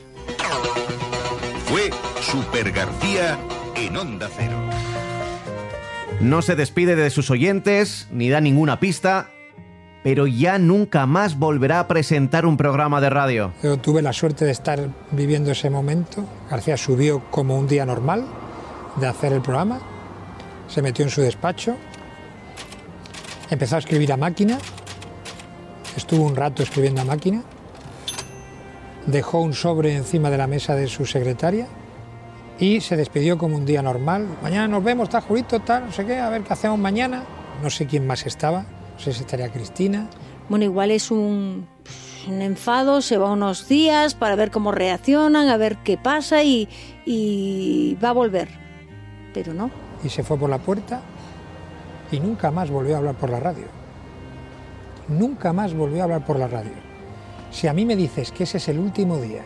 Fue 1.66 1.90
Super 2.22 2.72
García 2.72 3.38
en 3.76 3.94
Onda 3.94 4.30
Cero. 4.34 4.56
No 6.22 6.40
se 6.40 6.56
despide 6.56 6.96
de 6.96 7.10
sus 7.10 7.30
oyentes 7.30 8.08
ni 8.10 8.30
da 8.30 8.40
ninguna 8.40 8.80
pista, 8.80 9.28
pero 10.02 10.26
ya 10.26 10.58
nunca 10.58 11.04
más 11.04 11.38
volverá 11.38 11.80
a 11.80 11.88
presentar 11.88 12.46
un 12.46 12.56
programa 12.56 13.02
de 13.02 13.10
radio. 13.10 13.52
Yo 13.62 13.76
tuve 13.76 14.00
la 14.00 14.14
suerte 14.14 14.46
de 14.46 14.52
estar 14.52 14.88
viviendo 15.10 15.50
ese 15.50 15.68
momento. 15.68 16.24
García 16.50 16.78
subió 16.78 17.22
como 17.30 17.58
un 17.58 17.68
día 17.68 17.84
normal 17.84 18.24
de 18.96 19.06
hacer 19.08 19.34
el 19.34 19.42
programa, 19.42 19.78
se 20.68 20.80
metió 20.80 21.04
en 21.04 21.10
su 21.10 21.20
despacho, 21.20 21.76
empezó 23.50 23.76
a 23.76 23.78
escribir 23.78 24.12
a 24.12 24.16
máquina, 24.16 24.58
estuvo 25.96 26.24
un 26.24 26.36
rato 26.36 26.62
escribiendo 26.62 27.00
a 27.00 27.04
máquina, 27.04 27.42
dejó 29.06 29.40
un 29.40 29.54
sobre 29.54 29.96
encima 29.96 30.30
de 30.30 30.38
la 30.38 30.46
mesa 30.46 30.74
de 30.74 30.86
su 30.86 31.06
secretaria 31.06 31.66
y 32.58 32.80
se 32.80 32.96
despidió 32.96 33.38
como 33.38 33.56
un 33.56 33.64
día 33.64 33.82
normal. 33.82 34.26
Mañana 34.42 34.68
nos 34.68 34.84
vemos, 34.84 35.08
está 35.08 35.20
Julito, 35.20 35.60
tal, 35.60 35.86
no 35.86 35.92
sé 35.92 36.04
qué, 36.04 36.18
a 36.18 36.28
ver 36.28 36.42
qué 36.42 36.52
hacemos 36.52 36.78
mañana. 36.78 37.24
No 37.62 37.70
sé 37.70 37.86
quién 37.86 38.06
más 38.06 38.24
estaba, 38.26 38.62
no 38.62 39.00
sé 39.00 39.12
si 39.12 39.20
estaría 39.20 39.48
Cristina. 39.48 40.08
Bueno, 40.48 40.64
igual 40.64 40.90
es 40.92 41.10
un, 41.10 41.66
un 42.28 42.42
enfado, 42.42 43.00
se 43.00 43.18
va 43.18 43.32
unos 43.32 43.68
días 43.68 44.14
para 44.14 44.36
ver 44.36 44.50
cómo 44.50 44.70
reaccionan, 44.70 45.48
a 45.48 45.56
ver 45.56 45.78
qué 45.78 45.96
pasa 45.96 46.42
y, 46.42 46.68
y 47.04 47.96
va 48.02 48.10
a 48.10 48.12
volver. 48.12 48.48
Pero 49.34 49.54
no. 49.54 49.70
Y 50.04 50.08
se 50.08 50.22
fue 50.22 50.38
por 50.38 50.50
la 50.50 50.58
puerta 50.58 51.00
y 52.10 52.20
nunca 52.20 52.50
más 52.50 52.70
volvió 52.70 52.94
a 52.94 52.98
hablar 52.98 53.14
por 53.14 53.30
la 53.30 53.40
radio. 53.40 53.66
Nunca 55.08 55.52
más 55.52 55.74
volvió 55.74 56.00
a 56.00 56.04
hablar 56.04 56.24
por 56.24 56.38
la 56.38 56.48
radio. 56.48 56.72
Si 57.50 57.66
a 57.66 57.72
mí 57.72 57.84
me 57.84 57.96
dices 57.96 58.30
que 58.30 58.44
ese 58.44 58.58
es 58.58 58.68
el 58.68 58.78
último 58.78 59.16
día 59.18 59.42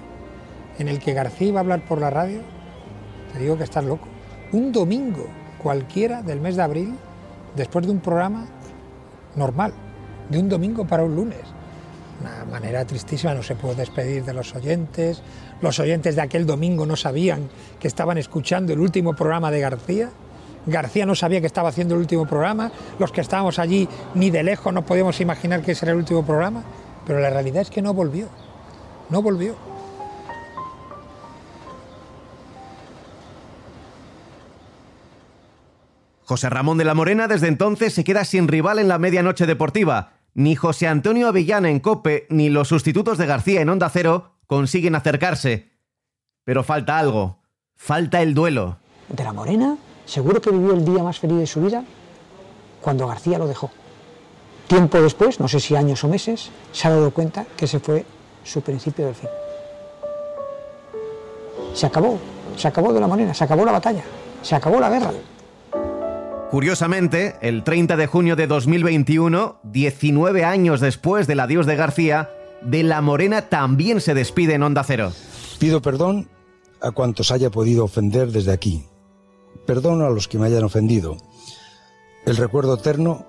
en 0.78 0.88
el 0.88 0.98
que 0.98 1.12
García 1.12 1.48
iba 1.48 1.60
a 1.60 1.62
hablar 1.62 1.84
por 1.84 2.00
la 2.00 2.10
radio, 2.10 2.40
te 3.32 3.38
digo 3.38 3.56
que 3.56 3.64
estás 3.64 3.84
loco. 3.84 4.08
Un 4.52 4.72
domingo 4.72 5.26
cualquiera 5.62 6.22
del 6.22 6.40
mes 6.40 6.56
de 6.56 6.62
abril, 6.62 6.94
después 7.54 7.86
de 7.86 7.92
un 7.92 8.00
programa 8.00 8.46
normal, 9.36 9.72
de 10.28 10.38
un 10.38 10.48
domingo 10.48 10.86
para 10.86 11.04
un 11.04 11.14
lunes. 11.14 11.40
Una 12.20 12.44
manera 12.44 12.84
tristísima, 12.84 13.34
no 13.34 13.42
se 13.42 13.56
puede 13.56 13.76
despedir 13.76 14.24
de 14.24 14.32
los 14.32 14.54
oyentes. 14.54 15.22
Los 15.60 15.78
oyentes 15.78 16.16
de 16.16 16.22
aquel 16.22 16.46
domingo 16.46 16.86
no 16.86 16.96
sabían 16.96 17.48
que 17.80 17.88
estaban 17.88 18.18
escuchando 18.18 18.72
el 18.72 18.80
último 18.80 19.14
programa 19.14 19.50
de 19.50 19.60
García. 19.60 20.10
García 20.66 21.06
no 21.06 21.14
sabía 21.14 21.40
que 21.40 21.46
estaba 21.46 21.70
haciendo 21.70 21.94
el 21.94 22.00
último 22.00 22.26
programa. 22.26 22.70
Los 22.98 23.12
que 23.12 23.20
estábamos 23.20 23.58
allí 23.58 23.88
ni 24.14 24.30
de 24.30 24.42
lejos 24.42 24.72
no 24.72 24.84
podíamos 24.84 25.20
imaginar 25.20 25.62
que 25.62 25.72
ese 25.72 25.84
era 25.84 25.92
el 25.92 25.98
último 25.98 26.24
programa. 26.24 26.62
Pero 27.06 27.20
la 27.20 27.30
realidad 27.30 27.62
es 27.62 27.70
que 27.70 27.82
no 27.82 27.92
volvió. 27.94 28.28
No 29.10 29.22
volvió. 29.22 29.56
José 36.24 36.48
Ramón 36.48 36.78
de 36.78 36.84
la 36.84 36.94
Morena 36.94 37.28
desde 37.28 37.48
entonces 37.48 37.92
se 37.92 38.04
queda 38.04 38.24
sin 38.24 38.48
rival 38.48 38.78
en 38.78 38.88
la 38.88 38.98
medianoche 38.98 39.46
deportiva. 39.46 40.14
Ni 40.34 40.56
José 40.56 40.88
Antonio 40.88 41.28
Avellana 41.28 41.68
en 41.68 41.80
Cope, 41.80 42.26
ni 42.30 42.48
los 42.48 42.68
sustitutos 42.68 43.18
de 43.18 43.26
García 43.26 43.60
en 43.60 43.68
Onda 43.68 43.90
Cero 43.90 44.38
consiguen 44.46 44.94
acercarse. 44.94 45.72
Pero 46.44 46.62
falta 46.62 46.98
algo. 46.98 47.42
Falta 47.76 48.22
el 48.22 48.32
duelo. 48.32 48.78
De 49.08 49.24
la 49.24 49.32
Morena, 49.32 49.76
seguro 50.04 50.40
que 50.40 50.50
vivió 50.50 50.72
el 50.72 50.84
día 50.84 51.02
más 51.02 51.18
feliz 51.18 51.38
de 51.38 51.46
su 51.46 51.60
vida 51.60 51.84
cuando 52.80 53.06
García 53.06 53.38
lo 53.38 53.46
dejó. 53.46 53.70
Tiempo 54.66 55.00
después, 55.00 55.38
no 55.40 55.48
sé 55.48 55.60
si 55.60 55.76
años 55.76 56.02
o 56.04 56.08
meses, 56.08 56.50
se 56.72 56.88
ha 56.88 56.90
dado 56.90 57.10
cuenta 57.10 57.46
que 57.56 57.66
ese 57.66 57.78
fue 57.78 58.04
su 58.44 58.60
principio 58.60 59.06
del 59.06 59.14
fin. 59.14 59.28
Se 61.74 61.86
acabó, 61.86 62.18
se 62.56 62.68
acabó 62.68 62.92
de 62.92 63.00
la 63.00 63.06
Morena, 63.06 63.34
se 63.34 63.44
acabó 63.44 63.64
la 63.64 63.72
batalla, 63.72 64.02
se 64.42 64.54
acabó 64.54 64.80
la 64.80 64.90
guerra. 64.90 65.12
Curiosamente, 66.50 67.36
el 67.40 67.64
30 67.64 67.96
de 67.96 68.06
junio 68.06 68.36
de 68.36 68.46
2021, 68.46 69.56
19 69.62 70.44
años 70.44 70.80
después 70.80 71.26
del 71.26 71.40
adiós 71.40 71.66
de 71.66 71.76
García, 71.76 72.30
De 72.60 72.82
la 72.82 73.00
Morena 73.00 73.48
también 73.48 74.00
se 74.00 74.14
despide 74.14 74.54
en 74.54 74.62
Onda 74.62 74.84
Cero. 74.84 75.12
Pido 75.58 75.82
perdón 75.82 76.28
a 76.80 76.90
cuantos 76.90 77.30
haya 77.30 77.50
podido 77.50 77.84
ofender 77.84 78.30
desde 78.32 78.52
aquí. 78.52 78.84
Perdón 79.66 80.02
a 80.02 80.10
los 80.10 80.28
que 80.28 80.38
me 80.38 80.46
hayan 80.46 80.64
ofendido. 80.64 81.16
El 82.26 82.36
recuerdo 82.36 82.74
eterno 82.74 83.26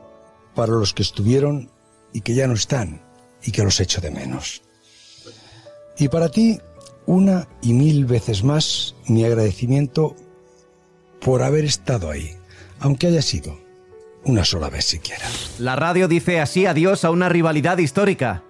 para 0.55 0.74
los 0.74 0.93
que 0.93 1.01
estuvieron 1.01 1.71
y 2.11 2.21
que 2.21 2.36
ya 2.36 2.47
no 2.47 2.53
están 2.53 3.01
y 3.43 3.51
que 3.51 3.63
los 3.63 3.80
echo 3.80 4.01
de 4.01 4.11
menos. 4.11 4.61
Y 5.97 6.07
para 6.07 6.30
ti, 6.30 6.59
una 7.05 7.47
y 7.61 7.74
mil 7.74 8.05
veces 8.05 8.43
más 8.43 8.95
mi 9.07 9.26
agradecimiento 9.26 10.15
por 11.19 11.41
haber 11.43 11.65
estado 11.65 12.09
ahí, 12.09 12.36
aunque 12.80 13.07
haya 13.07 13.21
sido 13.21 13.57
una 14.26 14.45
sola 14.45 14.69
vez 14.69 14.86
siquiera. 14.86 15.26
La 15.59 15.76
radio 15.76 16.07
dice 16.07 16.39
así 16.39 16.65
adiós 16.65 17.03
a 17.03 17.11
una 17.11 17.30
rivalidad 17.30 17.78
histórica. 17.78 18.43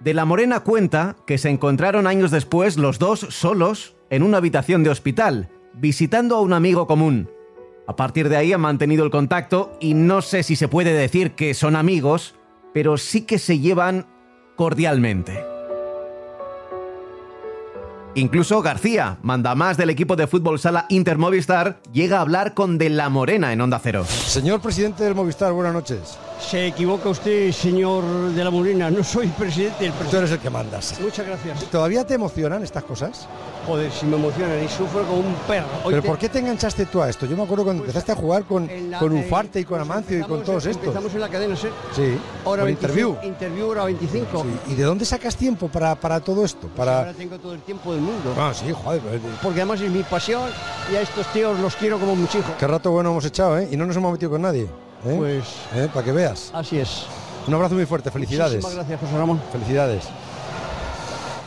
De 0.00 0.14
la 0.14 0.24
Morena 0.24 0.60
cuenta 0.60 1.16
que 1.26 1.38
se 1.38 1.50
encontraron 1.50 2.06
años 2.06 2.30
después 2.30 2.76
los 2.76 2.98
dos 2.98 3.20
solos 3.30 3.96
en 4.10 4.22
una 4.22 4.38
habitación 4.38 4.84
de 4.84 4.90
hospital, 4.90 5.50
visitando 5.80 6.36
a 6.36 6.40
un 6.40 6.52
amigo 6.52 6.86
común. 6.86 7.30
A 7.86 7.96
partir 7.96 8.28
de 8.28 8.36
ahí 8.36 8.52
han 8.52 8.60
mantenido 8.60 9.04
el 9.04 9.10
contacto 9.10 9.72
y 9.80 9.94
no 9.94 10.20
sé 10.20 10.42
si 10.42 10.56
se 10.56 10.68
puede 10.68 10.92
decir 10.92 11.32
que 11.32 11.54
son 11.54 11.76
amigos, 11.76 12.34
pero 12.74 12.98
sí 12.98 13.22
que 13.22 13.38
se 13.38 13.58
llevan 13.58 14.06
cordialmente. 14.56 15.57
Incluso 18.22 18.60
García, 18.62 19.16
mandamás 19.22 19.76
del 19.76 19.90
equipo 19.90 20.16
de 20.16 20.26
fútbol 20.26 20.58
sala 20.58 20.86
Inter 20.88 21.18
Movistar, 21.18 21.78
llega 21.92 22.18
a 22.18 22.22
hablar 22.22 22.52
con 22.52 22.76
De 22.76 22.90
la 22.90 23.08
Morena 23.10 23.52
en 23.52 23.60
Onda 23.60 23.78
Cero. 23.80 24.04
Señor 24.04 24.60
presidente 24.60 25.04
del 25.04 25.14
Movistar, 25.14 25.52
buenas 25.52 25.72
noches. 25.72 26.18
Se 26.40 26.66
equivoca 26.66 27.08
usted, 27.08 27.52
señor 27.52 28.02
de 28.32 28.42
la 28.44 28.50
Morena. 28.50 28.90
No 28.90 29.04
soy 29.04 29.28
presidente 29.28 29.84
del 29.84 29.92
Tú 29.92 30.16
eres 30.16 30.32
el 30.32 30.38
que 30.40 30.50
mandas. 30.50 30.98
Muchas 31.00 31.26
gracias. 31.26 31.64
¿Todavía 31.70 32.04
te 32.06 32.14
emocionan 32.14 32.64
estas 32.64 32.82
cosas? 32.82 33.28
Joder, 33.66 33.90
si 33.92 34.06
me 34.06 34.16
emocionan 34.16 34.64
y 34.64 34.68
sufro 34.68 35.02
como 35.04 35.18
un 35.20 35.34
perro. 35.46 35.66
Hoy 35.84 35.90
¿Pero 35.90 36.02
te- 36.02 36.08
por 36.08 36.18
qué 36.18 36.28
te 36.28 36.38
enganchaste 36.40 36.86
tú 36.86 37.02
a 37.02 37.08
esto? 37.10 37.26
Yo 37.26 37.36
me 37.36 37.42
acuerdo 37.42 37.64
cuando 37.64 37.82
empezaste 37.82 38.12
a 38.12 38.14
jugar 38.16 38.44
con, 38.44 38.68
la- 38.90 38.98
con 38.98 39.16
eh, 39.16 39.24
Ufarte 39.26 39.60
y 39.60 39.64
con 39.64 39.80
Amancio 39.80 40.18
y 40.18 40.22
con 40.22 40.42
todos 40.42 40.64
estos. 40.66 40.84
Empezamos 40.86 41.12
en 41.14 41.20
la 41.20 41.28
cadena 41.28 41.54
SER. 41.56 41.70
Sí, 41.94 42.18
Hora 42.44 42.62
con 42.62 42.66
25, 42.66 42.70
Interview. 42.70 43.16
Interview 43.22 43.68
hora 43.68 43.84
25. 43.84 44.42
Sí, 44.66 44.72
¿Y 44.72 44.74
de 44.76 44.82
dónde 44.84 45.04
sacas 45.04 45.36
tiempo 45.36 45.68
para, 45.68 45.94
para 45.96 46.20
todo 46.20 46.44
esto? 46.44 46.68
Para... 46.68 46.98
Ahora 47.00 47.12
tengo 47.14 47.38
todo 47.38 47.52
el 47.54 47.60
tiempo 47.60 47.92
del 47.92 48.00
mundo. 48.08 48.34
Ah, 48.38 48.52
sí, 48.54 48.72
joder. 48.72 49.00
pues, 49.00 49.20
Porque 49.42 49.60
además 49.60 49.80
es 49.80 49.90
mi 49.90 50.02
pasión 50.02 50.42
y 50.92 50.96
a 50.96 51.00
estos 51.00 51.26
tíos 51.32 51.58
los 51.60 51.74
quiero 51.76 51.98
como 51.98 52.16
mis 52.16 52.34
hijos. 52.34 52.50
Qué 52.58 52.66
rato 52.66 52.90
bueno 52.90 53.10
hemos 53.10 53.24
echado, 53.24 53.58
¿eh? 53.58 53.68
Y 53.70 53.76
no 53.76 53.86
nos 53.86 53.96
hemos 53.96 54.12
metido 54.12 54.30
con 54.30 54.42
nadie. 54.42 54.62
¿eh? 55.06 55.14
Pues- 55.16 55.44
¿Eh? 55.74 55.88
Para 55.92 56.04
que 56.04 56.12
veas. 56.12 56.50
Así 56.54 56.78
es. 56.78 57.06
Un 57.46 57.54
abrazo 57.54 57.74
muy 57.74 57.86
fuerte, 57.86 58.10
felicidades. 58.10 58.56
Muchísimas 58.56 58.74
gracias, 58.76 59.00
José 59.00 59.16
Ramón. 59.18 59.40
Felicidades. 59.52 60.04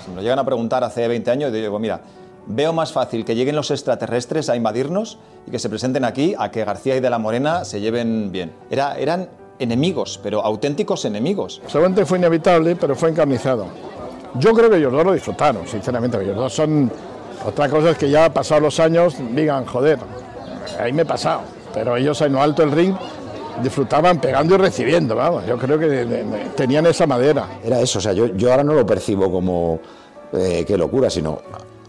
Si 0.03 0.09
me 0.09 0.15
lo 0.17 0.21
llegan 0.21 0.39
a 0.39 0.43
preguntar 0.45 0.83
hace 0.83 1.07
20 1.07 1.29
años, 1.31 1.53
digo, 1.53 1.77
mira, 1.79 2.01
veo 2.47 2.73
más 2.73 2.91
fácil 2.91 3.23
que 3.23 3.35
lleguen 3.35 3.55
los 3.55 3.69
extraterrestres 3.71 4.49
a 4.49 4.55
invadirnos 4.55 5.19
y 5.45 5.51
que 5.51 5.59
se 5.59 5.69
presenten 5.69 6.05
aquí 6.05 6.33
a 6.37 6.49
que 6.49 6.65
García 6.65 6.95
y 6.95 6.99
de 7.01 7.09
la 7.09 7.19
Morena 7.19 7.65
se 7.65 7.79
lleven 7.81 8.31
bien. 8.31 8.51
Era, 8.71 8.97
eran 8.97 9.29
enemigos, 9.59 10.19
pero 10.23 10.43
auténticos 10.43 11.05
enemigos. 11.05 11.61
Seguramente 11.67 12.03
fue 12.07 12.17
inevitable, 12.17 12.75
pero 12.75 12.95
fue 12.95 13.09
encarnizado. 13.09 13.67
Yo 14.35 14.53
creo 14.53 14.69
que 14.69 14.77
ellos 14.77 14.91
dos 14.91 15.05
lo 15.05 15.13
disfrutaron, 15.13 15.67
sinceramente. 15.67 16.21
Ellos 16.21 16.35
dos 16.35 16.53
son. 16.53 16.91
Otra 17.45 17.69
cosa 17.69 17.91
es 17.91 17.97
que 17.97 18.09
ya 18.09 18.31
pasados 18.31 18.61
los 18.63 18.79
años 18.79 19.15
digan, 19.33 19.65
joder, 19.65 19.97
ahí 20.79 20.93
me 20.93 21.01
he 21.01 21.05
pasado. 21.05 21.41
Pero 21.73 21.95
ellos 21.97 22.19
en 22.21 22.33
lo 22.33 22.41
alto 22.41 22.61
del 22.61 22.71
ring 22.71 22.93
disfrutaban 23.63 24.19
pegando 24.21 24.55
y 24.55 24.57
recibiendo, 24.57 25.15
vamos. 25.15 25.45
Yo 25.45 25.57
creo 25.57 25.77
que 25.79 25.87
de- 25.87 26.05
de- 26.05 26.23
de- 26.23 26.39
tenían 26.55 26.85
esa 26.85 27.07
madera. 27.07 27.47
Era 27.63 27.79
eso, 27.79 27.99
o 27.99 28.01
sea, 28.01 28.13
yo, 28.13 28.27
yo 28.27 28.51
ahora 28.51 28.63
no 28.63 28.73
lo 28.73 28.85
percibo 28.85 29.31
como 29.31 29.79
eh, 30.33 30.63
qué 30.67 30.77
locura, 30.77 31.09
sino 31.09 31.39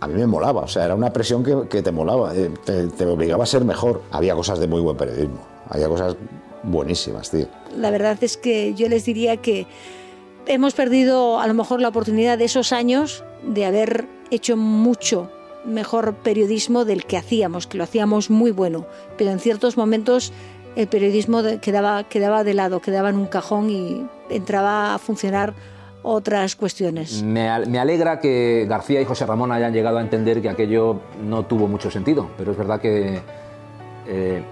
a 0.00 0.06
mí 0.08 0.14
me 0.14 0.26
molaba, 0.26 0.62
o 0.62 0.68
sea, 0.68 0.84
era 0.84 0.94
una 0.96 1.12
presión 1.12 1.44
que, 1.44 1.68
que 1.68 1.80
te 1.82 1.92
molaba, 1.92 2.34
eh, 2.34 2.50
te, 2.64 2.88
te 2.88 3.06
obligaba 3.06 3.44
a 3.44 3.46
ser 3.46 3.64
mejor. 3.64 4.02
Había 4.10 4.34
cosas 4.34 4.58
de 4.58 4.66
muy 4.66 4.80
buen 4.80 4.96
periodismo, 4.96 5.38
había 5.68 5.88
cosas 5.88 6.16
buenísimas, 6.64 7.30
tío. 7.30 7.46
La 7.76 7.90
verdad 7.90 8.16
es 8.20 8.36
que 8.36 8.74
yo 8.74 8.88
les 8.88 9.04
diría 9.04 9.36
que 9.36 9.66
hemos 10.46 10.74
perdido 10.74 11.40
a 11.40 11.46
lo 11.46 11.54
mejor 11.54 11.80
la 11.80 11.88
oportunidad 11.88 12.38
de 12.38 12.44
esos 12.44 12.72
años 12.72 13.24
de 13.42 13.64
haber 13.64 14.06
hecho 14.30 14.56
mucho 14.56 15.30
mejor 15.64 16.14
periodismo 16.14 16.84
del 16.84 17.04
que 17.04 17.16
hacíamos, 17.16 17.66
que 17.66 17.78
lo 17.78 17.84
hacíamos 17.84 18.30
muy 18.30 18.50
bueno, 18.50 18.86
pero 19.16 19.30
en 19.30 19.38
ciertos 19.38 19.76
momentos 19.76 20.32
el 20.74 20.88
periodismo 20.88 21.42
quedaba, 21.60 22.04
quedaba 22.04 22.44
de 22.44 22.54
lado, 22.54 22.80
quedaba 22.80 23.10
en 23.10 23.16
un 23.16 23.26
cajón 23.26 23.70
y 23.70 24.06
entraba 24.30 24.94
a 24.94 24.98
funcionar 24.98 25.54
otras 26.02 26.56
cuestiones. 26.56 27.22
Me 27.22 27.48
alegra 27.48 28.18
que 28.18 28.66
García 28.68 29.00
y 29.00 29.04
José 29.04 29.24
Ramón 29.24 29.52
hayan 29.52 29.72
llegado 29.72 29.98
a 29.98 30.00
entender 30.00 30.42
que 30.42 30.48
aquello 30.48 31.00
no 31.22 31.44
tuvo 31.44 31.68
mucho 31.68 31.90
sentido, 31.90 32.28
pero 32.36 32.52
es 32.52 32.58
verdad 32.58 32.80
que 32.80 33.20
eh, 34.08 34.42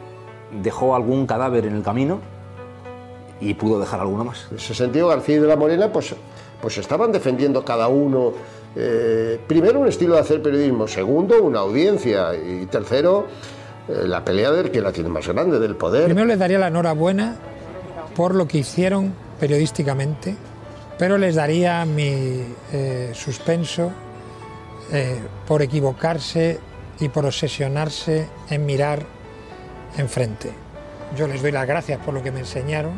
dejó 0.63 0.95
algún 0.95 1.27
cadáver 1.27 1.67
en 1.67 1.75
el 1.75 1.83
camino 1.83 2.21
y 3.41 3.55
pudo 3.55 3.81
dejar 3.81 4.01
alguno 4.01 4.25
más. 4.25 4.47
En 4.51 4.57
ese 4.57 4.75
sentido, 4.75 5.09
García 5.09 5.37
y 5.37 5.39
de 5.39 5.47
la 5.47 5.57
Morena, 5.57 5.93
pues, 5.93 6.15
pues 6.61 6.79
estaban 6.79 7.13
defendiendo 7.13 7.65
cada 7.65 7.89
uno, 7.89 8.33
eh, 8.77 9.41
primero, 9.47 9.81
un 9.81 9.89
estilo 9.89 10.15
de 10.15 10.21
hacer 10.21 10.43
periodismo, 10.43 10.87
segundo, 10.87 11.43
una 11.43 11.61
audiencia, 11.61 12.35
y 12.35 12.67
tercero, 12.67 13.27
eh, 13.89 14.07
la 14.07 14.25
pelea 14.25 14.51
del 14.51 14.71
que 14.71 14.81
la 14.81 14.93
tiene 14.93 15.09
más 15.09 15.27
grande, 15.27 15.59
del 15.59 15.77
poder. 15.77 16.05
Primero 16.05 16.27
les 16.27 16.39
daría 16.39 16.59
la 16.59 16.69
enhorabuena 16.69 17.37
por 18.15 18.35
lo 18.35 18.47
que 18.47 18.59
hicieron 18.59 19.15
periodísticamente, 19.39 20.37
pero 20.99 21.17
les 21.17 21.35
daría 21.35 21.85
mi 21.87 22.45
eh, 22.73 23.11
suspenso 23.15 23.91
eh, 24.93 25.19
por 25.47 25.63
equivocarse 25.63 26.59
y 27.01 27.09
por 27.09 27.25
obsesionarse 27.25 28.29
en 28.51 28.67
mirar 28.67 29.07
enfrente. 29.97 30.51
Yo 31.17 31.27
les 31.27 31.43
doy 31.43 31.53
las 31.53 31.67
gracias 31.67 31.99
por 32.05 32.13
lo 32.13 32.23
que 32.23 32.31
me 32.31 32.41
enseñaron, 32.41 32.93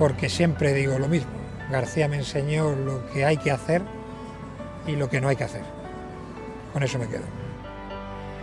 porque 0.00 0.30
siempre 0.30 0.72
digo 0.72 0.98
lo 0.98 1.08
mismo. 1.08 1.30
García 1.70 2.08
me 2.08 2.16
enseñó 2.16 2.74
lo 2.74 3.06
que 3.10 3.26
hay 3.26 3.36
que 3.36 3.50
hacer 3.50 3.82
y 4.86 4.96
lo 4.96 5.10
que 5.10 5.20
no 5.20 5.28
hay 5.28 5.36
que 5.36 5.44
hacer. 5.44 5.62
Con 6.72 6.82
eso 6.82 6.98
me 6.98 7.06
quedo. 7.06 7.24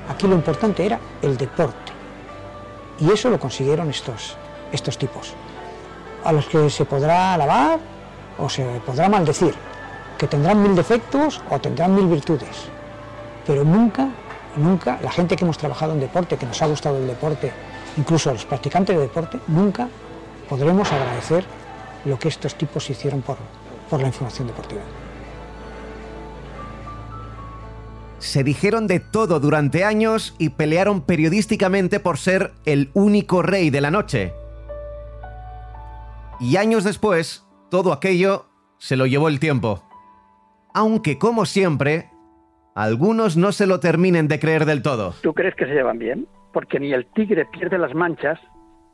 Aquí 0.08 0.28
lo 0.28 0.36
importante 0.36 0.86
era 0.86 1.00
el 1.24 1.36
deporte. 1.36 1.92
Y 3.00 3.12
eso 3.12 3.32
lo 3.32 3.40
consiguieron 3.40 3.90
estos, 3.90 4.38
estos 4.72 5.00
tipos. 5.00 5.34
A 6.24 6.32
los 6.32 6.46
que 6.46 6.70
se 6.70 6.86
podrá 6.86 7.34
alabar 7.34 7.80
o 8.38 8.48
se 8.48 8.64
podrá 8.86 9.10
maldecir, 9.10 9.56
que 10.16 10.28
tendrán 10.28 10.62
mil 10.62 10.76
defectos 10.76 11.42
o 11.50 11.58
tendrán 11.58 11.96
mil 11.96 12.06
virtudes. 12.06 12.70
Pero 13.48 13.64
nunca, 13.64 14.10
nunca, 14.58 15.00
la 15.02 15.10
gente 15.10 15.36
que 15.36 15.44
hemos 15.44 15.58
trabajado 15.58 15.94
en 15.94 16.02
deporte, 16.02 16.38
que 16.38 16.46
nos 16.46 16.62
ha 16.62 16.68
gustado 16.68 16.98
el 16.98 17.08
deporte, 17.08 17.52
incluso 17.98 18.32
los 18.32 18.46
practicantes 18.46 18.96
de 18.96 19.02
deporte, 19.02 19.40
nunca 19.48 19.88
podremos 20.50 20.92
agradecer 20.92 21.44
lo 22.06 22.18
que 22.18 22.28
estos 22.28 22.56
tipos 22.56 22.90
hicieron 22.90 23.22
por, 23.22 23.38
por 23.90 24.02
la 24.02 24.08
información 24.08 24.48
deportiva. 24.48 24.82
Se 28.20 28.44
dijeron 28.44 28.88
de 28.88 29.00
todo 29.00 29.40
durante 29.40 29.84
años 29.84 30.36
y 30.40 30.50
pelearon 30.50 31.02
periodísticamente 31.02 32.00
por 32.00 32.18
ser 32.18 32.54
el 32.66 32.90
único 32.94 33.42
rey 33.42 33.70
de 33.70 33.82
la 33.82 33.92
noche. 33.92 34.34
Y 36.40 36.58
años 36.58 36.84
después, 36.84 37.46
todo 37.70 37.94
aquello 37.94 38.46
se 38.80 38.96
lo 38.96 39.06
llevó 39.06 39.28
el 39.28 39.40
tiempo. 39.40 39.84
Aunque, 40.74 41.18
como 41.18 41.46
siempre, 41.46 42.10
algunos 42.76 43.38
no 43.38 43.52
se 43.52 43.68
lo 43.68 43.80
terminen 43.80 44.28
de 44.28 44.40
creer 44.40 44.66
del 44.66 44.82
todo. 44.82 45.14
¿Tú 45.22 45.34
crees 45.34 45.56
que 45.56 45.66
se 45.66 45.74
llevan 45.74 45.98
bien? 45.98 46.28
Porque 46.54 46.80
ni 46.80 46.94
el 46.94 47.06
tigre 47.08 47.46
pierde 47.46 47.78
las 47.78 47.94
manchas 47.94 48.40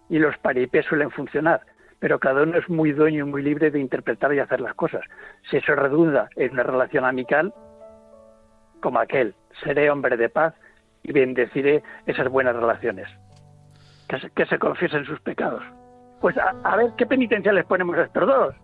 y 0.10 0.20
los 0.20 0.38
paripés 0.38 0.86
suelen 0.86 1.12
funcionar. 1.12 1.62
Pero 2.00 2.20
cada 2.20 2.44
uno 2.44 2.58
es 2.58 2.70
muy 2.70 2.92
dueño 2.92 3.26
y 3.26 3.30
muy 3.30 3.42
libre 3.42 3.72
de 3.72 3.80
interpretar 3.80 4.34
y 4.34 4.40
hacer 4.40 4.60
las 4.60 4.74
cosas. 4.74 5.02
Si 5.50 5.58
eso 5.58 5.74
redunda 5.76 6.30
en 6.36 6.52
una 6.52 6.64
relación 6.64 7.06
amical, 7.06 7.54
como 8.82 9.00
aquel, 9.00 9.34
seré 9.64 9.90
hombre 9.90 10.18
de 10.18 10.30
paz 10.30 10.54
y 11.04 11.14
bendeciré 11.14 11.82
esas 12.06 12.28
buenas 12.28 12.56
relaciones. 12.56 13.08
Que 14.36 14.46
se, 14.46 14.60
confiesen 14.60 15.06
sus 15.06 15.20
pecados. 15.22 15.64
Pues 16.20 16.38
a, 16.38 16.54
a 16.64 16.76
ver 16.76 16.92
qué 16.98 17.06
penitencia 17.06 17.54
les 17.54 17.66
ponemos 17.66 17.98
a 17.98 18.04
estos 18.04 18.28
dos. 18.28 18.56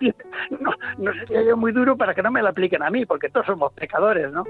no, 0.60 0.70
no 0.98 1.12
sería 1.14 1.42
yo 1.42 1.56
muy 1.56 1.72
duro 1.72 1.96
para 1.96 2.14
que 2.14 2.22
no 2.22 2.30
me 2.30 2.42
la 2.42 2.50
apliquen 2.50 2.82
a 2.82 2.90
mí, 2.90 3.06
porque 3.06 3.30
todos 3.30 3.46
somos 3.46 3.72
pecadores, 3.72 4.30
¿no? 4.30 4.44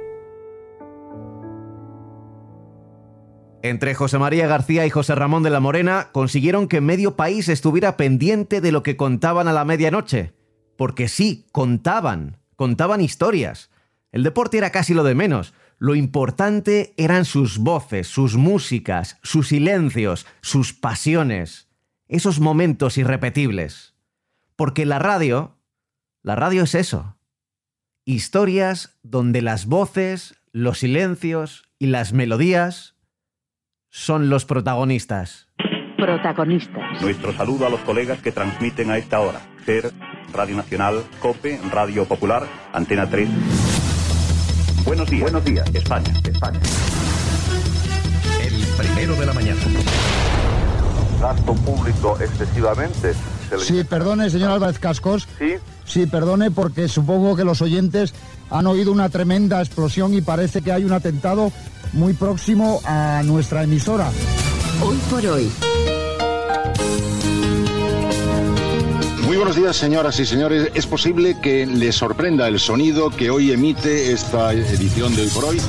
Entre 3.65 3.95
José 3.95 4.19
María 4.19 4.49
García 4.49 4.85
y 4.87 4.91
José 4.91 5.15
Ramón 5.15 5.45
de 5.45 5.51
la 5.51 5.61
Morena 5.61 6.09
consiguieron 6.11 6.67
que 6.67 6.81
medio 6.81 7.15
país 7.15 7.49
estuviera 7.49 7.97
pendiente 7.97 8.61
de 8.61 8.73
lo 8.73 8.83
que 8.83 8.97
contaban 8.97 9.47
a 9.47 9.53
la 9.53 9.65
medianoche. 9.65 10.35
Porque 10.77 11.07
sí, 11.07 11.47
contaban, 11.53 12.39
contaban 12.57 13.01
historias. 13.01 13.71
El 14.11 14.25
deporte 14.25 14.59
era 14.59 14.71
casi 14.71 14.95
lo 14.95 15.05
de 15.05 15.15
menos. 15.15 15.55
Lo 15.79 15.95
importante 15.95 16.93
eran 16.97 17.25
sus 17.25 17.59
voces, 17.59 18.09
sus 18.09 18.37
músicas, 18.37 19.19
sus 19.23 19.49
silencios, 19.49 20.27
sus 20.41 20.73
pasiones. 20.73 21.69
Esos 22.09 22.41
momentos 22.41 22.99
irrepetibles. 22.99 23.95
Porque 24.57 24.85
la 24.87 24.99
radio, 24.99 25.57
la 26.25 26.35
radio 26.35 26.65
es 26.65 26.75
eso. 26.75 27.17
Historias 28.05 28.99
donde 29.05 29.41
las 29.41 29.67
voces, 29.67 30.35
los 30.51 30.81
silencios 30.81 31.71
y 31.79 31.87
las 31.87 32.13
melodías 32.13 32.97
son 33.93 34.31
los 34.31 34.47
protagonistas. 34.47 35.49
Protagonistas. 35.99 37.01
Nuestro 37.03 37.33
saludo 37.35 37.67
a 37.67 37.69
los 37.69 37.81
colegas 37.81 38.21
que 38.21 38.33
transmiten 38.33 38.91
a 38.91 38.97
esta 38.97 39.21
hora. 39.21 39.41
SER, 39.67 39.93
Radio 40.33 40.57
Nacional, 40.57 41.05
COPE, 41.21 41.61
Radio 41.71 42.07
Popular, 42.07 42.45
Antena 42.73 43.09
3. 43.09 43.29
Buenos 44.87 45.09
días. 45.11 45.23
Buenos 45.23 45.45
días, 45.45 45.71
España. 45.75 46.11
España. 46.25 46.59
El 48.41 48.67
primero 48.79 49.15
de 49.15 49.27
la 49.27 49.33
mañana. 49.35 49.61
Gasto 51.21 51.55
público 51.55 52.19
excesivamente. 52.19 53.13
Sí, 53.59 53.85
perdone, 53.85 54.31
señor 54.31 54.53
Álvarez 54.53 54.79
Cascos. 54.79 55.29
Sí. 55.39 55.55
Sí, 55.85 56.07
perdone, 56.07 56.51
porque 56.51 56.89
supongo 56.89 57.37
que 57.37 57.45
los 57.45 57.61
oyentes 57.61 58.15
han 58.49 58.67
oído 58.67 58.91
una 58.91 59.11
tremenda 59.11 59.61
explosión 59.61 60.15
y 60.15 60.23
parece 60.23 60.63
que 60.63 60.73
hay 60.73 60.85
un 60.85 60.93
atentado 60.93 61.53
muy 61.93 62.15
próximo 62.15 62.81
a 62.85 63.23
nuestra 63.25 63.63
emisora. 63.63 64.11
Hoy 64.83 64.97
por 65.11 65.27
hoy. 65.27 65.51
Muy 69.27 69.37
buenos 69.37 69.57
días, 69.57 69.77
señoras 69.77 70.19
y 70.21 70.27
señores. 70.27 70.71
Es 70.75 70.87
posible 70.87 71.39
que 71.41 71.67
les 71.67 71.97
sorprenda 71.97 72.49
el 72.49 72.59
sonido 72.59 73.11
que 73.11 73.31
hoy 73.31 73.53
emite 73.53 74.13
esta 74.13 74.53
edición 74.53 75.15
de 75.15 75.23
Hoy 75.23 75.29
por 75.29 75.45
Hoy. 75.47 75.61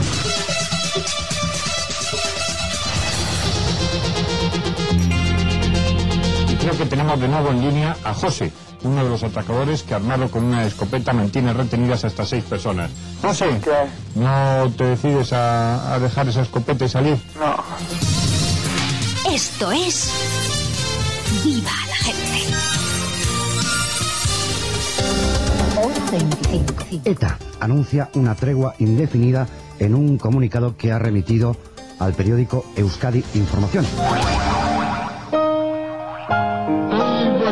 Y 6.50 6.56
creo 6.56 6.78
que 6.78 6.86
tenemos 6.86 7.20
de 7.20 7.28
nuevo 7.28 7.52
en 7.52 7.62
línea 7.62 7.98
a 8.04 8.14
José, 8.14 8.52
uno 8.84 9.04
de 9.04 9.10
los 9.10 9.24
atracadores 9.24 9.84
que 9.84 9.94
armado 9.94 10.30
con 10.30 10.44
una 10.44 10.66
escopeta 10.66 11.14
mantiene 11.14 11.54
retenidas 11.54 12.06
hasta 12.06 12.26
seis 12.26 12.44
personas. 12.44 12.92
José, 13.22 13.60
¿no 14.16 14.72
te 14.78 14.84
decides 14.86 15.34
a, 15.34 15.94
a 15.94 16.00
dejar 16.00 16.28
esa 16.28 16.42
escopeta 16.42 16.86
y 16.86 16.90
salir? 16.90 17.18
No. 17.40 17.56
Esto 19.32 19.72
es. 19.72 20.12
¡Viva 21.44 21.72
la 21.90 21.96
gente! 21.96 22.54
Hora 25.82 26.12
25. 26.12 26.74
ETA 27.06 27.40
anuncia 27.60 28.10
una 28.14 28.36
tregua 28.36 28.76
indefinida 28.80 29.48
en 29.80 29.96
un 29.96 30.18
comunicado 30.18 30.78
que 30.78 30.92
ha 30.92 31.00
remitido 31.00 31.56
al 32.00 32.14
periódico 32.14 32.66
Euskadi 32.76 33.24
Información. 33.34 33.86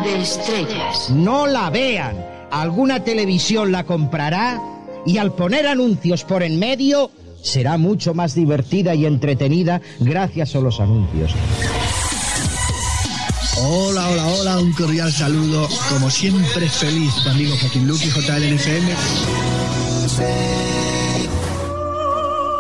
De 0.04 0.22
estrellas. 0.22 1.10
No 1.10 1.48
la 1.48 1.70
vean. 1.70 2.16
Alguna 2.52 3.04
televisión 3.04 3.72
la 3.72 3.86
comprará 3.86 4.60
y 5.06 5.18
al 5.18 5.34
poner 5.34 5.68
anuncios 5.68 6.24
por 6.24 6.44
en 6.44 6.60
medio 6.60 7.12
será 7.42 7.78
mucho 7.78 8.14
más 8.14 8.36
divertida 8.36 8.94
y 8.96 9.06
entretenida 9.06 9.82
gracias 10.00 10.56
a 10.56 10.60
los 10.60 10.80
anuncios. 10.80 11.34
Hola, 13.64 14.10
hola, 14.10 14.28
hola, 14.28 14.60
un 14.60 14.72
cordial 14.74 15.12
saludo. 15.12 15.68
Como 15.90 16.10
siempre, 16.10 16.68
feliz, 16.68 17.14
tu 17.24 17.30
amigo 17.30 17.54
Joaquín 17.60 17.88
Luqui, 17.88 18.10
JLNFM. 18.10 18.96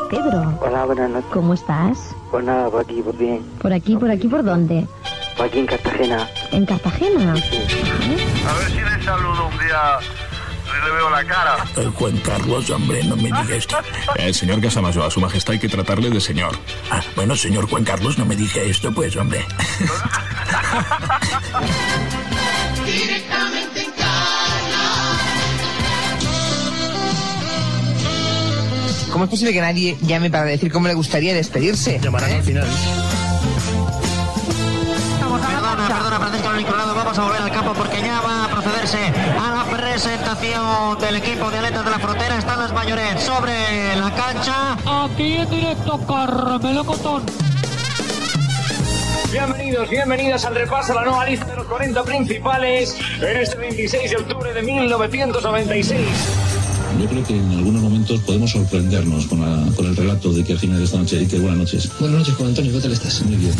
Pedro. 0.09 0.59
Hola, 0.61 0.85
buenas 0.85 1.09
noches. 1.09 1.29
¿Cómo 1.33 1.53
estás? 1.53 1.97
Pues 2.29 2.45
nada, 2.45 2.69
por 2.69 2.81
aquí, 2.81 3.01
por 3.01 3.17
bien. 3.17 3.41
¿Por 3.61 3.73
aquí, 3.73 3.95
por 3.95 4.11
aquí, 4.11 4.27
por 4.27 4.43
dónde? 4.43 4.85
Por 5.37 5.47
aquí 5.47 5.59
en 5.59 5.65
Cartagena. 5.65 6.29
¿En 6.51 6.65
Cartagena? 6.65 7.31
A 7.31 7.35
ver 7.35 8.67
si 8.69 8.79
le 8.79 9.03
saludo 9.03 9.47
un 9.47 9.57
día 9.57 9.99
y 10.65 10.85
le 10.85 10.91
veo 10.91 11.09
la 11.09 11.23
cara. 11.23 11.65
El 11.77 11.89
Juan 11.91 12.17
Carlos, 12.17 12.69
hombre, 12.69 13.03
no 13.03 13.15
me 13.15 13.23
diga 13.23 13.55
esto. 13.55 13.77
Eh, 14.15 14.33
señor 14.33 14.59
Casamayo, 14.61 15.03
a 15.03 15.11
su 15.11 15.21
majestad 15.21 15.53
hay 15.53 15.59
que 15.59 15.69
tratarle 15.69 16.09
de 16.09 16.19
señor. 16.19 16.57
Ah, 16.89 17.01
bueno, 17.15 17.35
señor 17.35 17.69
Juan 17.69 17.83
Carlos, 17.83 18.17
no 18.17 18.25
me 18.25 18.35
diga 18.35 18.61
esto, 18.61 18.91
pues, 18.91 19.15
hombre. 19.15 19.45
Directamente 22.85 23.83
en 23.83 23.91
¿Cómo 29.11 29.25
es 29.25 29.29
posible 29.29 29.53
que 29.53 29.61
nadie 29.61 29.97
llame 30.01 30.29
para 30.29 30.45
decir 30.45 30.71
cómo 30.71 30.87
le 30.87 30.93
gustaría 30.93 31.33
despedirse? 31.33 31.99
Llamarán 32.01 32.31
al 32.31 32.43
final. 32.43 32.67
Vamos 37.11 37.19
a 37.19 37.27
volver 37.27 37.41
al 37.41 37.51
campo 37.51 37.73
porque 37.73 38.01
ya 38.01 38.21
va 38.21 38.45
a 38.45 38.47
procederse 38.47 38.97
a 38.97 39.65
la 39.65 39.77
presentación 39.77 40.97
del 41.01 41.17
equipo 41.17 41.51
de 41.51 41.57
Aletas 41.57 41.83
de 41.83 41.91
la 41.91 41.99
Frontera. 41.99 42.37
Están 42.37 42.59
las 42.59 42.71
mayores 42.71 43.21
sobre 43.21 43.51
la 43.97 44.11
cancha. 44.15 44.77
Aquí 44.85 45.33
en 45.33 45.49
directo, 45.49 45.99
Carmelo 46.07 46.85
Cotón. 46.85 47.23
Bienvenidos, 49.29 49.89
bienvenidas 49.89 50.45
al 50.45 50.55
repaso 50.55 50.93
a 50.93 50.95
la 50.95 51.03
nueva 51.03 51.25
lista 51.25 51.45
de 51.47 51.57
los 51.57 51.65
40 51.65 52.01
principales 52.03 52.97
en 53.19 53.37
este 53.37 53.57
26 53.57 54.09
de 54.09 54.15
octubre 54.15 54.53
de 54.53 54.61
1996. 54.61 55.99
Yo 56.97 57.09
creo 57.09 57.23
que 57.25 57.35
en 57.35 57.51
algunos 57.51 57.90
momentos 58.01 58.19
podemos 58.25 58.49
sorprendernos 58.51 59.25
con, 59.27 59.41
la- 59.41 59.71
con 59.75 59.85
el 59.85 59.95
relato 59.95 60.33
de 60.33 60.43
que 60.43 60.53
al 60.53 60.59
final 60.59 60.79
de 60.79 60.85
esta 60.85 60.97
noche 60.97 61.19
hay 61.19 61.27
que 61.27 61.37
buenas 61.37 61.59
noches. 61.59 61.89
Buenas 61.99 62.19
noches, 62.19 62.33
Juan 62.35 62.49
Antonio, 62.49 62.71
¿qué 62.73 62.79
tal 62.79 62.91
estás? 62.93 63.21
Muy 63.23 63.35
bien. 63.35 63.53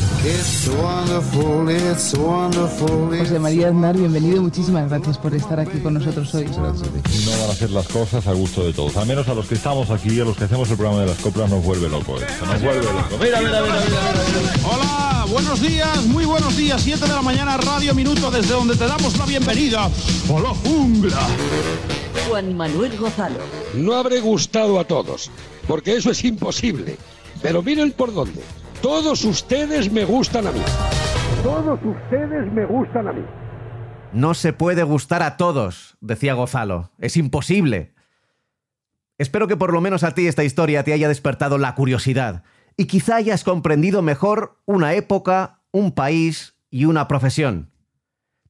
José 3.19 3.39
María 3.39 3.67
Aznar, 3.69 3.95
bienvenido. 3.97 4.41
Muchísimas 4.41 4.89
gracias 4.89 5.17
por 5.19 5.35
estar 5.35 5.59
aquí 5.59 5.77
con 5.79 5.93
nosotros 5.93 6.33
hoy. 6.33 6.45
No 6.45 6.61
van 6.63 7.49
a 7.49 7.51
hacer 7.53 7.69
las 7.69 7.87
cosas 7.87 8.25
a 8.25 8.33
gusto 8.33 8.63
de 8.63 8.73
todos. 8.73 8.97
Al 8.97 9.05
menos 9.07 9.27
a 9.27 9.35
los 9.35 9.45
que 9.47 9.53
estamos 9.55 9.89
aquí, 9.91 10.19
a 10.19 10.25
los 10.25 10.35
que 10.35 10.45
hacemos 10.45 10.69
el 10.71 10.77
programa 10.77 11.01
de 11.01 11.07
las 11.07 11.17
coplas, 11.19 11.47
nos 11.49 11.63
vuelve 11.63 11.87
loco 11.87 12.17
esto. 12.17 12.45
Nos 12.45 12.61
vuelve 12.61 12.83
loco. 12.83 13.17
Mira, 13.21 13.39
mira, 13.41 13.61
mira, 13.61 13.75
mira. 13.85 14.53
Hola, 14.63 15.25
buenos 15.29 15.61
días, 15.61 16.03
muy 16.07 16.25
buenos 16.25 16.57
días. 16.57 16.81
7 16.83 16.99
de 17.07 17.13
la 17.13 17.21
mañana, 17.21 17.57
Radio 17.57 17.93
Minuto, 17.93 18.31
desde 18.31 18.53
donde 18.53 18.75
te 18.75 18.87
damos 18.87 19.15
la 19.19 19.25
bienvenida 19.27 19.85
a 19.85 20.39
la 20.39 20.49
jungla. 20.49 21.19
Juan 22.31 22.55
Manuel 22.55 22.97
Gonzalo. 22.97 23.39
No 23.75 23.93
habré 23.93 24.21
gustado 24.21 24.79
a 24.79 24.85
todos, 24.85 25.29
porque 25.67 25.97
eso 25.97 26.11
es 26.11 26.23
imposible. 26.23 26.95
Pero 27.41 27.61
miren 27.61 27.91
por 27.91 28.13
dónde. 28.13 28.41
Todos 28.81 29.25
ustedes 29.25 29.91
me 29.91 30.05
gustan 30.05 30.47
a 30.47 30.53
mí. 30.53 30.61
Todos 31.43 31.77
ustedes 31.83 32.49
me 32.53 32.65
gustan 32.65 33.09
a 33.09 33.11
mí. 33.11 33.21
No 34.13 34.33
se 34.33 34.53
puede 34.53 34.83
gustar 34.83 35.23
a 35.23 35.35
todos, 35.35 35.97
decía 35.99 36.33
Gozalo. 36.33 36.91
Es 36.99 37.17
imposible. 37.17 37.95
Espero 39.17 39.49
que 39.49 39.57
por 39.57 39.73
lo 39.73 39.81
menos 39.81 40.05
a 40.05 40.13
ti 40.13 40.25
esta 40.27 40.45
historia 40.45 40.85
te 40.85 40.93
haya 40.93 41.09
despertado 41.09 41.57
la 41.57 41.75
curiosidad 41.75 42.43
y 42.77 42.85
quizá 42.85 43.17
hayas 43.17 43.43
comprendido 43.43 44.01
mejor 44.01 44.57
una 44.65 44.93
época, 44.93 45.59
un 45.71 45.91
país 45.91 46.55
y 46.69 46.85
una 46.85 47.09
profesión. 47.09 47.71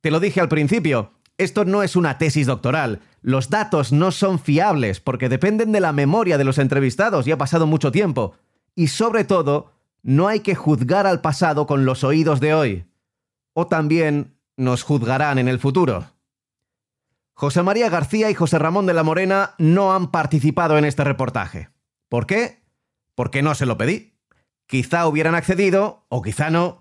Te 0.01 0.11
lo 0.11 0.19
dije 0.19 0.39
al 0.39 0.49
principio, 0.49 1.13
esto 1.43 1.65
no 1.65 1.83
es 1.83 1.95
una 1.95 2.17
tesis 2.17 2.47
doctoral. 2.47 3.01
Los 3.21 3.49
datos 3.49 3.91
no 3.91 4.11
son 4.11 4.39
fiables 4.39 4.99
porque 4.99 5.29
dependen 5.29 5.71
de 5.71 5.79
la 5.79 5.91
memoria 5.91 6.37
de 6.37 6.43
los 6.43 6.57
entrevistados 6.57 7.27
y 7.27 7.31
ha 7.31 7.37
pasado 7.37 7.67
mucho 7.67 7.91
tiempo. 7.91 8.35
Y 8.75 8.87
sobre 8.87 9.23
todo, 9.23 9.71
no 10.03 10.27
hay 10.27 10.41
que 10.41 10.55
juzgar 10.55 11.07
al 11.07 11.21
pasado 11.21 11.67
con 11.67 11.85
los 11.85 12.03
oídos 12.03 12.39
de 12.39 12.53
hoy. 12.53 12.85
O 13.53 13.67
también 13.67 14.37
nos 14.57 14.83
juzgarán 14.83 15.37
en 15.39 15.47
el 15.47 15.59
futuro. 15.59 16.05
José 17.33 17.63
María 17.63 17.89
García 17.89 18.29
y 18.29 18.35
José 18.35 18.59
Ramón 18.59 18.85
de 18.85 18.93
la 18.93 19.03
Morena 19.03 19.55
no 19.57 19.93
han 19.93 20.11
participado 20.11 20.77
en 20.77 20.85
este 20.85 21.03
reportaje. 21.03 21.69
¿Por 22.07 22.27
qué? 22.27 22.61
Porque 23.15 23.41
no 23.41 23.55
se 23.55 23.65
lo 23.65 23.77
pedí. 23.77 24.13
Quizá 24.67 25.07
hubieran 25.07 25.35
accedido, 25.35 26.05
o 26.07 26.21
quizá 26.21 26.49
no, 26.49 26.79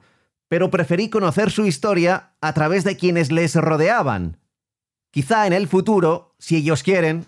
pero 0.49 0.71
preferí 0.71 1.09
conocer 1.11 1.51
su 1.51 1.65
historia 1.65 2.35
a 2.41 2.53
través 2.53 2.85
de 2.85 2.97
quienes 2.97 3.31
les 3.31 3.55
rodeaban. 3.55 4.40
Quizá 5.11 5.47
en 5.47 5.53
el 5.53 5.69
futuro, 5.69 6.35
si 6.39 6.57
ellos 6.57 6.83
quieren... 6.83 7.27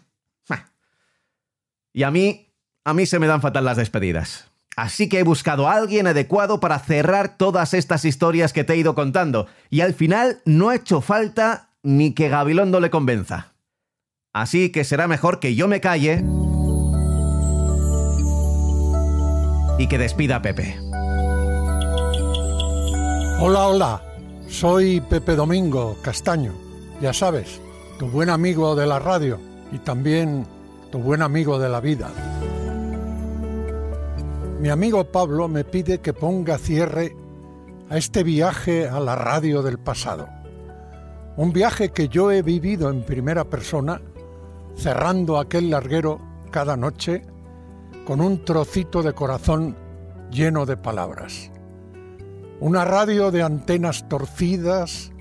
Y 1.95 2.05
a 2.05 2.11
mí, 2.11 2.49
a 2.85 2.95
mí 2.95 3.05
se 3.05 3.19
me 3.19 3.27
dan 3.27 3.43
fatal 3.43 3.67
las 3.67 3.77
despedidas. 3.77 4.51
Así 4.77 5.11
que 5.11 5.19
he 5.19 5.25
buscado 5.25 5.69
a 5.69 5.75
alguien 5.75 6.07
adecuado 6.07 6.59
para 6.59 6.79
cerrar 6.79 7.37
todas 7.37 7.75
estas 7.75 8.07
historias 8.07 8.55
que 8.55 8.65
te 8.65 8.73
he 8.73 8.79
ido 8.79 8.95
contando, 8.95 9.47
y 9.69 9.83
al 9.83 9.93
final 9.93 10.41
no 10.47 10.71
ha 10.71 10.77
hecho 10.77 11.03
falta 11.03 11.69
ni 11.83 12.15
que 12.15 12.31
Gabilondo 12.31 12.81
le 12.81 12.89
convenza. 12.89 13.53
Así 14.33 14.73
que 14.73 14.85
será 14.85 15.07
mejor 15.07 15.41
que 15.41 15.55
yo 15.55 15.69
me 15.69 15.83
calle 15.83 16.25
y 19.79 19.87
que 19.87 19.99
despida 19.99 20.37
a 20.37 20.43
Pepe. 20.43 20.79
Hola, 23.39 23.67
hola. 23.67 24.03
Soy 24.49 25.03
Pepe 25.03 25.35
Domingo 25.35 25.99
Castaño. 26.03 26.55
Ya 27.03 27.13
sabes, 27.13 27.61
tu 28.03 28.09
buen 28.09 28.31
amigo 28.31 28.75
de 28.75 28.85
la 28.85 28.99
radio 28.99 29.39
y 29.71 29.79
también 29.79 30.45
tu 30.91 30.99
buen 30.99 31.23
amigo 31.23 31.61
de 31.61 31.69
la 31.69 31.79
vida. 31.79 32.11
Mi 34.59 34.71
amigo 34.71 35.05
Pablo 35.05 35.47
me 35.47 35.63
pide 35.63 36.01
que 36.01 36.13
ponga 36.13 36.59
cierre 36.59 37.15
a 37.89 37.97
este 37.97 38.25
viaje 38.25 38.89
a 38.89 38.99
la 38.99 39.15
radio 39.15 39.63
del 39.63 39.79
pasado. 39.79 40.29
Un 41.37 41.53
viaje 41.53 41.91
que 41.91 42.09
yo 42.09 42.33
he 42.33 42.43
vivido 42.43 42.91
en 42.91 43.05
primera 43.05 43.45
persona, 43.45 44.03
cerrando 44.75 45.39
aquel 45.39 45.71
larguero 45.71 46.21
cada 46.51 46.77
noche 46.77 47.23
con 48.05 48.21
un 48.21 48.45
trocito 48.45 49.05
de 49.05 49.13
corazón 49.13 49.77
lleno 50.29 50.67
de 50.67 50.77
palabras. 50.77 51.53
Una 52.59 52.85
radio 52.85 53.31
de 53.31 53.43
antenas 53.45 54.09
torcidas, 54.09 55.13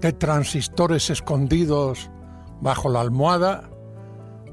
de 0.00 0.12
transistores 0.12 1.10
escondidos 1.10 2.08
bajo 2.60 2.88
la 2.88 3.00
almohada, 3.00 3.70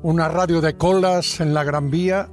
una 0.01 0.27
radio 0.27 0.61
de 0.61 0.77
colas 0.77 1.39
en 1.39 1.53
la 1.53 1.63
Gran 1.63 1.89
Vía, 1.89 2.29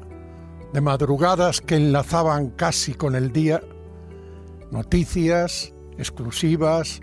de 0.72 0.81
madrugadas 0.81 1.61
que 1.61 1.77
enlazaban 1.77 2.51
casi 2.51 2.95
con 2.95 3.14
el 3.14 3.33
día, 3.33 3.62
noticias 4.70 5.72
exclusivas, 5.99 7.01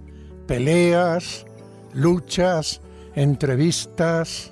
peleas, 0.48 1.46
luchas, 1.94 2.82
entrevistas, 3.16 4.52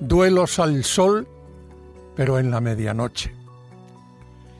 duelos 0.00 0.58
al 0.58 0.84
sol, 0.84 1.28
pero 2.16 2.38
en 2.38 2.50
la 2.50 2.60
medianoche. 2.60 3.34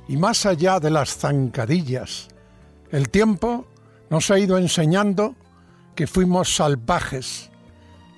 Y 0.09 0.17
más 0.17 0.47
allá 0.47 0.81
de 0.81 0.91
las 0.91 1.17
zancadillas, 1.17 2.29
el 2.91 3.09
tiempo 3.09 3.67
nos 4.11 4.31
ha 4.31 4.39
ido 4.39 4.59
enseñando 4.59 5.35
que 5.95 6.07
fuimos 6.07 6.55
salvajes 6.55 7.51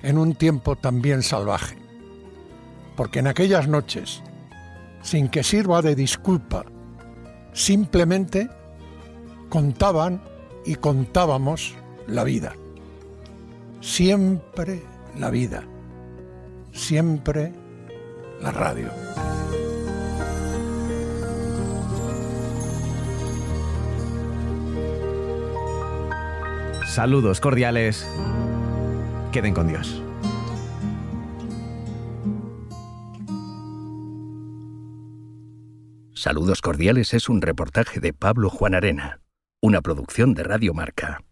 en 0.07 0.19
un 0.19 0.37
tiempo 0.37 0.77
también 0.77 1.25
salvaje. 1.25 1.77
Porque 2.95 3.19
en 3.19 3.27
aquellas 3.27 3.67
noches, 3.67 4.23
sin 5.03 5.29
que 5.29 5.43
sirva 5.43 5.83
de 5.83 5.97
disculpa, 5.97 6.65
simplemente 7.53 8.49
contaban 9.49 10.23
y 10.65 10.77
contábamos 10.77 11.75
la 12.07 12.23
vida. 12.23 12.55
Siempre 13.81 14.81
la 15.19 15.31
vida. 15.31 15.65
Siempre 16.71 17.53
la 18.41 18.53
radio. 18.53 18.91
Saludos 26.87 27.41
cordiales. 27.41 28.07
Queden 29.37 29.53
con 29.53 29.69
Dios. 29.69 30.03
Saludos 36.15 36.63
Cordiales 36.63 37.13
es 37.13 37.29
un 37.29 37.43
reportaje 37.43 38.01
de 38.01 38.15
Pablo 38.15 38.49
Juan 38.49 38.75
Arena, 38.75 39.21
una 39.61 39.83
producción 39.83 40.33
de 40.33 40.43
Radio 40.43 40.73
Marca. 40.73 41.26